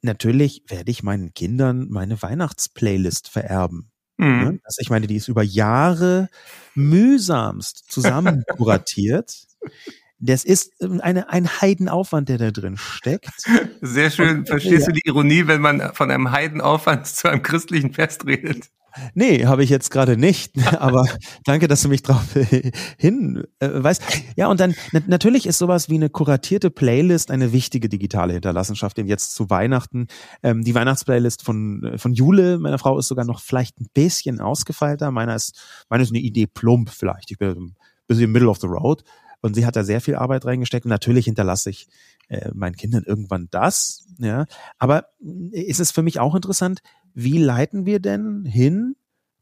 natürlich 0.01 0.65
werde 0.67 0.91
ich 0.91 1.03
meinen 1.03 1.35
Kindern 1.35 1.89
meine 1.91 2.21
Weihnachtsplaylist 2.23 3.29
vererben. 3.29 3.92
Mhm. 4.23 4.41
Ja, 4.41 4.53
also 4.65 4.79
ich 4.79 4.91
meine, 4.91 5.07
die 5.07 5.17
ist 5.17 5.29
über 5.29 5.43
Jahre 5.43 6.29
mühsamst 6.75 7.85
zusammen 7.89 8.45
kuratiert. 8.57 9.47
Das 10.25 10.45
ist 10.45 10.71
ähm, 10.81 11.01
eine, 11.01 11.31
ein 11.31 11.49
Heidenaufwand, 11.49 12.29
der 12.29 12.39
da 12.39 12.53
drin 12.53 12.77
steckt. 12.77 13.33
Sehr 13.81 14.09
schön. 14.09 14.39
Und, 14.39 14.49
Verstehst 14.49 14.87
ja. 14.87 14.93
du 14.93 14.93
die 14.93 15.09
Ironie, 15.09 15.49
wenn 15.49 15.61
man 15.61 15.93
von 15.95 16.13
einem 16.13 16.31
Heidenaufwand 16.31 17.07
zu 17.09 17.27
einem 17.27 17.43
christlichen 17.43 17.93
Fest 17.93 18.25
redet? 18.25 18.71
Nee, 19.15 19.47
habe 19.47 19.65
ich 19.65 19.71
jetzt 19.71 19.91
gerade 19.91 20.17
nicht. 20.17 20.53
Aber 20.79 21.07
danke, 21.45 21.69
dass 21.69 21.83
du 21.83 21.89
mich 21.89 22.03
drauf 22.03 22.23
hin 22.99 23.45
äh. 23.61 23.95
Ja, 24.37 24.49
und 24.49 24.61
dann 24.61 24.75
natürlich 25.07 25.47
ist 25.47 25.59
sowas 25.59 25.89
wie 25.89 25.95
eine 25.95 26.11
kuratierte 26.11 26.71
Playlist 26.71 27.31
eine 27.31 27.53
wichtige 27.53 27.89
digitale 27.89 28.33
Hinterlassenschaft. 28.33 28.97
Denn 28.97 29.07
jetzt 29.07 29.35
zu 29.35 29.51
Weihnachten, 29.51 30.07
ähm, 30.43 30.63
die 30.63 30.75
Weihnachtsplaylist 30.75 31.43
von 31.43 31.85
äh, 31.85 31.99
von 31.99 32.15
Jule, 32.15 32.59
meiner 32.59 32.79
Frau, 32.79 32.99
ist 32.99 33.09
sogar 33.09 33.25
noch 33.25 33.41
vielleicht 33.41 33.81
ein 33.81 33.89
bisschen 33.95 34.41
ausgefeilter. 34.41 35.11
Meiner 35.11 35.35
ist, 35.35 35.85
meine 35.89 36.03
ist 36.03 36.11
eine 36.11 36.21
Idee 36.21 36.47
plump 36.47 36.91
vielleicht. 36.91 37.31
Ich 37.31 37.39
bin 37.39 37.51
ein 37.51 37.77
bisschen 38.07 38.31
middle 38.33 38.49
of 38.49 38.59
the 38.59 38.67
road. 38.67 39.03
Und 39.43 39.55
sie 39.55 39.67
hat 39.67 39.75
da 39.75 39.83
sehr 39.83 40.01
viel 40.01 40.15
Arbeit 40.15 40.45
reingesteckt. 40.45 40.87
Und 40.87 40.91
natürlich 40.91 41.25
hinterlasse 41.25 41.71
ich 41.71 41.89
äh, 42.29 42.51
meinen 42.55 42.77
Kindern 42.77 43.03
irgendwann 43.05 43.49
das. 43.51 44.07
Ja, 44.19 44.47
aber 44.79 45.07
äh, 45.21 45.61
ist 45.61 45.81
es 45.81 45.91
für 45.91 46.03
mich 46.03 46.21
auch 46.21 46.35
interessant, 46.35 46.81
wie 47.15 47.39
leiten 47.39 47.87
wir 47.87 48.01
denn 48.01 48.45
hin 48.45 48.97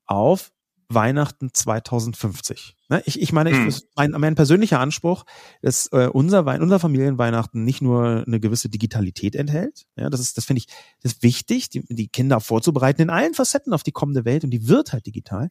auf 0.07 0.53
Weihnachten 0.93 1.51
2050. 1.53 2.77
Ne? 2.89 3.01
Ich, 3.07 3.21
ich 3.21 3.33
meine, 3.33 3.51
ich, 3.51 3.57
hm. 3.57 3.75
mein, 3.95 4.11
mein 4.11 4.35
persönlicher 4.35 4.81
Anspruch, 4.81 5.25
dass 5.63 5.87
äh, 5.93 6.09
unser, 6.13 6.47
Wein, 6.47 6.63
unser 6.63 6.81
Familienweihnachten 6.81 7.65
nicht 7.65 7.81
nur 7.81 8.25
eine 8.27 8.41
gewisse 8.41 8.69
Digitalität 8.69 9.37
enthält. 9.37 9.87
Ja, 9.97 10.11
das 10.11 10.19
ist, 10.19 10.37
das 10.37 10.45
finde 10.45 10.59
ich, 10.59 10.67
das 11.01 11.13
ist 11.13 11.23
wichtig, 11.23 11.71
die, 11.71 11.85
die 11.89 12.09
Kinder 12.09 12.41
vorzubereiten 12.41 13.03
in 13.03 13.11
allen 13.11 13.35
Facetten 13.35 13.73
auf 13.73 13.85
die 13.85 13.93
kommende 13.93 14.25
Welt 14.25 14.43
und 14.43 14.51
die 14.51 14.67
wird 14.67 14.93
halt 14.93 15.07
digital. 15.07 15.51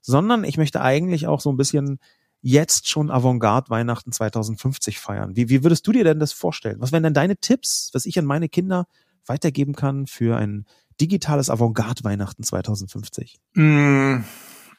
Sondern 0.00 0.44
ich 0.44 0.56
möchte 0.56 0.80
eigentlich 0.80 1.26
auch 1.26 1.40
so 1.40 1.50
ein 1.52 1.58
bisschen 1.58 1.98
jetzt 2.40 2.88
schon 2.88 3.10
Avantgarde 3.10 3.68
Weihnachten 3.68 4.12
2050 4.12 4.98
feiern. 4.98 5.36
Wie, 5.36 5.50
wie 5.50 5.62
würdest 5.62 5.86
du 5.86 5.92
dir 5.92 6.04
denn 6.04 6.18
das 6.18 6.32
vorstellen? 6.32 6.80
Was 6.80 6.92
wären 6.92 7.02
denn 7.02 7.14
deine 7.14 7.36
Tipps, 7.36 7.90
was 7.92 8.06
ich 8.06 8.18
an 8.18 8.24
meine 8.24 8.48
Kinder 8.48 8.86
weitergeben 9.26 9.74
kann 9.74 10.06
für 10.06 10.36
ein 10.38 10.64
digitales 11.00 11.50
Avantgarde 11.50 12.04
Weihnachten 12.04 12.42
2050? 12.42 13.38
Mm, 13.54 14.18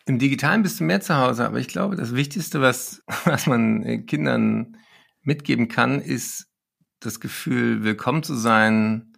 Im 0.05 0.19
Digitalen 0.19 0.63
bist 0.63 0.79
du 0.79 0.83
mehr 0.83 1.01
zu 1.01 1.15
Hause, 1.15 1.45
aber 1.45 1.59
ich 1.59 1.67
glaube, 1.67 1.95
das 1.95 2.15
Wichtigste, 2.15 2.61
was, 2.61 3.03
was 3.25 3.47
man 3.47 3.83
äh, 3.83 3.99
Kindern 3.99 4.77
mitgeben 5.21 5.67
kann, 5.67 5.99
ist 6.01 6.47
das 6.99 7.19
Gefühl, 7.19 7.83
willkommen 7.83 8.23
zu 8.23 8.35
sein 8.35 9.13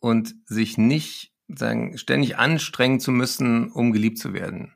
und 0.00 0.34
sich 0.46 0.76
nicht 0.76 1.32
sagen, 1.48 1.96
ständig 1.96 2.38
anstrengen 2.38 3.00
zu 3.00 3.10
müssen, 3.10 3.70
um 3.70 3.92
geliebt 3.92 4.18
zu 4.18 4.32
werden. 4.32 4.74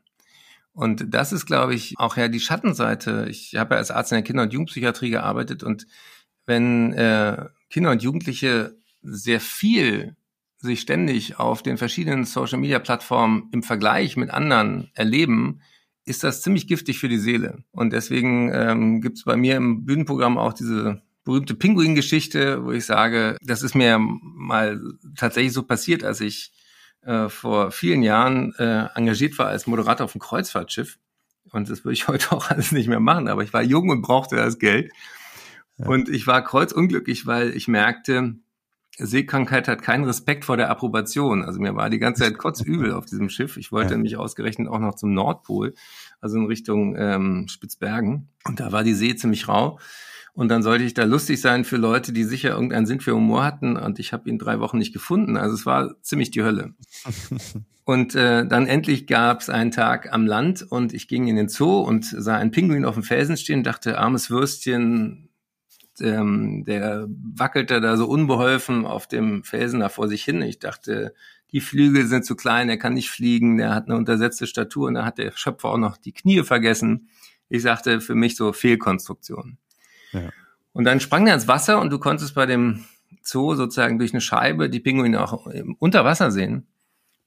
Und 0.73 1.05
das 1.13 1.33
ist, 1.33 1.45
glaube 1.45 1.73
ich, 1.73 1.95
auch 1.97 2.17
ja 2.17 2.27
die 2.27 2.39
Schattenseite. 2.39 3.25
Ich 3.29 3.55
habe 3.55 3.75
ja 3.75 3.79
als 3.79 3.89
Arzt 3.89 4.11
in 4.11 4.17
der 4.17 4.23
Kinder- 4.23 4.43
und 4.43 4.53
Jugendpsychiatrie 4.53 5.09
gearbeitet 5.09 5.63
und 5.63 5.87
wenn 6.45 6.93
äh, 6.93 7.45
Kinder 7.69 7.91
und 7.91 8.03
Jugendliche 8.03 8.77
sehr 9.01 9.39
viel 9.39 10.15
sich 10.57 10.81
ständig 10.81 11.39
auf 11.39 11.61
den 11.61 11.77
verschiedenen 11.77 12.25
Social-Media-Plattformen 12.25 13.49
im 13.51 13.63
Vergleich 13.63 14.17
mit 14.17 14.31
anderen 14.31 14.89
erleben, 14.93 15.61
ist 16.05 16.23
das 16.23 16.41
ziemlich 16.41 16.67
giftig 16.67 16.99
für 16.99 17.09
die 17.09 17.17
Seele. 17.17 17.63
Und 17.71 17.93
deswegen 17.93 18.51
ähm, 18.53 19.01
gibt 19.01 19.17
es 19.17 19.23
bei 19.25 19.35
mir 19.35 19.57
im 19.57 19.85
Bühnenprogramm 19.85 20.37
auch 20.37 20.53
diese 20.53 21.01
berühmte 21.25 21.53
Pinguin-Geschichte, 21.53 22.63
wo 22.63 22.71
ich 22.71 22.85
sage, 22.85 23.37
das 23.41 23.61
ist 23.61 23.75
mir 23.75 23.99
mal 23.99 24.81
tatsächlich 25.15 25.51
so 25.51 25.63
passiert, 25.63 26.03
als 26.05 26.21
ich 26.21 26.53
äh, 27.01 27.27
vor 27.27 27.71
vielen 27.71 28.01
Jahren 28.01 28.53
äh, 28.57 28.87
engagiert 28.95 29.37
war 29.37 29.47
als 29.47 29.67
Moderator 29.67 30.05
auf 30.05 30.13
dem 30.13 30.21
Kreuzfahrtschiff. 30.21 30.97
Und 31.51 31.69
das 31.69 31.83
würde 31.83 31.93
ich 31.93 32.07
heute 32.07 32.31
auch 32.31 32.49
alles 32.49 32.71
nicht 32.71 32.87
mehr 32.87 33.01
machen, 33.01 33.27
aber 33.27 33.43
ich 33.43 33.53
war 33.53 33.61
jung 33.61 33.89
und 33.89 34.01
brauchte 34.01 34.37
das 34.37 34.57
Geld. 34.57 34.91
Ja. 35.77 35.87
Und 35.87 36.09
ich 36.09 36.25
war 36.25 36.43
kreuzunglücklich, 36.43 37.27
weil 37.27 37.55
ich 37.55 37.67
merkte, 37.67 38.35
Seekrankheit 38.97 39.67
hat 39.67 39.81
keinen 39.81 40.03
Respekt 40.03 40.45
vor 40.45 40.57
der 40.57 40.69
Approbation. 40.69 41.43
Also 41.43 41.59
mir 41.59 41.75
war 41.75 41.89
die 41.89 41.99
ganze 41.99 42.23
Zeit 42.23 42.37
kotzübel 42.37 42.93
auf 42.93 43.05
diesem 43.05 43.29
Schiff. 43.29 43.57
Ich 43.57 43.71
wollte 43.71 43.93
ja. 43.93 43.97
mich 43.97 44.17
ausgerechnet 44.17 44.67
auch 44.67 44.79
noch 44.79 44.95
zum 44.95 45.13
Nordpol, 45.13 45.73
also 46.19 46.37
in 46.37 46.45
Richtung 46.45 46.95
ähm, 46.97 47.47
Spitzbergen. 47.47 48.29
Und 48.45 48.59
da 48.59 48.71
war 48.71 48.83
die 48.83 48.93
See 48.93 49.15
ziemlich 49.15 49.47
rau. 49.47 49.79
Und 50.33 50.49
dann 50.49 50.61
sollte 50.61 50.83
ich 50.83 50.93
da 50.93 51.03
lustig 51.03 51.41
sein 51.41 51.63
für 51.63 51.77
Leute, 51.77 52.13
die 52.13 52.23
sicher 52.23 52.51
irgendeinen 52.51 52.85
Sinn 52.85 52.99
für 52.99 53.15
Humor 53.15 53.43
hatten. 53.43 53.75
Und 53.75 53.97
ich 53.97 54.13
habe 54.13 54.29
ihn 54.29 54.37
drei 54.37 54.59
Wochen 54.59 54.77
nicht 54.77 54.93
gefunden. 54.93 55.35
Also 55.35 55.55
es 55.55 55.65
war 55.65 55.99
ziemlich 56.01 56.31
die 56.31 56.43
Hölle. 56.43 56.75
Und 57.87 58.15
äh, 58.15 58.45
dann 58.45 58.67
endlich 58.67 59.07
gab 59.07 59.39
es 59.39 59.49
einen 59.49 59.71
Tag 59.71 60.11
am 60.11 60.27
Land 60.27 60.61
und 60.69 60.93
ich 60.93 61.07
ging 61.07 61.29
in 61.29 61.37
den 61.37 61.47
Zoo 61.47 61.79
und 61.79 62.03
sah 62.03 62.35
einen 62.35 62.51
Pinguin 62.51 62.83
auf 62.83 62.95
dem 62.95 63.03
Felsen 63.03 63.37
stehen, 63.37 63.63
dachte, 63.63 63.97
armes 63.97 64.29
Würstchen, 64.29 65.26
ähm, 66.01 66.63
der 66.65 67.07
wackelte 67.07 67.81
da 67.81 67.97
so 67.97 68.07
unbeholfen 68.07 68.85
auf 68.85 69.07
dem 69.07 69.43
Felsen 69.43 69.79
da 69.79 69.89
vor 69.89 70.07
sich 70.07 70.23
hin. 70.23 70.41
Ich 70.41 70.59
dachte, 70.59 71.13
die 71.51 71.61
Flügel 71.61 72.05
sind 72.05 72.25
zu 72.25 72.35
klein, 72.35 72.69
er 72.69 72.77
kann 72.77 72.93
nicht 72.93 73.09
fliegen, 73.09 73.59
er 73.59 73.73
hat 73.73 73.85
eine 73.85 73.95
untersetzte 73.95 74.47
Statur 74.47 74.87
und 74.87 74.95
da 74.95 75.05
hat 75.05 75.17
der 75.17 75.31
Schöpfer 75.35 75.69
auch 75.69 75.77
noch 75.77 75.97
die 75.97 76.11
Knie 76.11 76.43
vergessen. 76.43 77.09
Ich 77.49 77.61
sagte 77.61 78.01
für 78.01 78.15
mich 78.15 78.35
so 78.35 78.51
Fehlkonstruktion. 78.53 79.57
Ja. 80.11 80.29
Und 80.73 80.83
dann 80.83 80.99
sprang 80.99 81.27
er 81.27 81.33
ins 81.33 81.47
Wasser 81.47 81.79
und 81.81 81.89
du 81.89 81.99
konntest 81.99 82.35
bei 82.35 82.45
dem 82.45 82.85
Zoo 83.21 83.55
sozusagen 83.55 83.97
durch 83.97 84.13
eine 84.13 84.21
Scheibe 84.21 84.69
die 84.69 84.79
Pinguine 84.79 85.21
auch 85.21 85.47
unter 85.79 86.05
Wasser 86.05 86.31
sehen. 86.31 86.67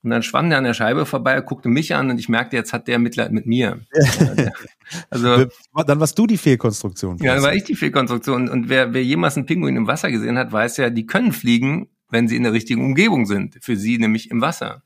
Und 0.03 0.09
dann 0.09 0.23
schwamm 0.23 0.49
der 0.49 0.57
an 0.57 0.63
der 0.63 0.73
Scheibe 0.73 1.05
vorbei, 1.05 1.39
guckte 1.41 1.69
mich 1.69 1.93
an 1.93 2.09
und 2.09 2.19
ich 2.19 2.27
merkte, 2.27 2.55
jetzt 2.55 2.73
hat 2.73 2.87
der 2.87 2.97
Mitleid 2.97 3.31
mit 3.31 3.45
mir. 3.45 3.81
also 5.11 5.45
dann 5.85 5.99
warst 5.99 6.17
du 6.17 6.25
die 6.25 6.37
Fehlkonstruktion. 6.37 7.17
Ja, 7.17 7.35
dann 7.35 7.43
war 7.43 7.53
ich 7.53 7.65
die 7.65 7.75
Fehlkonstruktion. 7.75 8.49
Und 8.49 8.67
wer, 8.67 8.93
wer 8.93 9.03
jemals 9.03 9.37
einen 9.37 9.45
Pinguin 9.45 9.75
im 9.75 9.87
Wasser 9.87 10.09
gesehen 10.09 10.39
hat, 10.39 10.51
weiß 10.51 10.77
ja, 10.77 10.89
die 10.89 11.05
können 11.05 11.33
fliegen, 11.33 11.89
wenn 12.09 12.27
sie 12.27 12.35
in 12.35 12.43
der 12.43 12.53
richtigen 12.53 12.83
Umgebung 12.83 13.27
sind. 13.27 13.57
Für 13.61 13.75
sie 13.75 13.99
nämlich 13.99 14.31
im 14.31 14.41
Wasser. 14.41 14.81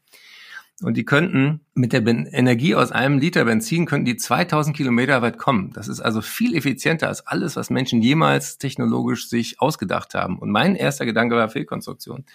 Und 0.82 0.98
die 0.98 1.06
könnten 1.06 1.62
mit 1.74 1.94
der 1.94 2.02
ben 2.02 2.26
Energie 2.26 2.76
aus 2.76 2.92
einem 2.92 3.18
Liter 3.18 3.46
Benzin 3.46 3.86
könnten 3.86 4.06
die 4.06 4.18
2000 4.18 4.76
Kilometer 4.76 5.22
weit 5.22 5.38
kommen. 5.38 5.72
Das 5.72 5.88
ist 5.88 6.02
also 6.02 6.22
viel 6.22 6.54
effizienter 6.54 7.08
als 7.08 7.26
alles, 7.26 7.56
was 7.56 7.70
Menschen 7.70 8.02
jemals 8.02 8.58
technologisch 8.58 9.30
sich 9.30 9.62
ausgedacht 9.62 10.14
haben. 10.14 10.38
Und 10.38 10.52
mein 10.52 10.76
erster 10.76 11.06
Gedanke 11.06 11.36
war 11.36 11.48
Fehlkonstruktion. 11.48 12.26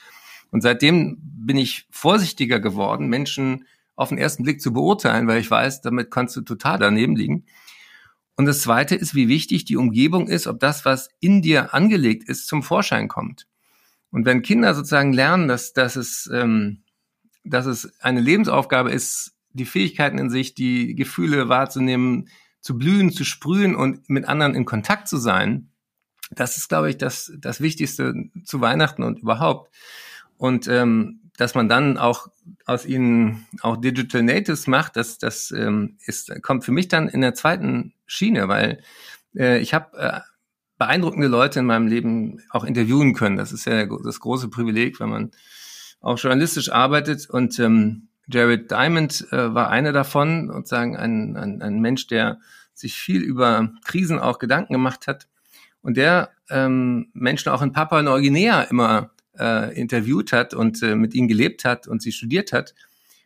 Und 0.50 0.62
seitdem 0.62 1.18
bin 1.20 1.56
ich 1.56 1.86
vorsichtiger 1.90 2.60
geworden, 2.60 3.08
Menschen 3.08 3.66
auf 3.96 4.08
den 4.08 4.18
ersten 4.18 4.44
Blick 4.44 4.60
zu 4.60 4.72
beurteilen, 4.72 5.26
weil 5.26 5.40
ich 5.40 5.50
weiß, 5.50 5.82
damit 5.82 6.10
kannst 6.10 6.36
du 6.36 6.40
total 6.42 6.78
daneben 6.78 7.16
liegen. 7.16 7.44
Und 8.36 8.46
das 8.46 8.62
Zweite 8.62 8.94
ist, 8.94 9.14
wie 9.14 9.28
wichtig 9.28 9.66
die 9.66 9.76
Umgebung 9.76 10.26
ist, 10.26 10.46
ob 10.46 10.60
das, 10.60 10.84
was 10.84 11.10
in 11.20 11.42
dir 11.42 11.74
angelegt 11.74 12.28
ist, 12.28 12.46
zum 12.46 12.62
Vorschein 12.62 13.08
kommt. 13.08 13.46
Und 14.10 14.24
wenn 14.24 14.42
Kinder 14.42 14.74
sozusagen 14.74 15.12
lernen, 15.12 15.46
dass, 15.46 15.72
dass, 15.72 15.96
es, 15.96 16.28
ähm, 16.32 16.82
dass 17.44 17.66
es 17.66 18.00
eine 18.00 18.20
Lebensaufgabe 18.20 18.90
ist, 18.90 19.36
die 19.52 19.66
Fähigkeiten 19.66 20.18
in 20.18 20.30
sich, 20.30 20.54
die 20.54 20.94
Gefühle 20.94 21.48
wahrzunehmen, 21.48 22.28
zu 22.60 22.78
blühen, 22.78 23.12
zu 23.12 23.24
sprühen 23.24 23.74
und 23.74 24.08
mit 24.08 24.26
anderen 24.26 24.54
in 24.54 24.64
Kontakt 24.64 25.08
zu 25.08 25.16
sein, 25.16 25.70
das 26.30 26.56
ist, 26.56 26.68
glaube 26.68 26.90
ich, 26.90 26.96
das, 26.96 27.32
das 27.38 27.60
Wichtigste 27.60 28.14
zu 28.44 28.60
Weihnachten 28.60 29.02
und 29.02 29.18
überhaupt. 29.18 29.74
Und 30.40 30.68
ähm, 30.68 31.20
dass 31.37 31.55
man 31.55 31.68
dann 31.68 31.98
auch 31.98 32.29
aus 32.64 32.87
ihnen 32.87 33.46
auch 33.61 33.76
Digital 33.76 34.22
Natives 34.22 34.66
macht, 34.66 34.96
das, 34.96 35.18
das 35.18 35.50
ähm, 35.50 35.98
ist, 36.07 36.33
kommt 36.43 36.64
für 36.64 36.72
mich 36.72 36.88
dann 36.88 37.11
in 37.11 37.20
der 37.20 37.34
zweiten 37.34 37.93
Schiene, 38.07 38.49
weil 38.49 38.82
äh, 39.36 39.59
ich 39.59 39.74
habe 39.74 39.99
äh, 39.99 40.20
beeindruckende 40.78 41.28
Leute 41.28 41.59
in 41.61 41.66
meinem 41.66 41.88
Leben 41.88 42.41
auch 42.49 42.64
interviewen 42.64 43.12
können. 43.12 43.36
Das 43.36 43.53
ist 43.53 43.66
ja 43.66 43.84
das 43.84 44.18
große 44.20 44.49
Privileg, 44.49 44.99
wenn 44.99 45.11
man 45.11 45.30
auch 46.01 46.18
journalistisch 46.18 46.72
arbeitet. 46.72 47.28
Und 47.28 47.59
ähm, 47.59 48.09
Jared 48.26 48.70
Diamond 48.70 49.30
äh, 49.32 49.55
war 49.55 49.68
einer 49.68 49.93
davon 49.93 50.49
und 50.49 50.68
sagen 50.68 50.97
ein, 50.97 51.36
ein, 51.36 51.61
ein 51.61 51.80
Mensch, 51.80 52.07
der 52.07 52.41
sich 52.72 52.95
viel 52.95 53.20
über 53.20 53.74
Krisen 53.84 54.18
auch 54.18 54.38
Gedanken 54.38 54.72
gemacht 54.72 55.07
hat 55.07 55.28
und 55.82 55.99
der 55.99 56.30
ähm, 56.49 57.11
Menschen 57.12 57.51
auch 57.51 57.61
in 57.61 57.72
Papua 57.72 58.01
Neuguinea 58.01 58.62
immer 58.62 59.11
äh, 59.39 59.78
interviewt 59.78 60.33
hat 60.33 60.55
und 60.55 60.83
äh, 60.83 60.95
mit 60.95 61.14
ihnen 61.14 61.28
gelebt 61.28 61.64
hat 61.64 61.87
und 61.87 62.03
sie 62.03 62.12
studiert 62.12 62.53
hat. 62.53 62.74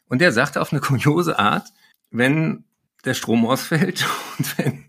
Und 0.06 0.20
der 0.20 0.32
sagte 0.32 0.60
auf 0.60 0.72
eine 0.72 0.80
kuriose 0.80 1.38
Art, 1.38 1.68
wenn 2.10 2.64
der 3.04 3.14
Strom 3.14 3.46
ausfällt 3.46 4.06
und 4.38 4.58
wenn 4.58 4.84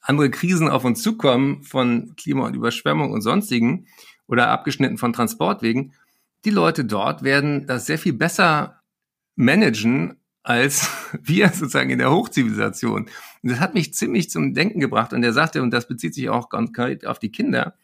andere 0.00 0.30
Krisen 0.30 0.68
auf 0.68 0.84
uns 0.84 1.02
zukommen 1.02 1.62
von 1.62 2.14
Klima- 2.16 2.46
und 2.46 2.54
Überschwemmung 2.54 3.12
und 3.12 3.22
sonstigen 3.22 3.86
oder 4.26 4.48
abgeschnitten 4.48 4.98
von 4.98 5.12
Transportwegen, 5.12 5.94
die 6.44 6.50
Leute 6.50 6.84
dort 6.84 7.22
werden 7.22 7.66
das 7.66 7.86
sehr 7.86 7.98
viel 7.98 8.12
besser 8.12 8.82
managen 9.36 10.20
als 10.42 10.88
wir 11.22 11.48
sozusagen 11.48 11.90
in 11.90 11.98
der 11.98 12.12
Hochzivilisation. 12.12 13.08
Und 13.42 13.50
das 13.50 13.60
hat 13.60 13.74
mich 13.74 13.94
ziemlich 13.94 14.30
zum 14.30 14.54
Denken 14.54 14.80
gebracht. 14.80 15.12
Und 15.12 15.22
er 15.22 15.32
sagte, 15.32 15.62
und 15.62 15.70
das 15.70 15.88
bezieht 15.88 16.14
sich 16.14 16.28
auch 16.28 16.50
konkret 16.50 17.06
auf 17.06 17.18
die 17.18 17.32
Kinder, 17.32 17.74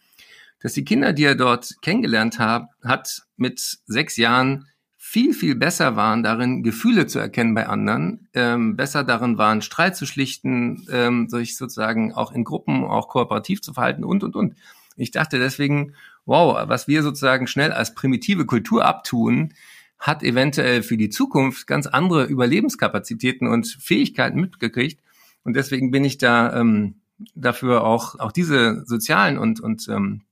dass 0.62 0.74
die 0.74 0.84
Kinder, 0.84 1.12
die 1.12 1.24
er 1.24 1.34
dort 1.34 1.76
kennengelernt 1.82 2.38
hat, 2.38 2.68
hat 2.84 3.22
mit 3.36 3.78
sechs 3.86 4.16
Jahren 4.16 4.66
viel, 4.96 5.32
viel 5.32 5.56
besser 5.56 5.96
waren 5.96 6.22
darin, 6.22 6.62
Gefühle 6.62 7.06
zu 7.06 7.18
erkennen 7.18 7.54
bei 7.54 7.66
anderen, 7.66 8.28
ähm, 8.34 8.76
besser 8.76 9.02
darin 9.02 9.38
waren, 9.38 9.62
Streit 9.62 9.96
zu 9.96 10.06
schlichten, 10.06 10.86
ähm, 10.92 11.28
sich 11.28 11.56
sozusagen 11.56 12.12
auch 12.12 12.32
in 12.32 12.44
Gruppen, 12.44 12.84
auch 12.84 13.08
kooperativ 13.08 13.62
zu 13.62 13.72
verhalten 13.72 14.04
und, 14.04 14.22
und, 14.22 14.36
und. 14.36 14.54
Ich 14.96 15.10
dachte 15.10 15.38
deswegen, 15.38 15.94
wow, 16.26 16.68
was 16.68 16.86
wir 16.86 17.02
sozusagen 17.02 17.46
schnell 17.46 17.72
als 17.72 17.94
primitive 17.94 18.44
Kultur 18.44 18.84
abtun, 18.84 19.54
hat 19.98 20.22
eventuell 20.22 20.82
für 20.82 20.96
die 20.96 21.10
Zukunft 21.10 21.66
ganz 21.66 21.86
andere 21.86 22.24
Überlebenskapazitäten 22.24 23.48
und 23.48 23.66
Fähigkeiten 23.66 24.40
mitgekriegt. 24.40 25.00
Und 25.44 25.54
deswegen 25.56 25.90
bin 25.90 26.04
ich 26.04 26.18
da 26.18 26.54
ähm, 26.58 27.00
dafür 27.34 27.84
auch, 27.84 28.18
auch 28.18 28.32
diese 28.32 28.84
sozialen 28.86 29.38
und, 29.38 29.60
und 29.60 29.88
ähm, 29.88 30.22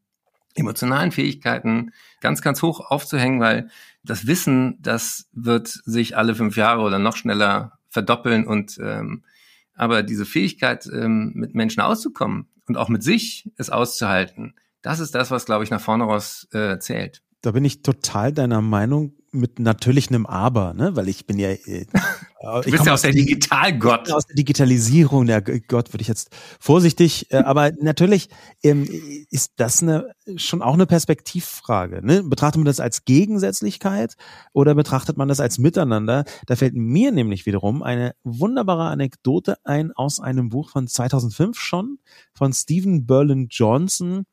emotionalen 0.59 1.13
Fähigkeiten 1.13 1.93
ganz, 2.21 2.43
ganz 2.43 2.63
hoch 2.63 2.81
aufzuhängen, 2.81 3.41
weil 3.41 3.71
das 4.05 4.27
Wissen, 4.27 4.79
das 4.81 5.29
wird 5.33 5.69
sich 5.69 6.17
alle 6.17 6.35
fünf 6.35 6.57
Jahre 6.57 6.83
oder 6.83 6.99
noch 6.99 7.17
schneller 7.17 7.79
verdoppeln 7.89 8.47
und 8.47 8.79
ähm, 8.83 9.23
aber 9.75 10.03
diese 10.03 10.27
Fähigkeit, 10.27 10.89
ähm, 10.93 11.33
mit 11.35 11.55
Menschen 11.55 11.81
auszukommen 11.81 12.49
und 12.67 12.77
auch 12.77 12.89
mit 12.89 13.03
sich 13.03 13.51
es 13.57 13.71
auszuhalten, 13.71 14.55
das 14.83 15.01
ist 15.01 15.15
das, 15.15 15.31
was, 15.31 15.45
glaube 15.45 15.65
ich, 15.65 15.71
nach 15.71 15.81
vorne 15.81 16.05
raus 16.05 16.49
äh, 16.53 16.79
zählt. 16.79 17.23
Da 17.41 17.53
bin 17.53 17.65
ich 17.65 17.83
total 17.83 18.33
deiner 18.33 18.61
Meinung 18.61 19.15
mit 19.33 19.59
natürlich 19.59 20.09
einem 20.09 20.27
Aber, 20.27 20.75
ne? 20.75 20.97
weil 20.97 21.09
ich 21.09 21.27
bin 21.27 21.39
ja. 21.39 21.51
Äh, 21.51 21.87
du 22.65 22.71
bist 22.71 22.87
ja 22.87 22.93
aus 22.93 23.03
der 23.03 23.13
Digitalgott. 23.13 24.11
Aus 24.13 24.27
der 24.27 24.37
Digitalisierung, 24.37 25.27
der 25.27 25.43
Gott 25.43 25.93
würde 25.93 26.03
ich 26.03 26.09
jetzt 26.09 26.31
vorsichtig, 26.61 27.31
äh, 27.31 27.39
aber 27.39 27.73
natürlich 27.81 28.29
ähm, 28.63 28.89
ist 29.31 29.53
das 29.57 29.83
eine 29.83 30.15
schon 30.37 30.63
auch 30.63 30.75
eine 30.75 30.87
Perspektivfrage. 30.87 32.05
Ne? 32.05 32.23
Betrachtet 32.23 32.59
man 32.59 32.67
das 32.67 32.81
als 32.81 33.05
Gegensätzlichkeit 33.05 34.15
oder 34.53 34.75
betrachtet 34.75 35.17
man 35.17 35.29
das 35.29 35.41
als 35.41 35.59
Miteinander? 35.59 36.25
Da 36.47 36.57
fällt 36.57 36.75
mir 36.75 37.13
nämlich 37.13 37.47
wiederum 37.47 37.83
eine 37.83 38.15
wunderbare 38.25 38.85
Anekdote 38.85 39.57
ein 39.65 39.93
aus 39.93 40.21
einem 40.21 40.49
Buch 40.49 40.71
von 40.71 40.87
2005 40.87 41.59
schon 41.59 41.99
von 42.35 42.53
Stephen 42.53 43.07
Berlin 43.07 43.49
Johnson 43.51 44.25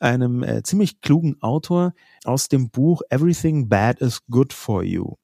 einem 0.00 0.42
äh, 0.42 0.62
ziemlich 0.62 1.00
klugen 1.00 1.40
Autor 1.42 1.94
aus 2.24 2.48
dem 2.48 2.70
Buch 2.70 3.02
Everything 3.10 3.68
Bad 3.68 4.00
is 4.00 4.20
Good 4.30 4.52
for 4.52 4.82
You. 4.82 5.14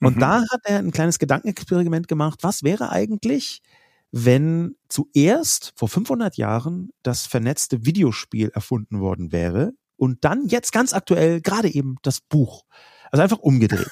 Und 0.00 0.16
mhm. 0.16 0.20
da 0.20 0.40
hat 0.40 0.60
er 0.64 0.78
ein 0.78 0.90
kleines 0.90 1.18
Gedankenexperiment 1.18 2.08
gemacht. 2.08 2.40
Was 2.42 2.62
wäre 2.62 2.90
eigentlich, 2.90 3.62
wenn 4.10 4.76
zuerst 4.88 5.72
vor 5.76 5.88
500 5.88 6.36
Jahren 6.36 6.90
das 7.02 7.26
vernetzte 7.26 7.84
Videospiel 7.84 8.50
erfunden 8.50 9.00
worden 9.00 9.32
wäre 9.32 9.72
und 9.96 10.24
dann 10.24 10.46
jetzt 10.46 10.72
ganz 10.72 10.92
aktuell 10.92 11.40
gerade 11.40 11.72
eben 11.72 11.96
das 12.02 12.20
Buch. 12.20 12.64
Also 13.10 13.22
einfach 13.22 13.38
umgedreht. 13.38 13.90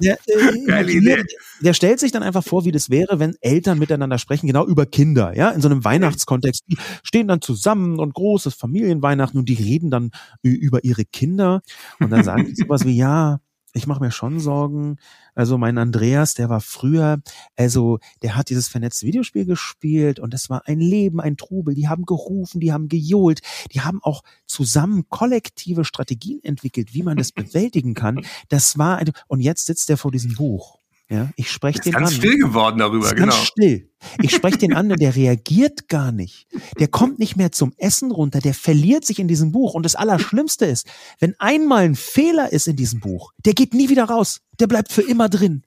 Der, 0.00 0.18
äh, 0.26 1.24
der, 1.60 1.74
stellt 1.74 2.00
sich 2.00 2.12
dann 2.12 2.22
einfach 2.22 2.44
vor, 2.44 2.64
wie 2.64 2.72
das 2.72 2.90
wäre, 2.90 3.18
wenn 3.18 3.36
Eltern 3.40 3.78
miteinander 3.78 4.18
sprechen, 4.18 4.46
genau 4.46 4.66
über 4.66 4.86
Kinder, 4.86 5.36
ja, 5.36 5.50
in 5.50 5.60
so 5.60 5.68
einem 5.68 5.84
Weihnachtskontext. 5.84 6.64
Die 6.68 6.76
stehen 7.02 7.28
dann 7.28 7.40
zusammen 7.40 7.98
und 7.98 8.14
großes 8.14 8.54
Familienweihnachten 8.54 9.38
und 9.38 9.48
die 9.48 9.54
reden 9.54 9.90
dann 9.90 10.10
über 10.42 10.84
ihre 10.84 11.04
Kinder. 11.04 11.62
Und 12.00 12.10
dann 12.10 12.24
sagen 12.24 12.46
die 12.46 12.54
sowas 12.56 12.84
wie, 12.84 12.96
ja, 12.96 13.40
ich 13.72 13.86
mache 13.86 14.00
mir 14.00 14.10
schon 14.10 14.40
Sorgen. 14.40 14.98
Also 15.34 15.58
mein 15.58 15.78
Andreas, 15.78 16.34
der 16.34 16.48
war 16.48 16.60
früher, 16.60 17.18
also 17.56 17.98
der 18.22 18.36
hat 18.36 18.50
dieses 18.50 18.68
vernetzte 18.68 19.06
Videospiel 19.06 19.46
gespielt 19.46 20.20
und 20.20 20.34
das 20.34 20.50
war 20.50 20.62
ein 20.66 20.80
Leben, 20.80 21.20
ein 21.20 21.36
Trubel. 21.36 21.74
Die 21.74 21.88
haben 21.88 22.04
gerufen, 22.04 22.60
die 22.60 22.72
haben 22.72 22.88
gejohlt, 22.88 23.40
die 23.72 23.80
haben 23.80 24.00
auch 24.02 24.22
zusammen 24.46 25.08
kollektive 25.08 25.84
Strategien 25.84 26.40
entwickelt, 26.42 26.94
wie 26.94 27.02
man 27.02 27.16
das 27.16 27.32
bewältigen 27.32 27.94
kann. 27.94 28.24
Das 28.48 28.76
war 28.78 28.98
ein, 28.98 29.10
und 29.26 29.40
jetzt 29.40 29.66
sitzt 29.66 29.88
er 29.90 29.96
vor 29.96 30.12
diesem 30.12 30.34
Buch 30.34 30.81
ja, 31.12 31.30
ich 31.36 31.50
spreche 31.50 31.80
den 31.80 31.92
ganz 31.92 31.96
an. 31.96 32.04
Ganz 32.04 32.14
still 32.14 32.38
geworden 32.38 32.78
darüber, 32.78 33.04
ist 33.04 33.14
genau. 33.14 33.26
Ganz 33.26 33.44
still. 33.44 33.90
Ich 34.22 34.34
spreche 34.34 34.56
den 34.56 34.72
an, 34.72 34.88
der 34.88 35.14
reagiert 35.14 35.88
gar 35.88 36.10
nicht. 36.10 36.46
Der 36.78 36.88
kommt 36.88 37.18
nicht 37.18 37.36
mehr 37.36 37.52
zum 37.52 37.74
Essen 37.76 38.10
runter, 38.10 38.40
der 38.40 38.54
verliert 38.54 39.04
sich 39.04 39.18
in 39.18 39.28
diesem 39.28 39.52
Buch. 39.52 39.74
Und 39.74 39.82
das 39.82 39.94
Allerschlimmste 39.94 40.64
ist, 40.64 40.86
wenn 41.20 41.34
einmal 41.38 41.84
ein 41.84 41.96
Fehler 41.96 42.50
ist 42.50 42.66
in 42.66 42.76
diesem 42.76 43.00
Buch, 43.00 43.32
der 43.44 43.52
geht 43.52 43.74
nie 43.74 43.90
wieder 43.90 44.04
raus. 44.04 44.40
Der 44.58 44.66
bleibt 44.66 44.90
für 44.90 45.02
immer 45.02 45.28
drin. 45.28 45.64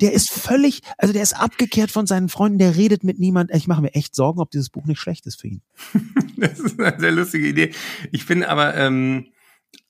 Der 0.00 0.12
ist 0.12 0.30
völlig, 0.30 0.80
also 0.96 1.12
der 1.12 1.22
ist 1.22 1.34
abgekehrt 1.34 1.92
von 1.92 2.08
seinen 2.08 2.28
Freunden, 2.28 2.58
der 2.58 2.74
redet 2.74 3.04
mit 3.04 3.20
niemand. 3.20 3.54
Ich 3.54 3.68
mache 3.68 3.82
mir 3.82 3.94
echt 3.94 4.16
Sorgen, 4.16 4.40
ob 4.40 4.50
dieses 4.50 4.70
Buch 4.70 4.86
nicht 4.86 4.98
schlecht 4.98 5.26
ist 5.26 5.40
für 5.40 5.46
ihn. 5.46 5.62
das 6.36 6.58
ist 6.58 6.80
eine 6.80 6.98
sehr 6.98 7.12
lustige 7.12 7.46
Idee. 7.46 7.70
Ich 8.10 8.26
bin 8.26 8.42
aber, 8.42 8.76
ähm, 8.76 9.28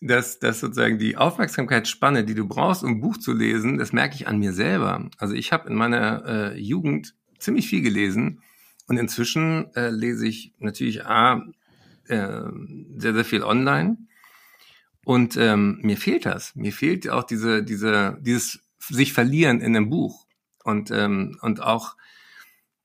dass, 0.00 0.38
dass 0.38 0.60
sozusagen 0.60 0.98
die 0.98 1.16
Aufmerksamkeitsspanne, 1.16 2.24
die 2.24 2.34
du 2.34 2.46
brauchst, 2.46 2.84
um 2.84 2.92
ein 2.92 3.00
Buch 3.00 3.16
zu 3.16 3.32
lesen, 3.32 3.78
das 3.78 3.92
merke 3.92 4.14
ich 4.14 4.28
an 4.28 4.38
mir 4.38 4.52
selber. 4.52 5.08
Also 5.18 5.34
ich 5.34 5.52
habe 5.52 5.68
in 5.68 5.74
meiner 5.74 6.24
äh, 6.26 6.58
Jugend 6.58 7.14
ziemlich 7.38 7.68
viel 7.68 7.82
gelesen 7.82 8.42
und 8.86 8.96
inzwischen 8.96 9.74
äh, 9.74 9.90
lese 9.90 10.26
ich 10.26 10.54
natürlich 10.58 11.04
A, 11.04 11.44
äh, 12.06 12.42
sehr, 12.96 13.14
sehr 13.14 13.24
viel 13.24 13.42
online 13.42 13.98
und 15.04 15.36
ähm, 15.36 15.78
mir 15.82 15.96
fehlt 15.96 16.26
das. 16.26 16.54
Mir 16.54 16.72
fehlt 16.72 17.08
auch 17.08 17.24
diese, 17.24 17.62
diese, 17.62 18.18
dieses 18.20 18.60
sich 18.78 19.12
verlieren 19.12 19.60
in 19.60 19.74
einem 19.74 19.88
Buch. 19.88 20.26
Und, 20.64 20.90
ähm, 20.90 21.38
und 21.40 21.62
auch 21.62 21.96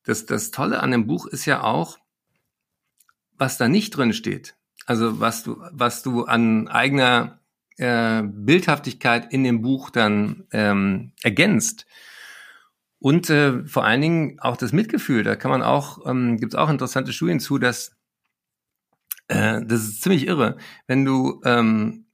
das, 0.04 0.26
das 0.26 0.52
Tolle 0.52 0.82
an 0.82 0.92
dem 0.92 1.06
Buch 1.06 1.26
ist 1.26 1.46
ja 1.46 1.64
auch, 1.64 1.98
was 3.38 3.58
da 3.58 3.68
nicht 3.68 3.92
drin 3.92 4.14
steht. 4.14 4.56
Also 4.86 5.20
was 5.20 5.44
du, 5.44 5.62
was 5.72 6.04
du 6.04 6.26
an 6.26 6.68
eigener 6.68 7.40
äh, 7.78 8.24
Bildhaftigkeit 8.24 9.32
in 9.32 9.44
dem 9.44 9.62
Buch 9.62 9.90
dann 9.90 10.44
ähm, 10.52 11.12
ergänzt. 11.22 11.86
Und 13.00 13.30
äh, 13.30 13.66
vor 13.66 13.84
allen 13.84 14.02
Dingen 14.02 14.40
auch 14.40 14.56
das 14.56 14.72
Mitgefühl. 14.72 15.24
Da 15.24 15.36
kann 15.36 15.52
man 15.52 15.62
auch, 15.62 16.06
ähm, 16.06 16.38
gibt 16.38 16.54
es 16.54 16.60
auch 16.60 16.70
interessante 16.70 17.12
Studien 17.12 17.40
zu, 17.40 17.58
dass 17.58 17.96
äh, 19.28 19.62
das 19.66 19.82
ist 19.82 20.02
ziemlich 20.02 20.28
irre, 20.28 20.58
wenn 20.88 21.04
du 21.04 21.42
ähm, 21.44 22.06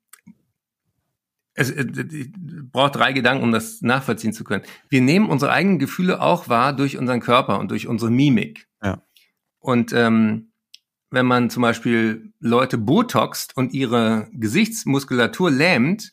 es, 1.54 1.72
äh, 1.72 1.86
braucht 2.72 2.96
drei 2.96 3.14
Gedanken, 3.14 3.44
um 3.44 3.52
das 3.52 3.82
nachvollziehen 3.82 4.34
zu 4.34 4.44
können. 4.44 4.64
Wir 4.88 5.02
nehmen 5.02 5.30
unsere 5.30 5.52
eigenen 5.52 5.78
Gefühle 5.78 6.22
auch 6.22 6.48
wahr 6.50 6.74
durch 6.74 6.98
unseren 6.98 7.20
Körper 7.20 7.60
und 7.60 7.70
durch 7.70 7.88
unsere 7.88 8.10
Mimik. 8.10 8.68
Ja. 8.82 9.04
Und 9.60 9.92
ähm, 9.94 10.49
wenn 11.12 11.26
man 11.26 11.50
zum 11.50 11.62
Beispiel 11.62 12.34
Leute 12.40 12.78
botoxt 12.78 13.58
und 13.58 13.74
ihre 13.74 14.28
Gesichtsmuskulatur 14.34 15.50
lähmt, 15.50 16.12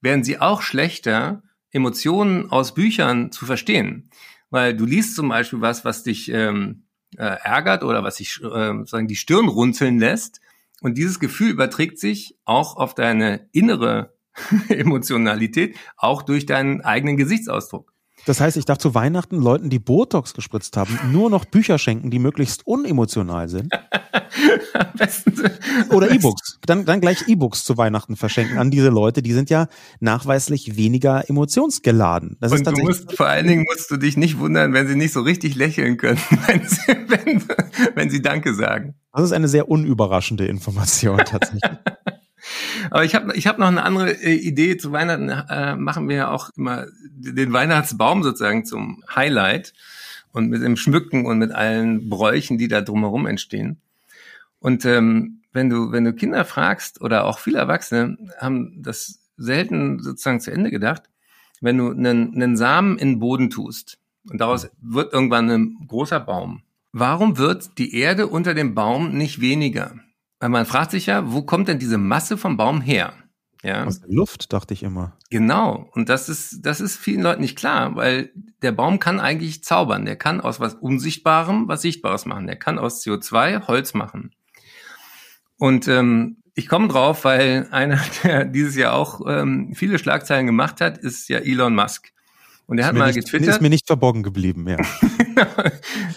werden 0.00 0.24
sie 0.24 0.40
auch 0.40 0.62
schlechter, 0.62 1.42
Emotionen 1.70 2.50
aus 2.50 2.74
Büchern 2.74 3.30
zu 3.30 3.44
verstehen. 3.44 4.10
Weil 4.50 4.74
du 4.74 4.86
liest 4.86 5.16
zum 5.16 5.28
Beispiel 5.28 5.60
was, 5.60 5.84
was 5.84 6.02
dich 6.02 6.30
ähm, 6.30 6.84
äh, 7.16 7.24
ärgert 7.24 7.84
oder 7.84 8.02
was 8.02 8.16
dich 8.16 8.40
äh, 8.42 8.84
sagen 8.84 9.08
die 9.08 9.16
Stirn 9.16 9.48
runzeln 9.48 9.98
lässt. 9.98 10.40
Und 10.80 10.96
dieses 10.96 11.20
Gefühl 11.20 11.50
überträgt 11.50 11.98
sich 11.98 12.38
auch 12.44 12.76
auf 12.76 12.94
deine 12.94 13.48
innere 13.52 14.14
Emotionalität, 14.68 15.76
auch 15.96 16.22
durch 16.22 16.46
deinen 16.46 16.80
eigenen 16.80 17.16
Gesichtsausdruck. 17.16 17.92
Das 18.28 18.40
heißt, 18.42 18.58
ich 18.58 18.66
darf 18.66 18.76
zu 18.76 18.94
Weihnachten 18.94 19.40
Leuten, 19.40 19.70
die 19.70 19.78
Botox 19.78 20.34
gespritzt 20.34 20.76
haben, 20.76 20.98
nur 21.10 21.30
noch 21.30 21.46
Bücher 21.46 21.78
schenken, 21.78 22.10
die 22.10 22.18
möglichst 22.18 22.66
unemotional 22.66 23.48
sind. 23.48 23.72
Oder 25.90 26.10
E-Books. 26.10 26.58
Dann, 26.66 26.84
dann 26.84 27.00
gleich 27.00 27.26
E-Books 27.26 27.64
zu 27.64 27.78
Weihnachten 27.78 28.16
verschenken 28.16 28.58
an 28.58 28.70
diese 28.70 28.90
Leute. 28.90 29.22
Die 29.22 29.32
sind 29.32 29.48
ja 29.48 29.66
nachweislich 30.00 30.76
weniger 30.76 31.26
emotionsgeladen. 31.30 32.36
Das 32.38 32.52
Und 32.52 32.66
ist 32.66 32.76
du 32.76 32.82
musst, 32.82 33.16
vor 33.16 33.28
allen 33.28 33.46
Dingen 33.46 33.64
musst 33.66 33.90
du 33.90 33.96
dich 33.96 34.18
nicht 34.18 34.38
wundern, 34.38 34.74
wenn 34.74 34.86
sie 34.88 34.96
nicht 34.96 35.14
so 35.14 35.22
richtig 35.22 35.54
lächeln 35.54 35.96
können, 35.96 36.20
wenn 36.46 36.68
sie, 36.68 36.86
wenn, 36.86 37.44
wenn 37.94 38.10
sie 38.10 38.20
Danke 38.20 38.52
sagen. 38.54 38.94
Das 39.10 39.22
ist 39.22 39.32
eine 39.32 39.48
sehr 39.48 39.70
unüberraschende 39.70 40.44
Information 40.44 41.16
tatsächlich. 41.16 41.62
Aber 42.90 43.04
ich 43.04 43.14
habe 43.14 43.34
ich 43.34 43.46
hab 43.46 43.58
noch 43.58 43.68
eine 43.68 43.82
andere 43.82 44.12
äh, 44.12 44.34
Idee. 44.34 44.76
Zu 44.76 44.92
Weihnachten 44.92 45.28
äh, 45.28 45.76
machen 45.76 46.08
wir 46.08 46.16
ja 46.16 46.30
auch 46.30 46.50
immer 46.56 46.86
den 46.96 47.52
Weihnachtsbaum 47.52 48.22
sozusagen 48.22 48.64
zum 48.64 49.02
Highlight 49.14 49.72
und 50.32 50.48
mit 50.48 50.62
dem 50.62 50.76
Schmücken 50.76 51.26
und 51.26 51.38
mit 51.38 51.52
allen 51.52 52.08
Bräuchen, 52.08 52.58
die 52.58 52.68
da 52.68 52.80
drumherum 52.80 53.26
entstehen. 53.26 53.78
Und 54.60 54.84
ähm, 54.84 55.42
wenn 55.52 55.70
du 55.70 55.92
wenn 55.92 56.04
du 56.04 56.12
Kinder 56.12 56.44
fragst 56.44 57.00
oder 57.00 57.24
auch 57.24 57.38
viele 57.38 57.58
Erwachsene 57.58 58.16
haben 58.38 58.82
das 58.82 59.20
selten 59.36 60.02
sozusagen 60.02 60.40
zu 60.40 60.50
Ende 60.50 60.70
gedacht, 60.70 61.04
wenn 61.60 61.78
du 61.78 61.90
einen, 61.90 62.34
einen 62.34 62.56
Samen 62.56 62.98
in 62.98 63.12
den 63.14 63.18
Boden 63.20 63.50
tust 63.50 63.98
Und 64.28 64.40
daraus 64.40 64.68
wird 64.80 65.12
irgendwann 65.12 65.50
ein 65.50 65.86
großer 65.86 66.20
Baum. 66.20 66.62
Warum 66.92 67.38
wird 67.38 67.78
die 67.78 67.94
Erde 67.94 68.26
unter 68.26 68.54
dem 68.54 68.74
Baum 68.74 69.16
nicht 69.16 69.40
weniger? 69.40 69.94
Weil 70.40 70.50
man 70.50 70.66
fragt 70.66 70.92
sich 70.92 71.06
ja, 71.06 71.32
wo 71.32 71.42
kommt 71.42 71.68
denn 71.68 71.78
diese 71.78 71.98
Masse 71.98 72.36
vom 72.36 72.56
Baum 72.56 72.80
her? 72.80 73.12
Ja. 73.62 73.84
Aus 73.84 74.00
der 74.00 74.10
Luft, 74.10 74.52
dachte 74.52 74.72
ich 74.72 74.84
immer. 74.84 75.16
Genau. 75.30 75.90
Und 75.92 76.08
das 76.08 76.28
ist, 76.28 76.64
das 76.64 76.80
ist 76.80 76.96
vielen 76.96 77.22
Leuten 77.22 77.40
nicht 77.40 77.58
klar, 77.58 77.96
weil 77.96 78.30
der 78.62 78.72
Baum 78.72 79.00
kann 79.00 79.18
eigentlich 79.18 79.64
zaubern. 79.64 80.04
Der 80.04 80.16
kann 80.16 80.40
aus 80.40 80.60
was 80.60 80.74
Unsichtbarem 80.74 81.66
was 81.66 81.82
Sichtbares 81.82 82.24
machen. 82.24 82.46
Der 82.46 82.56
kann 82.56 82.78
aus 82.78 83.04
CO2 83.04 83.66
Holz 83.66 83.94
machen. 83.94 84.30
Und 85.56 85.88
ähm, 85.88 86.36
ich 86.54 86.68
komme 86.68 86.88
drauf, 86.88 87.24
weil 87.24 87.68
einer, 87.72 88.00
der 88.22 88.44
dieses 88.44 88.76
Jahr 88.76 88.94
auch 88.94 89.20
ähm, 89.26 89.72
viele 89.74 89.98
Schlagzeilen 89.98 90.46
gemacht 90.46 90.80
hat, 90.80 90.98
ist 90.98 91.28
ja 91.28 91.38
Elon 91.38 91.74
Musk. 91.74 92.12
Und 92.68 92.76
er 92.76 92.86
hat 92.86 92.94
mal 92.94 93.06
nicht, 93.06 93.16
getwittert. 93.16 93.48
Ist 93.48 93.62
mir 93.62 93.70
nicht 93.70 93.86
verborgen 93.86 94.22
geblieben, 94.22 94.68
ja. 94.68 94.76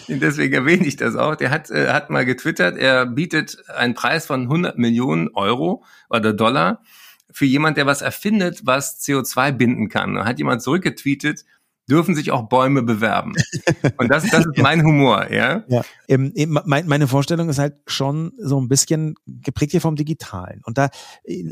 Deswegen 0.08 0.52
erwähne 0.52 0.86
ich 0.86 0.96
das 0.96 1.16
auch. 1.16 1.34
Der 1.34 1.50
hat, 1.50 1.70
äh, 1.70 1.88
hat 1.88 2.10
mal 2.10 2.26
getwittert, 2.26 2.76
er 2.76 3.06
bietet 3.06 3.56
einen 3.70 3.94
Preis 3.94 4.26
von 4.26 4.42
100 4.42 4.76
Millionen 4.76 5.28
Euro 5.32 5.82
oder 6.10 6.34
Dollar 6.34 6.82
für 7.30 7.46
jemand, 7.46 7.78
der 7.78 7.86
was 7.86 8.02
erfindet, 8.02 8.66
was 8.66 9.00
CO2 9.00 9.52
binden 9.52 9.88
kann. 9.88 10.14
Da 10.14 10.26
hat 10.26 10.38
jemand 10.38 10.60
zurückgetweetet, 10.60 11.46
dürfen 11.88 12.14
sich 12.14 12.30
auch 12.30 12.48
Bäume 12.48 12.82
bewerben. 12.82 13.34
Und 13.98 14.08
das, 14.08 14.28
das 14.30 14.46
ist 14.46 14.58
mein 14.58 14.84
Humor, 14.84 15.30
ja. 15.30 15.64
ja. 15.68 15.82
Ähm, 16.08 16.32
mein, 16.64 16.86
meine 16.86 17.08
Vorstellung 17.08 17.48
ist 17.48 17.58
halt 17.58 17.76
schon 17.86 18.32
so 18.38 18.60
ein 18.60 18.68
bisschen 18.68 19.14
geprägt 19.26 19.72
hier 19.72 19.80
vom 19.80 19.96
Digitalen. 19.96 20.60
Und 20.64 20.78
da, 20.78 20.90
äh, 21.24 21.44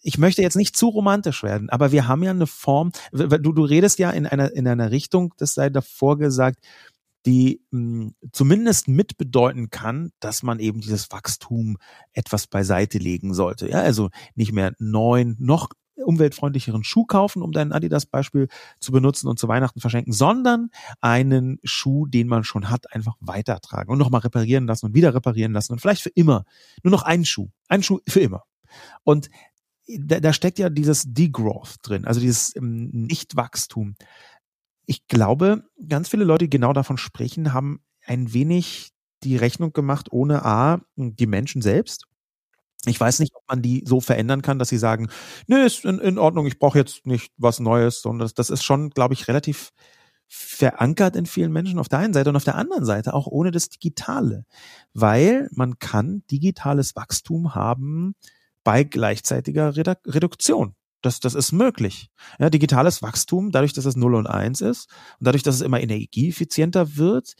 ich 0.00 0.18
möchte 0.18 0.42
jetzt 0.42 0.56
nicht 0.56 0.76
zu 0.76 0.88
romantisch 0.88 1.42
werden, 1.42 1.68
aber 1.70 1.92
wir 1.92 2.08
haben 2.08 2.22
ja 2.22 2.30
eine 2.30 2.46
Form, 2.46 2.92
du, 3.12 3.26
du 3.26 3.64
redest 3.64 3.98
ja 3.98 4.10
in 4.10 4.26
einer, 4.26 4.52
in 4.52 4.66
einer 4.68 4.90
Richtung, 4.90 5.34
das 5.36 5.54
sei 5.54 5.68
davor 5.68 6.18
gesagt, 6.18 6.58
die 7.26 7.60
mh, 7.70 7.80
hm, 7.80 8.14
zumindest 8.32 8.88
mitbedeuten 8.88 9.70
kann, 9.70 10.12
dass 10.20 10.42
man 10.42 10.58
eben 10.58 10.80
dieses 10.80 11.10
Wachstum 11.10 11.78
etwas 12.12 12.46
beiseite 12.46 12.98
legen 12.98 13.34
sollte. 13.34 13.68
Ja, 13.68 13.80
also 13.80 14.10
nicht 14.34 14.52
mehr 14.52 14.74
neun, 14.78 15.36
noch 15.38 15.70
umweltfreundlicheren 16.02 16.84
Schuh 16.84 17.04
kaufen, 17.04 17.42
um 17.42 17.52
dein 17.52 17.72
Adidas-Beispiel 17.72 18.48
zu 18.80 18.92
benutzen 18.92 19.28
und 19.28 19.38
zu 19.38 19.48
Weihnachten 19.48 19.80
verschenken, 19.80 20.12
sondern 20.12 20.70
einen 21.00 21.58
Schuh, 21.64 22.06
den 22.06 22.28
man 22.28 22.44
schon 22.44 22.70
hat, 22.70 22.92
einfach 22.94 23.16
weitertragen 23.20 23.90
und 23.90 23.98
nochmal 23.98 24.20
reparieren 24.20 24.66
lassen 24.66 24.86
und 24.86 24.94
wieder 24.94 25.14
reparieren 25.14 25.52
lassen 25.52 25.72
und 25.72 25.80
vielleicht 25.80 26.02
für 26.02 26.10
immer. 26.10 26.44
Nur 26.82 26.90
noch 26.90 27.02
einen 27.02 27.24
Schuh. 27.24 27.48
Einen 27.68 27.82
Schuh 27.82 28.00
für 28.08 28.20
immer. 28.20 28.42
Und 29.04 29.28
da, 29.86 30.20
da 30.20 30.32
steckt 30.32 30.58
ja 30.58 30.70
dieses 30.70 31.04
Degrowth 31.06 31.76
drin, 31.82 32.04
also 32.04 32.20
dieses 32.20 32.54
ähm, 32.56 32.90
Nichtwachstum. 32.92 33.96
Ich 34.86 35.06
glaube, 35.08 35.64
ganz 35.88 36.08
viele 36.08 36.24
Leute, 36.24 36.46
die 36.46 36.50
genau 36.50 36.72
davon 36.72 36.98
sprechen, 36.98 37.52
haben 37.52 37.80
ein 38.04 38.32
wenig 38.32 38.90
die 39.22 39.36
Rechnung 39.36 39.72
gemacht, 39.72 40.08
ohne 40.10 40.44
A, 40.44 40.80
die 40.96 41.26
Menschen 41.26 41.62
selbst 41.62 42.06
ich 42.86 42.98
weiß 42.98 43.20
nicht, 43.20 43.34
ob 43.34 43.42
man 43.48 43.62
die 43.62 43.84
so 43.86 44.00
verändern 44.00 44.42
kann, 44.42 44.58
dass 44.58 44.68
sie 44.68 44.78
sagen, 44.78 45.08
nö, 45.46 45.64
ist 45.64 45.84
in, 45.84 45.98
in 45.98 46.18
Ordnung, 46.18 46.46
ich 46.46 46.58
brauche 46.58 46.78
jetzt 46.78 47.06
nicht 47.06 47.32
was 47.36 47.60
Neues, 47.60 48.02
sondern 48.02 48.26
das, 48.26 48.34
das 48.34 48.50
ist 48.50 48.64
schon, 48.64 48.90
glaube 48.90 49.14
ich, 49.14 49.28
relativ 49.28 49.70
verankert 50.26 51.14
in 51.14 51.26
vielen 51.26 51.52
Menschen 51.52 51.78
auf 51.78 51.88
der 51.88 51.98
einen 51.98 52.14
Seite 52.14 52.30
und 52.30 52.36
auf 52.36 52.44
der 52.44 52.54
anderen 52.54 52.86
Seite 52.86 53.12
auch 53.12 53.26
ohne 53.26 53.50
das 53.50 53.68
Digitale, 53.68 54.46
weil 54.94 55.48
man 55.52 55.78
kann 55.78 56.22
digitales 56.30 56.96
Wachstum 56.96 57.54
haben 57.54 58.14
bei 58.64 58.82
gleichzeitiger 58.82 59.76
Reduktion. 59.76 60.74
Das, 61.02 61.20
das 61.20 61.34
ist 61.34 61.52
möglich. 61.52 62.08
Ja, 62.38 62.48
digitales 62.48 63.02
Wachstum, 63.02 63.50
dadurch, 63.50 63.72
dass 63.74 63.84
es 63.84 63.96
0 63.96 64.14
und 64.14 64.26
1 64.26 64.60
ist 64.62 64.88
und 65.18 65.26
dadurch, 65.26 65.42
dass 65.42 65.56
es 65.56 65.60
immer 65.60 65.80
energieeffizienter 65.80 66.96
wird, 66.96 67.34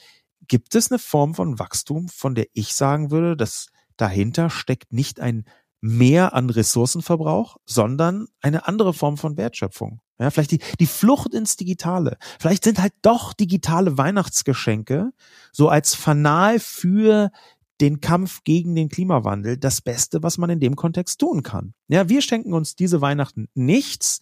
gibt 0.48 0.74
es 0.74 0.90
eine 0.90 0.98
Form 0.98 1.34
von 1.34 1.58
Wachstum, 1.58 2.08
von 2.08 2.34
der 2.34 2.46
ich 2.52 2.74
sagen 2.74 3.10
würde, 3.10 3.36
dass 3.36 3.68
dahinter 3.96 4.50
steckt 4.50 4.92
nicht 4.92 5.20
ein 5.20 5.44
Mehr 5.84 6.32
an 6.32 6.48
Ressourcenverbrauch, 6.48 7.56
sondern 7.64 8.28
eine 8.40 8.68
andere 8.68 8.94
Form 8.94 9.16
von 9.16 9.36
Wertschöpfung. 9.36 10.00
Ja, 10.20 10.30
vielleicht 10.30 10.52
die, 10.52 10.60
die 10.78 10.86
Flucht 10.86 11.34
ins 11.34 11.56
Digitale. 11.56 12.18
Vielleicht 12.38 12.62
sind 12.62 12.80
halt 12.80 12.92
doch 13.02 13.32
digitale 13.32 13.98
Weihnachtsgeschenke 13.98 15.10
so 15.50 15.68
als 15.68 15.96
Fanal 15.96 16.60
für 16.60 17.32
den 17.80 18.00
Kampf 18.00 18.44
gegen 18.44 18.76
den 18.76 18.90
Klimawandel 18.90 19.56
das 19.56 19.80
Beste, 19.80 20.22
was 20.22 20.38
man 20.38 20.50
in 20.50 20.60
dem 20.60 20.76
Kontext 20.76 21.18
tun 21.18 21.42
kann. 21.42 21.74
Ja, 21.88 22.08
wir 22.08 22.22
schenken 22.22 22.54
uns 22.54 22.76
diese 22.76 23.00
Weihnachten 23.00 23.48
nichts, 23.54 24.20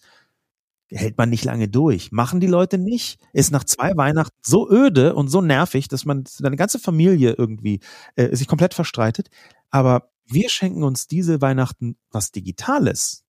hält 0.91 1.17
man 1.17 1.29
nicht 1.29 1.45
lange 1.45 1.67
durch. 1.67 2.11
Machen 2.11 2.39
die 2.39 2.47
Leute 2.47 2.77
nicht. 2.77 3.19
Ist 3.33 3.51
nach 3.51 3.63
zwei 3.63 3.95
Weihnachten 3.95 4.35
so 4.41 4.69
öde 4.69 5.15
und 5.15 5.29
so 5.29 5.41
nervig, 5.41 5.87
dass 5.87 6.05
man 6.05 6.25
seine 6.27 6.55
ganze 6.55 6.79
Familie 6.79 7.33
irgendwie 7.37 7.79
äh, 8.15 8.35
sich 8.35 8.47
komplett 8.47 8.73
verstreitet. 8.73 9.29
Aber 9.69 10.11
wir 10.25 10.49
schenken 10.49 10.83
uns 10.83 11.07
diese 11.07 11.41
Weihnachten 11.41 11.97
was 12.11 12.31
Digitales, 12.31 13.23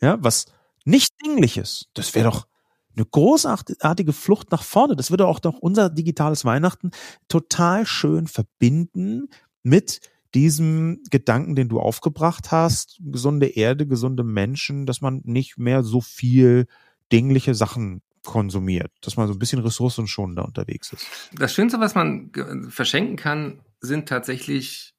ja, 0.00 0.18
was 0.20 0.46
nicht 0.84 1.12
Dingliches. 1.24 1.86
Das 1.94 2.14
wäre 2.14 2.30
doch 2.30 2.46
eine 2.96 3.06
großartige 3.06 4.12
Flucht 4.12 4.50
nach 4.50 4.62
vorne. 4.62 4.96
Das 4.96 5.10
würde 5.10 5.26
auch 5.26 5.40
doch 5.40 5.58
unser 5.58 5.88
digitales 5.88 6.44
Weihnachten 6.44 6.90
total 7.28 7.86
schön 7.86 8.26
verbinden 8.26 9.28
mit 9.62 10.00
diesem 10.34 11.02
Gedanken, 11.10 11.54
den 11.54 11.68
du 11.68 11.78
aufgebracht 11.78 12.50
hast, 12.50 12.98
gesunde 13.00 13.48
Erde, 13.48 13.86
gesunde 13.86 14.24
Menschen, 14.24 14.86
dass 14.86 15.00
man 15.00 15.20
nicht 15.24 15.58
mehr 15.58 15.82
so 15.82 16.00
viel 16.00 16.66
dingliche 17.12 17.54
Sachen 17.54 18.02
konsumiert, 18.24 18.92
dass 19.02 19.16
man 19.16 19.26
so 19.26 19.34
ein 19.34 19.38
bisschen 19.38 19.60
ressourcenschonender 19.60 20.44
unterwegs 20.44 20.92
ist. 20.92 21.06
Das 21.32 21.52
Schönste, 21.52 21.80
was 21.80 21.94
man 21.94 22.30
verschenken 22.68 23.16
kann, 23.16 23.60
sind 23.80 24.08
tatsächlich 24.08 24.94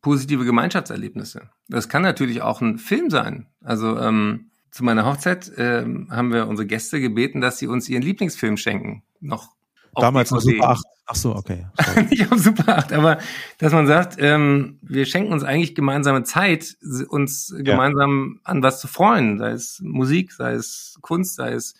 positive 0.00 0.44
Gemeinschaftserlebnisse. 0.44 1.50
Das 1.68 1.88
kann 1.88 2.02
natürlich 2.02 2.42
auch 2.42 2.60
ein 2.60 2.78
Film 2.78 3.10
sein. 3.10 3.46
Also 3.60 3.98
ähm, 3.98 4.50
zu 4.70 4.84
meiner 4.84 5.06
Hochzeit 5.06 5.50
ähm, 5.56 6.08
haben 6.10 6.32
wir 6.32 6.46
unsere 6.46 6.66
Gäste 6.66 7.00
gebeten, 7.00 7.40
dass 7.40 7.58
sie 7.58 7.66
uns 7.66 7.88
ihren 7.88 8.02
Lieblingsfilm 8.02 8.56
schenken. 8.56 9.02
Noch 9.20 9.54
Damals 9.94 10.32
auf 10.32 10.42
Super 10.42 10.70
8. 10.70 10.84
Ach 11.06 11.14
so, 11.14 11.36
okay. 11.36 11.66
Nicht 12.10 12.32
auf 12.32 12.38
Super 12.38 12.78
8, 12.78 12.92
aber 12.94 13.18
dass 13.58 13.72
man 13.72 13.86
sagt, 13.86 14.16
ähm, 14.18 14.78
wir 14.80 15.04
schenken 15.04 15.32
uns 15.32 15.44
eigentlich 15.44 15.74
gemeinsame 15.74 16.22
Zeit, 16.22 16.76
uns 17.08 17.54
gemeinsam 17.58 18.36
ja. 18.36 18.50
an 18.50 18.62
was 18.62 18.80
zu 18.80 18.88
freuen, 18.88 19.38
sei 19.38 19.50
es 19.50 19.80
Musik, 19.82 20.32
sei 20.32 20.52
es 20.52 20.98
Kunst, 21.02 21.36
sei 21.36 21.52
es 21.52 21.74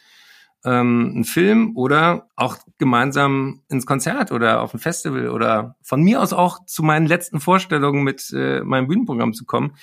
ähm, 0.64 1.12
einen 1.14 1.24
Film 1.24 1.76
oder 1.76 2.28
auch 2.36 2.58
gemeinsam 2.78 3.62
ins 3.68 3.86
Konzert 3.86 4.30
oder 4.30 4.60
auf 4.60 4.74
ein 4.74 4.80
Festival 4.80 5.28
oder 5.28 5.76
von 5.82 6.02
mir 6.02 6.20
aus 6.20 6.32
auch 6.32 6.64
zu 6.66 6.82
meinen 6.82 7.06
letzten 7.06 7.40
Vorstellungen 7.40 8.02
mit 8.02 8.30
äh, 8.34 8.60
meinem 8.60 8.88
Bühnenprogramm 8.88 9.32
zu 9.32 9.46
kommen. 9.46 9.76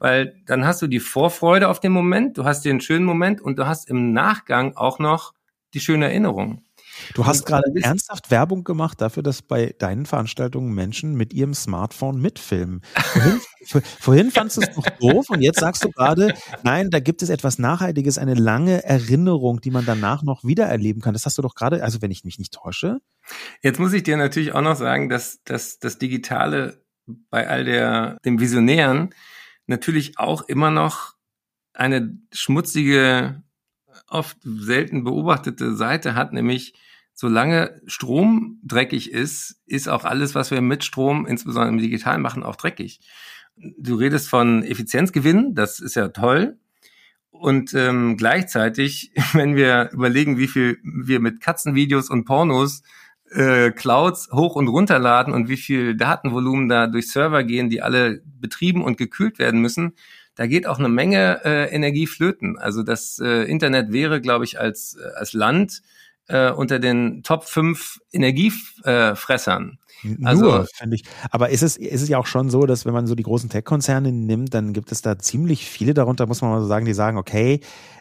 Weil 0.00 0.40
dann 0.46 0.64
hast 0.64 0.80
du 0.82 0.86
die 0.86 1.00
Vorfreude 1.00 1.68
auf 1.68 1.80
den 1.80 1.92
Moment, 1.92 2.38
du 2.38 2.44
hast 2.44 2.64
den 2.64 2.80
schönen 2.80 3.04
Moment 3.04 3.40
und 3.40 3.58
du 3.58 3.66
hast 3.66 3.88
im 3.88 4.12
Nachgang 4.12 4.76
auch 4.76 4.98
noch 4.98 5.34
die 5.74 5.80
schöne 5.80 6.06
Erinnerung. 6.06 6.62
Du 7.14 7.26
hast 7.26 7.46
gerade 7.46 7.70
ernsthaft 7.82 8.30
Werbung 8.30 8.64
gemacht 8.64 9.00
dafür, 9.00 9.22
dass 9.22 9.42
bei 9.42 9.74
deinen 9.78 10.06
Veranstaltungen 10.06 10.74
Menschen 10.74 11.14
mit 11.14 11.32
ihrem 11.32 11.54
Smartphone 11.54 12.20
mitfilmen. 12.20 12.82
Vorhin, 13.66 13.90
vorhin 14.00 14.30
fandst 14.30 14.56
du 14.56 14.60
es 14.62 14.70
doch 14.74 14.88
doof 14.98 15.28
und 15.28 15.42
jetzt 15.42 15.60
sagst 15.60 15.84
du 15.84 15.90
gerade, 15.90 16.32
nein, 16.62 16.88
da 16.90 17.00
gibt 17.00 17.22
es 17.22 17.28
etwas 17.28 17.58
Nachhaltiges, 17.58 18.16
eine 18.16 18.32
lange 18.32 18.82
Erinnerung, 18.84 19.60
die 19.60 19.70
man 19.70 19.84
danach 19.84 20.22
noch 20.22 20.42
wiedererleben 20.44 21.02
kann. 21.02 21.12
Das 21.12 21.26
hast 21.26 21.36
du 21.36 21.42
doch 21.42 21.54
gerade, 21.54 21.82
also 21.82 22.00
wenn 22.00 22.10
ich 22.10 22.24
mich 22.24 22.38
nicht 22.38 22.54
täusche. 22.54 22.98
Jetzt 23.60 23.78
muss 23.78 23.92
ich 23.92 24.04
dir 24.04 24.16
natürlich 24.16 24.54
auch 24.54 24.62
noch 24.62 24.76
sagen, 24.76 25.10
dass, 25.10 25.42
dass 25.44 25.78
das 25.78 25.98
Digitale 25.98 26.82
bei 27.30 27.48
all 27.48 27.64
der, 27.64 28.18
dem 28.24 28.40
Visionären 28.40 29.14
natürlich 29.66 30.18
auch 30.18 30.42
immer 30.42 30.70
noch 30.70 31.14
eine 31.74 32.18
schmutzige, 32.32 33.42
oft 34.08 34.38
selten 34.42 35.04
beobachtete 35.04 35.76
Seite 35.76 36.14
hat, 36.14 36.32
nämlich 36.32 36.74
solange 37.20 37.82
Strom 37.88 38.60
dreckig 38.62 39.10
ist, 39.10 39.60
ist 39.66 39.88
auch 39.88 40.04
alles, 40.04 40.36
was 40.36 40.52
wir 40.52 40.60
mit 40.60 40.84
Strom, 40.84 41.26
insbesondere 41.26 41.72
im 41.72 41.78
Digitalen 41.78 42.22
machen, 42.22 42.44
auch 42.44 42.54
dreckig. 42.54 43.00
Du 43.56 43.96
redest 43.96 44.28
von 44.28 44.62
Effizienzgewinn, 44.62 45.56
das 45.56 45.80
ist 45.80 45.96
ja 45.96 46.10
toll. 46.10 46.58
Und 47.30 47.74
ähm, 47.74 48.16
gleichzeitig, 48.16 49.10
wenn 49.32 49.56
wir 49.56 49.90
überlegen, 49.92 50.38
wie 50.38 50.46
viel 50.46 50.78
wir 50.84 51.18
mit 51.18 51.40
Katzenvideos 51.40 52.08
und 52.08 52.24
Pornos 52.24 52.84
äh, 53.32 53.72
Clouds 53.72 54.28
hoch 54.30 54.54
und 54.54 54.68
runterladen 54.68 55.34
und 55.34 55.48
wie 55.48 55.56
viel 55.56 55.96
Datenvolumen 55.96 56.68
da 56.68 56.86
durch 56.86 57.10
Server 57.10 57.42
gehen, 57.42 57.68
die 57.68 57.82
alle 57.82 58.22
betrieben 58.24 58.84
und 58.84 58.96
gekühlt 58.96 59.40
werden 59.40 59.60
müssen, 59.60 59.94
da 60.36 60.46
geht 60.46 60.68
auch 60.68 60.78
eine 60.78 60.88
Menge 60.88 61.40
äh, 61.44 61.64
Energie 61.74 62.06
flöten. 62.06 62.60
Also 62.60 62.84
das 62.84 63.18
äh, 63.18 63.42
Internet 63.50 63.90
wäre, 63.90 64.20
glaube 64.20 64.44
ich, 64.44 64.60
als, 64.60 64.94
äh, 64.94 65.18
als 65.18 65.32
Land 65.32 65.82
äh, 66.28 66.50
unter 66.50 66.78
den 66.78 67.22
Top 67.22 67.44
5 67.44 68.00
Energiefressern. 68.12 69.78
Also, 70.22 70.44
Nur, 70.44 70.66
finde 70.72 70.96
ich. 70.96 71.02
Aber 71.30 71.50
ist 71.50 71.62
es, 71.62 71.76
ist 71.76 72.02
es 72.02 72.08
ja 72.08 72.18
auch 72.18 72.26
schon 72.26 72.50
so, 72.50 72.66
dass 72.66 72.86
wenn 72.86 72.92
man 72.92 73.06
so 73.06 73.16
die 73.16 73.24
großen 73.24 73.50
Tech-Konzerne 73.50 74.12
nimmt, 74.12 74.54
dann 74.54 74.72
gibt 74.72 74.92
es 74.92 75.02
da 75.02 75.18
ziemlich 75.18 75.68
viele 75.68 75.92
darunter, 75.92 76.26
muss 76.26 76.40
man 76.40 76.50
mal 76.50 76.60
so 76.60 76.68
sagen, 76.68 76.86
die 76.86 76.94
sagen, 76.94 77.18
okay, 77.18 77.60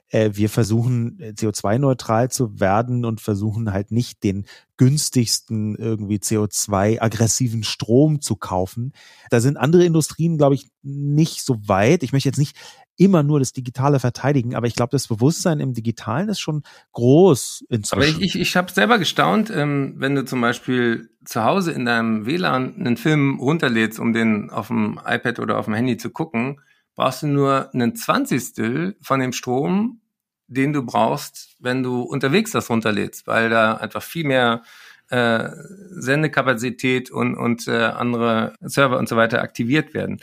äh, 0.10 0.32
wir 0.34 0.50
versuchen 0.50 1.20
äh, 1.20 1.30
CO2-neutral 1.30 2.30
zu 2.30 2.60
werden 2.60 3.04
und 3.04 3.20
versuchen 3.20 3.74
halt 3.74 3.92
nicht 3.92 4.24
den 4.24 4.46
günstigsten 4.78 5.76
irgendwie 5.76 6.18
CO2-aggressiven 6.18 7.64
Strom 7.64 8.22
zu 8.22 8.36
kaufen. 8.36 8.94
Da 9.30 9.40
sind 9.40 9.58
andere 9.58 9.84
Industrien, 9.84 10.38
glaube 10.38 10.56
ich, 10.56 10.70
nicht 10.84 11.44
so 11.44 11.68
weit. 11.68 12.04
Ich 12.04 12.14
möchte 12.14 12.30
jetzt 12.30 12.38
nicht 12.38 12.56
immer 12.98 13.24
nur 13.24 13.39
das 13.39 13.54
Digitale 13.54 14.00
verteidigen, 14.00 14.56
aber 14.56 14.68
ich 14.68 14.76
glaube, 14.76 14.91
das 14.91 15.08
Bewusstsein 15.08 15.60
im 15.60 15.74
Digitalen 15.74 16.30
ist 16.30 16.39
schon 16.39 16.64
groß 16.93 17.66
inzwischen. 17.70 18.16
Aber 18.16 18.24
ich, 18.24 18.36
ich, 18.36 18.41
ich 18.41 18.56
habe 18.56 18.72
selber 18.72 18.98
gestaunt, 19.00 19.50
ähm, 19.50 19.93
wenn 19.98 20.16
du 20.16 20.26
zum 20.26 20.41
Beispiel 20.41 21.10
zu 21.24 21.43
Hause 21.43 21.72
in 21.72 21.86
deinem 21.86 22.26
WLAN 22.26 22.76
einen 22.76 22.98
Film 22.98 23.39
runterlädst, 23.39 24.00
um 24.00 24.14
den 24.14 24.50
auf 24.50 24.68
dem 24.68 25.00
iPad 25.06 25.39
oder 25.39 25.58
auf 25.58 25.66
dem 25.66 25.76
Handy 25.76 25.98
zu 25.98 26.10
gucken, 26.10 26.60
brauchst 26.95 27.24
du 27.24 27.28
nur 27.28 27.74
einen 27.74 27.95
Zwanzigstel 27.95 28.98
von 29.02 29.20
dem 29.20 29.32
Strom, 29.32 30.02
den 30.48 30.74
du 30.74 30.84
brauchst, 30.84 31.56
wenn 31.60 31.84
du 31.84 32.02
unterwegs 32.02 32.52
das 32.52 32.70
runterlädst, 32.70 33.28
weil 33.28 33.50
da 33.50 33.76
einfach 33.76 34.02
viel 34.02 34.26
mehr 34.26 34.64
äh, 35.10 35.50
Sendekapazität 35.91 37.12
und, 37.12 37.36
und 37.36 37.68
äh, 37.68 37.84
andere 37.84 38.56
Server 38.62 38.98
und 38.98 39.08
so 39.08 39.16
weiter 39.16 39.41
aktiviert 39.41 39.93
werden. 39.93 40.20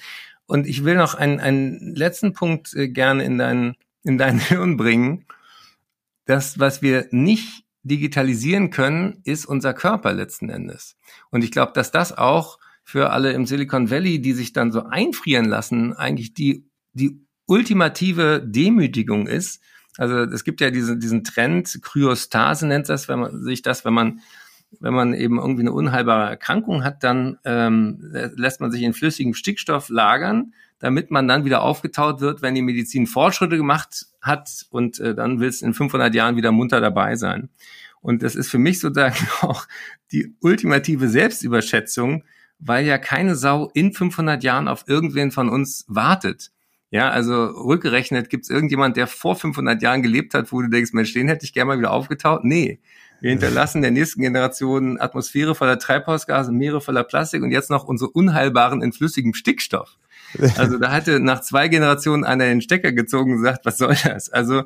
Und 0.47 0.67
ich 0.67 0.85
will 0.85 0.97
noch 0.97 1.15
einen, 1.15 1.41
einen 1.41 1.95
letzten 1.95 2.33
Punkt 2.33 2.75
äh, 2.75 2.89
gerne 2.89 3.25
in 3.25 3.39
dein, 3.39 3.77
in 4.03 4.19
dein 4.19 4.39
Hirn 4.49 4.77
bringen. 4.77 5.27
Das, 6.27 6.59
was 6.59 6.83
wir 6.83 7.07
nicht 7.11 7.65
digitalisieren 7.83 8.71
können, 8.71 9.21
ist 9.25 9.45
unser 9.47 9.75
Körper 9.75 10.13
letzten 10.13 10.49
Endes. 10.49 10.97
Und 11.31 11.45
ich 11.45 11.51
glaube, 11.51 11.73
dass 11.75 11.91
das 11.91 12.17
auch 12.17 12.59
für 12.83 13.11
alle 13.11 13.33
im 13.33 13.47
Silicon 13.47 13.91
Valley, 13.91 14.21
die 14.21 14.33
sich 14.33 14.53
dann 14.53 14.73
so 14.73 14.85
einfrieren 14.85 15.47
lassen, 15.47 15.95
eigentlich 15.95 16.35
die, 16.35 16.67
die 16.93 17.21
ultimative 17.47 18.43
Demütigung 18.45 19.27
ist. 19.27 19.61
Also 19.97 20.19
es 20.19 20.45
gibt 20.45 20.61
ja 20.61 20.71
diesen, 20.71 21.01
diesen 21.01 21.25
Trend, 21.25 21.79
Kryostase 21.83 22.67
nennt 22.67 22.89
das, 22.89 23.09
wenn 23.09 23.21
man 23.21 23.43
sich 23.43 23.63
das, 23.63 23.85
wenn 23.85 23.95
man 23.95 24.21
wenn 24.81 24.95
man 24.95 25.15
eben 25.15 25.39
irgendwie 25.39 25.63
eine 25.63 25.73
unheilbare 25.73 26.29
Erkrankung 26.31 26.85
hat, 26.85 27.03
dann 27.05 27.39
ähm, 27.45 27.99
lässt 28.37 28.61
man 28.61 28.71
sich 28.71 28.83
in 28.83 28.95
flüssigem 28.95 29.35
Stickstoff 29.35 29.89
lagern, 29.89 30.55
damit 30.79 31.11
man 31.11 31.29
dann 31.29 31.45
wieder 31.45 31.63
aufgetaut 31.63 32.21
wird, 32.21 32.43
wenn 32.43 32.55
die 32.55 32.63
Medizin 32.63 33.07
Fortschritte 33.07 33.57
gemacht 33.57 34.07
hat 34.21 34.67
und 34.71 35.01
äh, 35.01 35.15
dann 35.15 35.41
willst 35.41 35.63
du 35.63 35.67
in 35.67 35.75
500 35.75 36.15
Jahren 36.15 36.37
wieder 36.37 36.53
munter 36.53 36.81
dabei 36.81 37.17
sein. 37.17 37.49
Und 38.01 38.23
das 38.23 38.37
ist 38.37 38.51
für 38.51 38.59
mich 38.59 38.81
sozusagen 38.81 39.17
auch 39.41 39.67
die 40.13 40.37
ultimative 40.41 41.09
Selbstüberschätzung, 41.09 42.25
weil 42.59 42.85
ja 42.85 42.99
keine 42.99 43.35
Sau 43.35 43.71
in 43.75 43.93
500 43.93 44.43
Jahren 44.45 44.69
auf 44.69 44.85
irgendwen 44.87 45.31
von 45.31 45.49
uns 45.49 45.85
wartet. 45.89 46.51
Ja, 46.91 47.11
also 47.11 47.47
rückgerechnet, 47.47 48.31
gibt 48.31 48.45
es 48.45 48.51
irgendjemand, 48.51 48.97
der 48.97 49.07
vor 49.07 49.37
500 49.37 49.83
Jahren 49.83 50.03
gelebt 50.03 50.35
hat, 50.35 50.53
wo 50.53 50.63
du 50.63 50.69
denkst, 50.69 50.93
Mensch, 50.93 51.13
den 51.13 51.29
hätte 51.29 51.45
ich 51.45 51.53
gerne 51.53 51.69
mal 51.69 51.79
wieder 51.79 51.91
aufgetaut? 51.93 52.45
Nee, 52.45 52.79
wir 53.21 53.31
hinterlassen 53.31 53.83
der 53.83 53.91
nächsten 53.91 54.21
Generation 54.21 55.01
Atmosphäre 55.01 55.55
voller 55.55 55.79
Treibhausgase, 55.79 56.53
Meere 56.53 56.81
voller 56.81 57.05
Plastik 57.05 57.43
und 57.43 57.51
jetzt 57.51 57.71
noch 57.71 57.85
unsere 57.85 58.11
unheilbaren 58.11 58.83
in 58.83 58.93
flüssigem 58.93 59.35
Stickstoff. 59.35 59.99
Also 60.57 60.79
da 60.79 60.91
hatte 60.91 61.21
nach 61.21 61.41
zwei 61.41 61.69
Generationen 61.69 62.25
einer 62.25 62.45
den 62.45 62.61
Stecker 62.61 62.93
gezogen 62.93 63.33
und 63.33 63.39
gesagt, 63.39 63.65
was 63.65 63.79
soll 63.79 63.97
das? 64.05 64.31
Also 64.31 64.65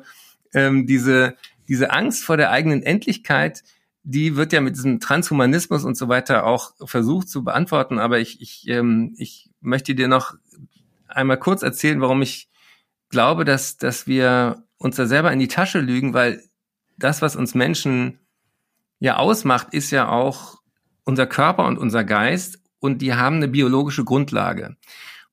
ähm, 0.53 0.87
diese, 0.87 1.35
diese 1.67 1.91
Angst 1.91 2.23
vor 2.23 2.37
der 2.37 2.51
eigenen 2.51 2.83
Endlichkeit, 2.83 3.63
die 4.03 4.35
wird 4.35 4.53
ja 4.53 4.61
mit 4.61 4.75
diesem 4.75 4.99
Transhumanismus 4.99 5.83
und 5.83 5.95
so 5.95 6.09
weiter 6.09 6.45
auch 6.45 6.73
versucht 6.85 7.29
zu 7.29 7.43
beantworten. 7.43 7.99
Aber 7.99 8.19
ich, 8.19 8.41
ich, 8.41 8.67
ähm, 8.67 9.13
ich 9.17 9.49
möchte 9.61 9.93
dir 9.93 10.07
noch 10.07 10.33
einmal 11.07 11.37
kurz 11.37 11.61
erzählen, 11.61 12.01
warum 12.01 12.21
ich 12.21 12.49
glaube, 13.09 13.45
dass, 13.45 13.77
dass 13.77 14.07
wir 14.07 14.63
uns 14.77 14.95
da 14.95 15.05
selber 15.05 15.31
in 15.31 15.39
die 15.39 15.47
Tasche 15.47 15.79
lügen, 15.79 16.13
weil 16.13 16.43
das, 16.97 17.21
was 17.21 17.35
uns 17.35 17.55
Menschen 17.55 18.19
ja 18.99 19.17
ausmacht, 19.17 19.67
ist 19.71 19.91
ja 19.91 20.09
auch 20.09 20.59
unser 21.03 21.25
Körper 21.27 21.65
und 21.65 21.77
unser 21.77 22.03
Geist 22.03 22.59
und 22.79 23.01
die 23.01 23.13
haben 23.13 23.37
eine 23.37 23.47
biologische 23.47 24.03
Grundlage. 24.03 24.75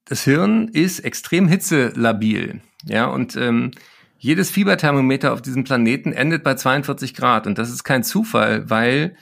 Das 0.05 0.23
Hirn 0.23 0.69
ist 0.69 1.01
extrem 1.01 1.49
hitzelabil, 1.49 2.61
ja, 2.85 3.07
und 3.07 3.37
ähm, 3.37 3.73
jedes 4.19 4.51
Fieberthermometer 4.51 5.33
auf 5.33 5.43
diesem 5.43 5.65
Planeten 5.65 6.13
endet 6.13 6.43
bei 6.43 6.55
42 6.55 7.15
Grad 7.15 7.47
und 7.47 7.59
das 7.59 7.71
ist 7.71 7.85
kein 7.85 8.05
Zufall, 8.05 8.71
weil 8.71 9.17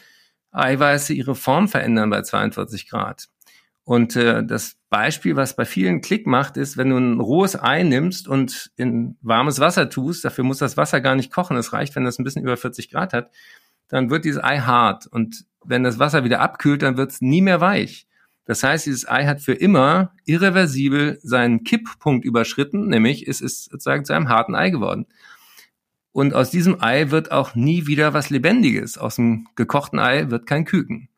Eiweiße 0.52 1.12
ihre 1.14 1.34
Form 1.34 1.68
verändern 1.68 2.10
bei 2.10 2.22
42 2.22 2.88
Grad. 2.88 3.28
Und 3.82 4.16
äh, 4.16 4.44
das 4.44 4.76
Beispiel, 4.88 5.36
was 5.36 5.56
bei 5.56 5.66
vielen 5.66 6.00
Klick 6.00 6.26
macht, 6.26 6.56
ist, 6.56 6.78
wenn 6.78 6.88
du 6.88 6.96
ein 6.96 7.20
rohes 7.20 7.60
Ei 7.60 7.82
nimmst 7.82 8.28
und 8.28 8.70
in 8.76 9.18
warmes 9.20 9.60
Wasser 9.60 9.90
tust, 9.90 10.24
dafür 10.24 10.44
muss 10.44 10.58
das 10.58 10.78
Wasser 10.78 11.02
gar 11.02 11.16
nicht 11.16 11.30
kochen, 11.30 11.56
es 11.56 11.72
reicht, 11.74 11.94
wenn 11.94 12.04
das 12.04 12.18
ein 12.18 12.24
bisschen 12.24 12.42
über 12.42 12.56
40 12.56 12.90
Grad 12.90 13.12
hat, 13.12 13.30
dann 13.94 14.10
wird 14.10 14.24
dieses 14.24 14.42
Ei 14.42 14.58
hart. 14.58 15.06
Und 15.06 15.44
wenn 15.64 15.84
das 15.84 16.00
Wasser 16.00 16.24
wieder 16.24 16.40
abkühlt, 16.40 16.82
dann 16.82 16.96
wird 16.96 17.12
es 17.12 17.20
nie 17.20 17.40
mehr 17.40 17.60
weich. 17.60 18.08
Das 18.44 18.64
heißt, 18.64 18.86
dieses 18.86 19.08
Ei 19.08 19.24
hat 19.24 19.40
für 19.40 19.52
immer 19.52 20.12
irreversibel 20.24 21.20
seinen 21.22 21.62
Kipppunkt 21.62 22.24
überschritten, 22.24 22.88
nämlich 22.88 23.28
es 23.28 23.40
ist 23.40 23.70
sozusagen 23.70 24.04
zu 24.04 24.12
einem 24.12 24.28
harten 24.28 24.56
Ei 24.56 24.70
geworden. 24.70 25.06
Und 26.10 26.34
aus 26.34 26.50
diesem 26.50 26.82
Ei 26.82 27.12
wird 27.12 27.30
auch 27.30 27.54
nie 27.54 27.86
wieder 27.86 28.12
was 28.14 28.30
Lebendiges. 28.30 28.98
Aus 28.98 29.14
dem 29.14 29.46
gekochten 29.54 30.00
Ei 30.00 30.28
wird 30.28 30.48
kein 30.48 30.64
Küken. 30.64 31.08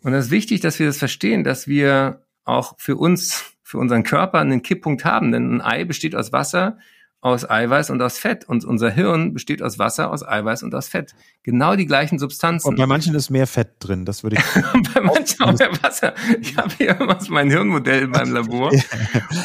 Und 0.00 0.12
es 0.12 0.26
ist 0.26 0.30
wichtig, 0.30 0.60
dass 0.60 0.78
wir 0.78 0.86
das 0.86 0.98
verstehen, 0.98 1.42
dass 1.42 1.66
wir 1.66 2.22
auch 2.44 2.76
für 2.78 2.94
uns, 2.94 3.56
für 3.64 3.78
unseren 3.78 4.04
Körper 4.04 4.38
einen 4.38 4.62
Kipppunkt 4.62 5.04
haben. 5.04 5.32
Denn 5.32 5.56
ein 5.56 5.60
Ei 5.62 5.84
besteht 5.84 6.14
aus 6.14 6.30
Wasser, 6.30 6.78
aus 7.20 7.48
Eiweiß 7.48 7.90
und 7.90 8.00
aus 8.00 8.18
Fett. 8.18 8.48
Und 8.48 8.64
unser 8.64 8.90
Hirn 8.90 9.32
besteht 9.32 9.62
aus 9.62 9.78
Wasser, 9.78 10.10
aus 10.10 10.26
Eiweiß 10.26 10.62
und 10.62 10.74
aus 10.74 10.88
Fett. 10.88 11.14
Genau 11.42 11.74
die 11.76 11.86
gleichen 11.86 12.18
Substanzen. 12.18 12.68
Und 12.68 12.76
bei 12.76 12.86
manchen 12.86 13.14
ist 13.14 13.30
mehr 13.30 13.46
Fett 13.46 13.72
drin, 13.80 14.04
das 14.04 14.22
würde 14.22 14.36
ich. 14.36 14.62
bei 14.94 15.00
manchen 15.00 15.42
auch 15.42 15.58
mehr 15.58 15.70
Wasser. 15.82 16.14
Ich 16.40 16.56
habe 16.56 16.72
hier 16.76 17.00
immer 17.00 17.20
so 17.20 17.32
mein 17.32 17.50
Hirnmodell 17.50 18.04
in 18.04 18.10
meinem 18.10 18.32
Labor. 18.32 18.70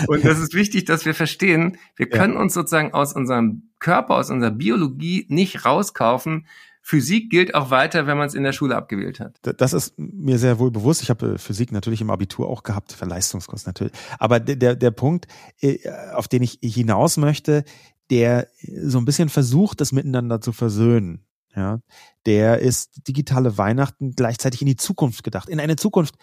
Und 0.08 0.26
das 0.26 0.40
ist 0.40 0.54
wichtig, 0.54 0.86
dass 0.86 1.06
wir 1.06 1.16
verstehen, 1.16 1.78
wir 1.96 2.10
können 2.10 2.38
uns 2.38 2.54
sozusagen 2.54 2.94
aus 2.94 3.14
unserem 3.14 3.70
Körper, 3.80 4.16
aus 4.16 4.30
unserer 4.30 4.52
Biologie 4.52 5.26
nicht 5.30 5.66
rauskaufen, 5.66 6.48
Physik 6.86 7.30
gilt 7.30 7.56
auch 7.56 7.70
weiter, 7.70 8.08
wenn 8.08 8.18
man 8.18 8.28
es 8.28 8.34
in 8.34 8.44
der 8.44 8.52
Schule 8.52 8.76
abgewählt 8.76 9.22
hat. 9.22 9.40
Das 9.42 9.72
ist 9.72 9.94
mir 9.98 10.38
sehr 10.38 10.60
wohl 10.60 10.70
bewusst. 10.70 11.02
Ich 11.02 11.10
habe 11.10 11.36
äh, 11.36 11.38
Physik 11.38 11.72
natürlich 11.72 12.02
im 12.02 12.10
Abitur 12.10 12.50
auch 12.50 12.62
gehabt, 12.62 12.92
für 12.92 13.06
Leistungskurs 13.06 13.66
natürlich. 13.66 13.94
Aber 14.20 14.42
der, 14.42 14.76
der 14.76 14.92
Punkt, 14.92 15.28
äh, 15.62 15.80
auf 16.14 16.28
den 16.28 16.44
ich 16.44 16.60
hinaus 16.62 17.16
möchte, 17.16 17.64
der 18.10 18.50
so 18.82 18.98
ein 18.98 19.06
bisschen 19.06 19.30
versucht, 19.30 19.80
das 19.80 19.94
miteinander 19.94 20.42
zu 20.42 20.52
versöhnen. 20.52 21.26
Ja, 21.56 21.80
der 22.26 22.60
ist 22.60 23.08
digitale 23.08 23.58
Weihnachten 23.58 24.12
gleichzeitig 24.16 24.62
in 24.62 24.68
die 24.68 24.76
Zukunft 24.76 25.24
gedacht. 25.24 25.48
In 25.48 25.62
eine 25.62 25.78
Zukunft, 25.78 26.16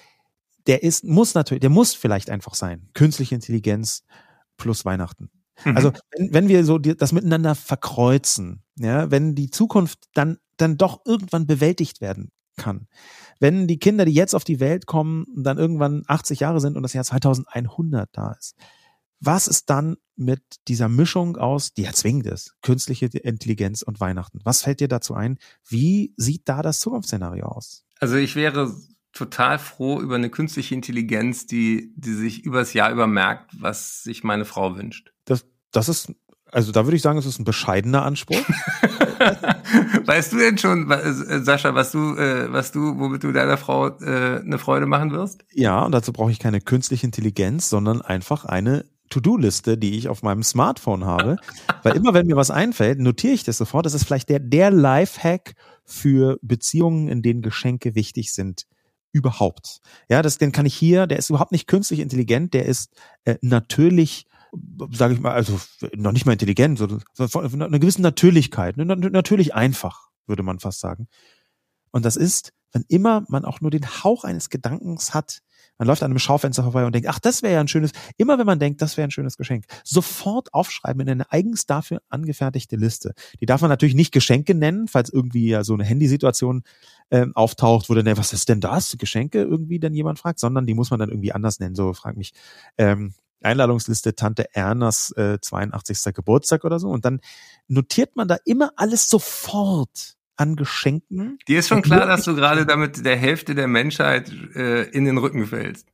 der 0.66 0.82
ist, 0.82 1.04
muss 1.04 1.34
natürlich, 1.34 1.60
der 1.60 1.70
muss 1.70 1.94
vielleicht 1.94 2.28
einfach 2.28 2.54
sein. 2.54 2.90
Künstliche 2.92 3.34
Intelligenz 3.34 4.02
plus 4.58 4.84
Weihnachten. 4.84 5.30
Mhm. 5.64 5.76
Also 5.76 5.92
wenn, 6.16 6.34
wenn 6.34 6.48
wir 6.48 6.64
so 6.64 6.78
das 6.78 7.12
miteinander 7.12 7.54
verkreuzen, 7.54 8.62
ja, 8.80 9.10
wenn 9.10 9.34
die 9.34 9.50
Zukunft 9.50 10.08
dann 10.14 10.38
dann 10.56 10.76
doch 10.76 11.00
irgendwann 11.06 11.46
bewältigt 11.46 12.00
werden 12.00 12.32
kann. 12.56 12.86
Wenn 13.38 13.66
die 13.66 13.78
Kinder, 13.78 14.04
die 14.04 14.12
jetzt 14.12 14.34
auf 14.34 14.44
die 14.44 14.60
Welt 14.60 14.86
kommen, 14.86 15.26
dann 15.34 15.58
irgendwann 15.58 16.02
80 16.06 16.40
Jahre 16.40 16.60
sind 16.60 16.76
und 16.76 16.82
das 16.82 16.92
Jahr 16.92 17.04
2100 17.04 18.10
da 18.12 18.32
ist, 18.32 18.56
was 19.20 19.48
ist 19.48 19.70
dann 19.70 19.96
mit 20.16 20.42
dieser 20.68 20.88
Mischung 20.88 21.36
aus, 21.36 21.72
die 21.72 21.84
erzwingt 21.84 22.26
ist, 22.26 22.54
künstliche 22.62 23.06
Intelligenz 23.06 23.82
und 23.82 24.00
Weihnachten? 24.00 24.40
Was 24.44 24.62
fällt 24.62 24.80
dir 24.80 24.88
dazu 24.88 25.14
ein? 25.14 25.38
Wie 25.66 26.14
sieht 26.16 26.48
da 26.48 26.62
das 26.62 26.80
Zukunftsszenario 26.80 27.46
aus? 27.46 27.84
Also 27.98 28.16
ich 28.16 28.34
wäre 28.34 28.74
total 29.12 29.58
froh 29.58 30.00
über 30.00 30.14
eine 30.14 30.30
künstliche 30.30 30.74
Intelligenz, 30.74 31.46
die, 31.46 31.92
die 31.96 32.14
sich 32.14 32.44
übers 32.44 32.72
Jahr 32.72 32.90
über 32.90 33.06
merkt, 33.06 33.50
was 33.60 34.02
sich 34.02 34.24
meine 34.24 34.44
Frau 34.44 34.76
wünscht. 34.76 35.12
Das, 35.24 35.44
das 35.70 35.88
ist, 35.88 36.14
also 36.52 36.72
da 36.72 36.84
würde 36.84 36.96
ich 36.96 37.02
sagen, 37.02 37.18
es 37.18 37.26
ist 37.26 37.38
ein 37.38 37.44
bescheidener 37.44 38.04
Anspruch. 38.04 38.40
weißt 40.04 40.32
du 40.32 40.38
denn 40.38 40.58
schon, 40.58 40.90
äh, 40.90 41.40
Sascha, 41.42 41.74
was 41.74 41.92
du, 41.92 42.16
äh, 42.16 42.52
was 42.52 42.72
du, 42.72 42.98
womit 42.98 43.22
du 43.22 43.32
deiner 43.32 43.56
Frau 43.56 43.88
äh, 43.88 44.40
eine 44.40 44.58
Freude 44.58 44.86
machen 44.86 45.12
wirst? 45.12 45.44
Ja, 45.52 45.82
und 45.82 45.92
dazu 45.92 46.12
brauche 46.12 46.30
ich 46.30 46.38
keine 46.38 46.60
künstliche 46.60 47.06
Intelligenz, 47.06 47.68
sondern 47.68 48.02
einfach 48.02 48.44
eine 48.44 48.84
To-Do-Liste, 49.10 49.76
die 49.76 49.98
ich 49.98 50.08
auf 50.08 50.22
meinem 50.22 50.42
Smartphone 50.42 51.04
habe. 51.04 51.36
Weil 51.82 51.96
immer, 51.96 52.14
wenn 52.14 52.26
mir 52.26 52.36
was 52.36 52.50
einfällt, 52.50 52.98
notiere 52.98 53.34
ich 53.34 53.44
das 53.44 53.58
sofort. 53.58 53.86
Das 53.86 53.94
ist 53.94 54.04
vielleicht 54.04 54.28
der, 54.28 54.40
der 54.40 54.70
Life-Hack 54.70 55.54
für 55.84 56.38
Beziehungen, 56.42 57.08
in 57.08 57.22
denen 57.22 57.42
Geschenke 57.42 57.94
wichtig 57.94 58.32
sind. 58.32 58.66
Überhaupt. 59.12 59.80
Ja, 60.08 60.22
das, 60.22 60.38
den 60.38 60.52
kann 60.52 60.66
ich 60.66 60.74
hier, 60.74 61.08
der 61.08 61.18
ist 61.18 61.30
überhaupt 61.30 61.50
nicht 61.50 61.66
künstlich 61.66 61.98
intelligent, 61.98 62.54
der 62.54 62.66
ist 62.66 62.92
äh, 63.24 63.36
natürlich 63.40 64.26
sage 64.92 65.14
ich 65.14 65.20
mal, 65.20 65.32
also 65.32 65.60
noch 65.94 66.12
nicht 66.12 66.26
mal 66.26 66.32
intelligent, 66.32 66.78
sondern 66.78 67.62
eine 67.62 67.80
gewisse 67.80 68.02
Natürlichkeit, 68.02 68.76
ne, 68.76 68.84
natürlich 68.84 69.54
einfach, 69.54 70.08
würde 70.26 70.42
man 70.42 70.58
fast 70.58 70.80
sagen. 70.80 71.08
Und 71.90 72.04
das 72.04 72.16
ist, 72.16 72.52
wenn 72.72 72.84
immer 72.88 73.24
man 73.28 73.44
auch 73.44 73.60
nur 73.60 73.70
den 73.70 73.86
Hauch 73.86 74.24
eines 74.24 74.48
Gedankens 74.48 75.12
hat, 75.14 75.42
Man 75.80 75.86
läuft 75.86 76.02
an 76.02 76.10
einem 76.10 76.18
Schaufenster 76.18 76.62
vorbei 76.62 76.84
und 76.84 76.94
denkt, 76.94 77.08
ach, 77.08 77.18
das 77.18 77.42
wäre 77.42 77.54
ja 77.54 77.60
ein 77.60 77.66
schönes, 77.66 77.92
immer 78.18 78.38
wenn 78.38 78.44
man 78.44 78.58
denkt, 78.58 78.82
das 78.82 78.98
wäre 78.98 79.08
ein 79.08 79.10
schönes 79.10 79.38
Geschenk, 79.38 79.64
sofort 79.82 80.52
aufschreiben 80.52 81.00
in 81.00 81.08
eine 81.08 81.32
eigens 81.32 81.64
dafür 81.64 82.02
angefertigte 82.10 82.76
Liste. 82.76 83.14
Die 83.40 83.46
darf 83.46 83.62
man 83.62 83.70
natürlich 83.70 83.94
nicht 83.94 84.12
Geschenke 84.12 84.54
nennen, 84.54 84.88
falls 84.88 85.08
irgendwie 85.08 85.48
ja 85.48 85.64
so 85.64 85.72
eine 85.72 85.84
Handysituation 85.84 86.64
ähm, 87.10 87.34
auftaucht, 87.34 87.88
wo 87.88 87.94
dann, 87.94 88.14
was 88.18 88.34
ist 88.34 88.50
denn 88.50 88.60
das? 88.60 88.96
Geschenke 88.98 89.40
irgendwie 89.40 89.78
dann 89.78 89.94
jemand 89.94 90.18
fragt, 90.18 90.38
sondern 90.38 90.66
die 90.66 90.74
muss 90.74 90.90
man 90.90 91.00
dann 91.00 91.08
irgendwie 91.08 91.32
anders 91.32 91.60
nennen. 91.60 91.74
So, 91.74 91.94
frag 91.94 92.18
mich, 92.18 92.34
ähm, 92.76 93.14
Einladungsliste 93.42 94.14
Tante 94.14 94.54
Ernas 94.54 95.12
äh, 95.12 95.38
82. 95.40 96.14
Geburtstag 96.14 96.64
oder 96.64 96.78
so. 96.78 96.88
Und 96.88 97.04
dann 97.04 97.20
notiert 97.68 98.16
man 98.16 98.28
da 98.28 98.36
immer 98.44 98.72
alles 98.76 99.08
sofort 99.08 100.16
an 100.36 100.56
Geschenken. 100.56 101.38
Dir 101.46 101.58
ist 101.58 101.68
schon 101.68 101.82
klar, 101.82 102.06
dass 102.06 102.24
du 102.24 102.34
gerade 102.34 102.64
damit 102.64 103.04
der 103.04 103.16
Hälfte 103.16 103.54
der 103.54 103.68
Menschheit 103.68 104.32
äh, 104.54 104.82
in 104.90 105.04
den 105.04 105.18
Rücken 105.18 105.46
fällst. 105.46 105.86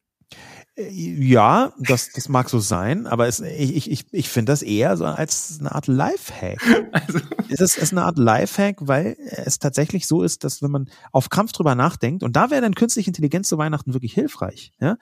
Äh, 0.77 0.89
ja, 0.91 1.73
das, 1.79 2.13
das 2.13 2.29
mag 2.29 2.49
so 2.49 2.61
sein, 2.61 3.07
aber 3.07 3.27
es, 3.27 3.41
ich, 3.41 3.91
ich, 3.91 4.07
ich 4.13 4.29
finde 4.29 4.53
das 4.53 4.63
eher 4.63 4.97
so 4.97 5.05
als 5.05 5.59
eine 5.59 5.75
Art 5.75 5.87
Lifehack. 5.87 6.61
Also. 6.93 7.21
Es 7.49 7.61
ist, 7.61 7.77
ist 7.77 7.93
eine 7.93 8.05
Art 8.05 8.19
Lifehack, 8.19 8.77
weil 8.81 9.17
es 9.19 9.59
tatsächlich 9.59 10.07
so 10.07 10.23
ist, 10.23 10.45
dass 10.45 10.63
wenn 10.63 10.71
man 10.71 10.89
auf 11.13 11.29
Kampf 11.29 11.53
drüber 11.53 11.75
nachdenkt, 11.75 12.23
und 12.23 12.35
da 12.37 12.51
wäre 12.51 12.63
dann 12.63 12.75
künstliche 12.75 13.11
Intelligenz 13.11 13.49
zu 13.49 13.59
Weihnachten 13.59 13.93
wirklich 13.93 14.15
hilfreich, 14.15 14.73
ja, 14.81 14.97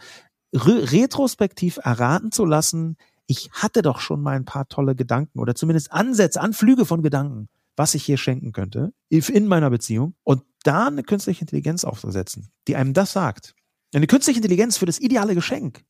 re 0.54 0.92
retrospektiv 0.92 1.78
erraten 1.82 2.32
zu 2.32 2.44
lassen, 2.44 2.96
ich 3.26 3.50
hatte 3.52 3.82
doch 3.82 4.00
schon 4.00 4.22
mal 4.22 4.36
ein 4.36 4.44
paar 4.44 4.68
tolle 4.68 4.94
Gedanken 4.94 5.38
oder 5.38 5.54
zumindest 5.54 5.92
Ansätze, 5.92 6.40
Anflüge 6.40 6.84
von 6.84 7.02
Gedanken 7.02 7.48
was 7.76 7.94
ich 7.94 8.04
hier 8.04 8.16
schenken 8.16 8.52
könnte 8.52 8.92
in 9.08 9.46
meiner 9.46 9.70
Beziehung 9.70 10.14
und 10.22 10.42
da 10.62 10.86
eine 10.86 11.02
künstliche 11.02 11.42
Intelligenz 11.42 11.84
aufzusetzen, 11.84 12.50
die 12.68 12.76
einem 12.76 12.94
das 12.94 13.12
sagt. 13.12 13.54
Eine 13.92 14.06
künstliche 14.06 14.38
Intelligenz 14.38 14.76
für 14.76 14.86
das 14.86 14.98
ideale 14.98 15.34
Geschenk. 15.34 15.84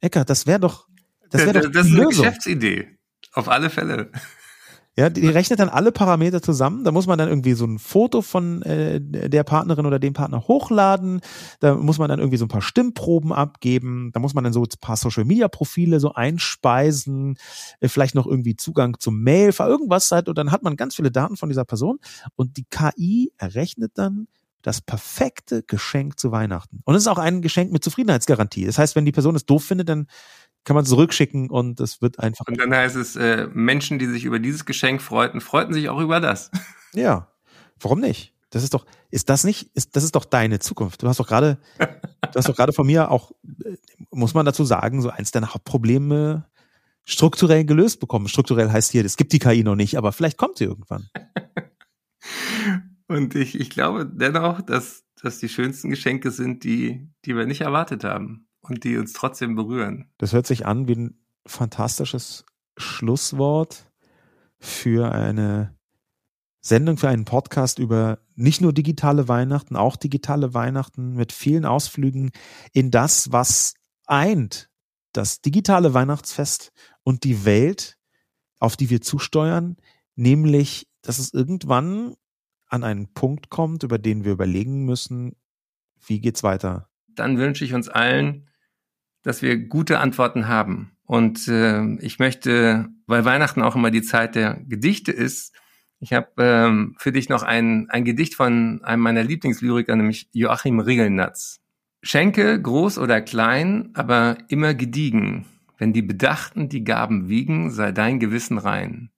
Eckart, 0.00 0.30
das 0.30 0.46
wäre 0.46 0.60
doch, 0.60 0.88
das 1.30 1.42
wäre 1.42 1.60
doch 1.60 1.70
das 1.70 1.86
ist 1.86 1.92
eine 1.92 2.04
Lösung. 2.04 2.24
Geschäftsidee. 2.24 2.98
Auf 3.32 3.48
alle 3.48 3.70
Fälle. 3.70 4.10
Ja, 5.00 5.08
die 5.08 5.26
rechnet 5.28 5.60
dann 5.60 5.70
alle 5.70 5.92
Parameter 5.92 6.42
zusammen. 6.42 6.84
Da 6.84 6.92
muss 6.92 7.06
man 7.06 7.18
dann 7.18 7.30
irgendwie 7.30 7.54
so 7.54 7.64
ein 7.64 7.78
Foto 7.78 8.20
von 8.20 8.60
äh, 8.60 9.00
der 9.00 9.44
Partnerin 9.44 9.86
oder 9.86 9.98
dem 9.98 10.12
Partner 10.12 10.46
hochladen. 10.46 11.22
Da 11.60 11.74
muss 11.74 11.96
man 11.96 12.10
dann 12.10 12.18
irgendwie 12.18 12.36
so 12.36 12.44
ein 12.44 12.48
paar 12.48 12.60
Stimmproben 12.60 13.32
abgeben. 13.32 14.10
Da 14.12 14.20
muss 14.20 14.34
man 14.34 14.44
dann 14.44 14.52
so 14.52 14.62
ein 14.62 14.68
paar 14.78 14.98
Social 14.98 15.24
Media 15.24 15.48
Profile 15.48 16.00
so 16.00 16.12
einspeisen. 16.12 17.38
Äh, 17.80 17.88
vielleicht 17.88 18.14
noch 18.14 18.26
irgendwie 18.26 18.56
Zugang 18.56 18.98
zum 18.98 19.22
Mail, 19.22 19.54
irgendwas 19.58 20.12
halt. 20.12 20.28
Und 20.28 20.36
dann 20.36 20.52
hat 20.52 20.62
man 20.62 20.76
ganz 20.76 20.96
viele 20.96 21.10
Daten 21.10 21.38
von 21.38 21.48
dieser 21.48 21.64
Person. 21.64 21.98
Und 22.36 22.58
die 22.58 22.66
KI 22.68 23.32
errechnet 23.38 23.92
dann 23.94 24.28
das 24.60 24.82
perfekte 24.82 25.62
Geschenk 25.62 26.18
zu 26.18 26.30
Weihnachten. 26.30 26.82
Und 26.84 26.94
es 26.94 27.04
ist 27.04 27.08
auch 27.08 27.16
ein 27.16 27.40
Geschenk 27.40 27.72
mit 27.72 27.82
Zufriedenheitsgarantie. 27.82 28.66
Das 28.66 28.76
heißt, 28.76 28.96
wenn 28.96 29.06
die 29.06 29.12
Person 29.12 29.34
es 29.34 29.46
doof 29.46 29.64
findet, 29.64 29.88
dann 29.88 30.08
kann 30.64 30.76
man 30.76 30.84
zurückschicken 30.84 31.50
und 31.50 31.80
es 31.80 32.02
wird 32.02 32.18
einfach. 32.18 32.46
Und 32.46 32.58
dann 32.58 32.74
heißt 32.74 32.96
es, 32.96 33.16
äh, 33.16 33.48
Menschen, 33.52 33.98
die 33.98 34.06
sich 34.06 34.24
über 34.24 34.38
dieses 34.38 34.64
Geschenk 34.64 35.00
freuten, 35.00 35.40
freuten 35.40 35.72
sich 35.72 35.88
auch 35.88 36.00
über 36.00 36.20
das. 36.20 36.50
Ja, 36.92 37.28
warum 37.78 38.00
nicht? 38.00 38.34
Das 38.50 38.64
ist 38.64 38.74
doch, 38.74 38.84
ist 39.12 39.28
das 39.28 39.44
nicht, 39.44 39.70
ist, 39.74 39.94
das 39.94 40.02
ist 40.02 40.16
doch 40.16 40.24
deine 40.24 40.58
Zukunft. 40.58 41.04
Du 41.04 41.06
hast 41.06 41.20
doch 41.20 41.28
gerade, 41.28 41.60
du 41.78 42.34
hast 42.34 42.48
doch 42.48 42.56
gerade 42.56 42.72
von 42.72 42.84
mir 42.84 43.12
auch, 43.12 43.30
äh, 43.64 43.76
muss 44.10 44.34
man 44.34 44.44
dazu 44.44 44.64
sagen, 44.64 45.00
so 45.00 45.08
eins 45.08 45.30
deiner 45.30 45.54
Hauptprobleme 45.54 46.50
strukturell 47.04 47.64
gelöst 47.64 48.00
bekommen. 48.00 48.26
Strukturell 48.26 48.72
heißt 48.72 48.90
hier, 48.90 49.04
es 49.04 49.16
gibt 49.16 49.32
die 49.32 49.38
KI 49.38 49.62
noch 49.62 49.76
nicht, 49.76 49.96
aber 49.96 50.10
vielleicht 50.10 50.36
kommt 50.36 50.58
sie 50.58 50.64
irgendwann. 50.64 51.08
Und 53.06 53.36
ich, 53.36 53.60
ich 53.60 53.70
glaube 53.70 54.04
dennoch, 54.04 54.62
dass, 54.62 55.04
dass 55.22 55.38
die 55.38 55.48
schönsten 55.48 55.90
Geschenke 55.90 56.32
sind, 56.32 56.64
die, 56.64 57.08
die 57.24 57.36
wir 57.36 57.46
nicht 57.46 57.60
erwartet 57.60 58.02
haben 58.02 58.48
und 58.60 58.84
die 58.84 58.96
uns 58.96 59.12
trotzdem 59.12 59.54
berühren. 59.54 60.10
Das 60.18 60.32
hört 60.32 60.46
sich 60.46 60.66
an 60.66 60.88
wie 60.88 60.94
ein 60.94 61.18
fantastisches 61.46 62.44
Schlusswort 62.76 63.90
für 64.58 65.12
eine 65.12 65.74
Sendung, 66.60 66.98
für 66.98 67.08
einen 67.08 67.24
Podcast 67.24 67.78
über 67.78 68.18
nicht 68.34 68.60
nur 68.60 68.72
digitale 68.72 69.28
Weihnachten, 69.28 69.76
auch 69.76 69.96
digitale 69.96 70.52
Weihnachten 70.52 71.14
mit 71.14 71.32
vielen 71.32 71.64
Ausflügen 71.64 72.30
in 72.72 72.90
das, 72.90 73.32
was 73.32 73.74
eint, 74.06 74.68
das 75.12 75.40
digitale 75.40 75.94
Weihnachtsfest 75.94 76.72
und 77.02 77.24
die 77.24 77.44
Welt, 77.44 77.96
auf 78.58 78.76
die 78.76 78.90
wir 78.90 79.00
zusteuern, 79.00 79.76
nämlich, 80.16 80.86
dass 81.00 81.18
es 81.18 81.32
irgendwann 81.32 82.14
an 82.66 82.84
einen 82.84 83.12
Punkt 83.14 83.48
kommt, 83.48 83.82
über 83.82 83.98
den 83.98 84.24
wir 84.24 84.32
überlegen 84.32 84.84
müssen, 84.84 85.34
wie 86.06 86.20
geht's 86.20 86.42
weiter? 86.42 86.88
Dann 87.08 87.38
wünsche 87.38 87.64
ich 87.64 87.74
uns 87.74 87.88
allen 87.88 88.49
dass 89.22 89.42
wir 89.42 89.56
gute 89.58 89.98
Antworten 89.98 90.48
haben. 90.48 90.92
Und 91.04 91.48
äh, 91.48 91.96
ich 91.96 92.18
möchte, 92.18 92.88
weil 93.06 93.24
Weihnachten 93.24 93.62
auch 93.62 93.76
immer 93.76 93.90
die 93.90 94.02
Zeit 94.02 94.34
der 94.34 94.60
Gedichte 94.66 95.12
ist, 95.12 95.54
ich 95.98 96.14
habe 96.14 96.28
ähm, 96.38 96.94
für 96.98 97.12
dich 97.12 97.28
noch 97.28 97.42
ein, 97.42 97.90
ein 97.90 98.04
Gedicht 98.04 98.34
von 98.34 98.80
einem 98.82 99.02
meiner 99.02 99.22
Lieblingslyriker, 99.22 99.94
nämlich 99.96 100.28
Joachim 100.32 100.80
Rigelnatz. 100.80 101.60
Schenke, 102.02 102.60
groß 102.60 102.96
oder 102.98 103.20
klein, 103.20 103.90
aber 103.92 104.38
immer 104.48 104.72
gediegen. 104.72 105.44
Wenn 105.76 105.92
die 105.92 106.02
Bedachten 106.02 106.70
die 106.70 106.84
Gaben 106.84 107.28
wiegen, 107.28 107.70
sei 107.70 107.92
dein 107.92 108.18
Gewissen 108.18 108.56
rein. 108.56 109.10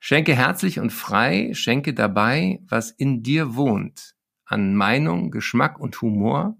Schenke 0.00 0.34
herzlich 0.34 0.80
und 0.80 0.92
frei, 0.92 1.50
schenke 1.54 1.94
dabei, 1.94 2.60
was 2.68 2.90
in 2.90 3.22
dir 3.22 3.54
wohnt, 3.54 4.14
an 4.44 4.74
Meinung, 4.74 5.30
Geschmack 5.30 5.78
und 5.78 6.00
Humor, 6.02 6.56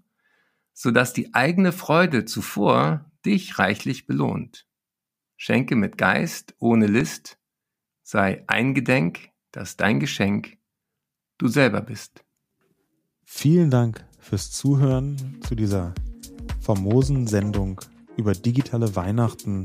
so 0.80 0.92
dass 0.92 1.12
die 1.12 1.34
eigene 1.34 1.72
Freude 1.72 2.24
zuvor 2.24 3.04
dich 3.26 3.58
reichlich 3.58 4.06
belohnt. 4.06 4.64
Schenke 5.36 5.74
mit 5.74 5.98
Geist, 5.98 6.54
ohne 6.60 6.86
List, 6.86 7.36
sei 8.04 8.44
eingedenk, 8.46 9.30
dass 9.50 9.76
dein 9.76 9.98
Geschenk 9.98 10.56
du 11.36 11.48
selber 11.48 11.80
bist. 11.80 12.24
Vielen 13.24 13.70
Dank 13.70 14.06
fürs 14.20 14.52
Zuhören 14.52 15.40
zu 15.42 15.56
dieser 15.56 15.94
famosen 16.60 17.26
Sendung 17.26 17.80
über 18.16 18.34
digitale 18.34 18.94
Weihnachten 18.94 19.64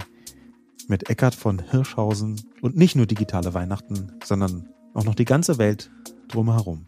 mit 0.87 1.11
Eckart 1.11 1.35
von 1.35 1.59
Hirschhausen 1.59 2.41
und 2.61 2.75
nicht 2.75 2.95
nur 2.95 3.05
digitale 3.05 3.53
Weihnachten, 3.53 4.13
sondern 4.23 4.67
auch 4.95 5.03
noch 5.03 5.15
die 5.15 5.25
ganze 5.25 5.59
Welt 5.59 5.91
drumherum. 6.27 6.85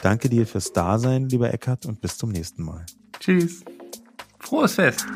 Danke 0.00 0.28
dir 0.28 0.46
fürs 0.46 0.72
Dasein, 0.72 1.28
lieber 1.28 1.52
Eckart, 1.52 1.86
und 1.86 2.00
bis 2.00 2.18
zum 2.18 2.30
nächsten 2.30 2.62
Mal. 2.62 2.86
Tschüss. 3.24 3.64
Frohes 4.38 4.74
Fest. 4.74 5.06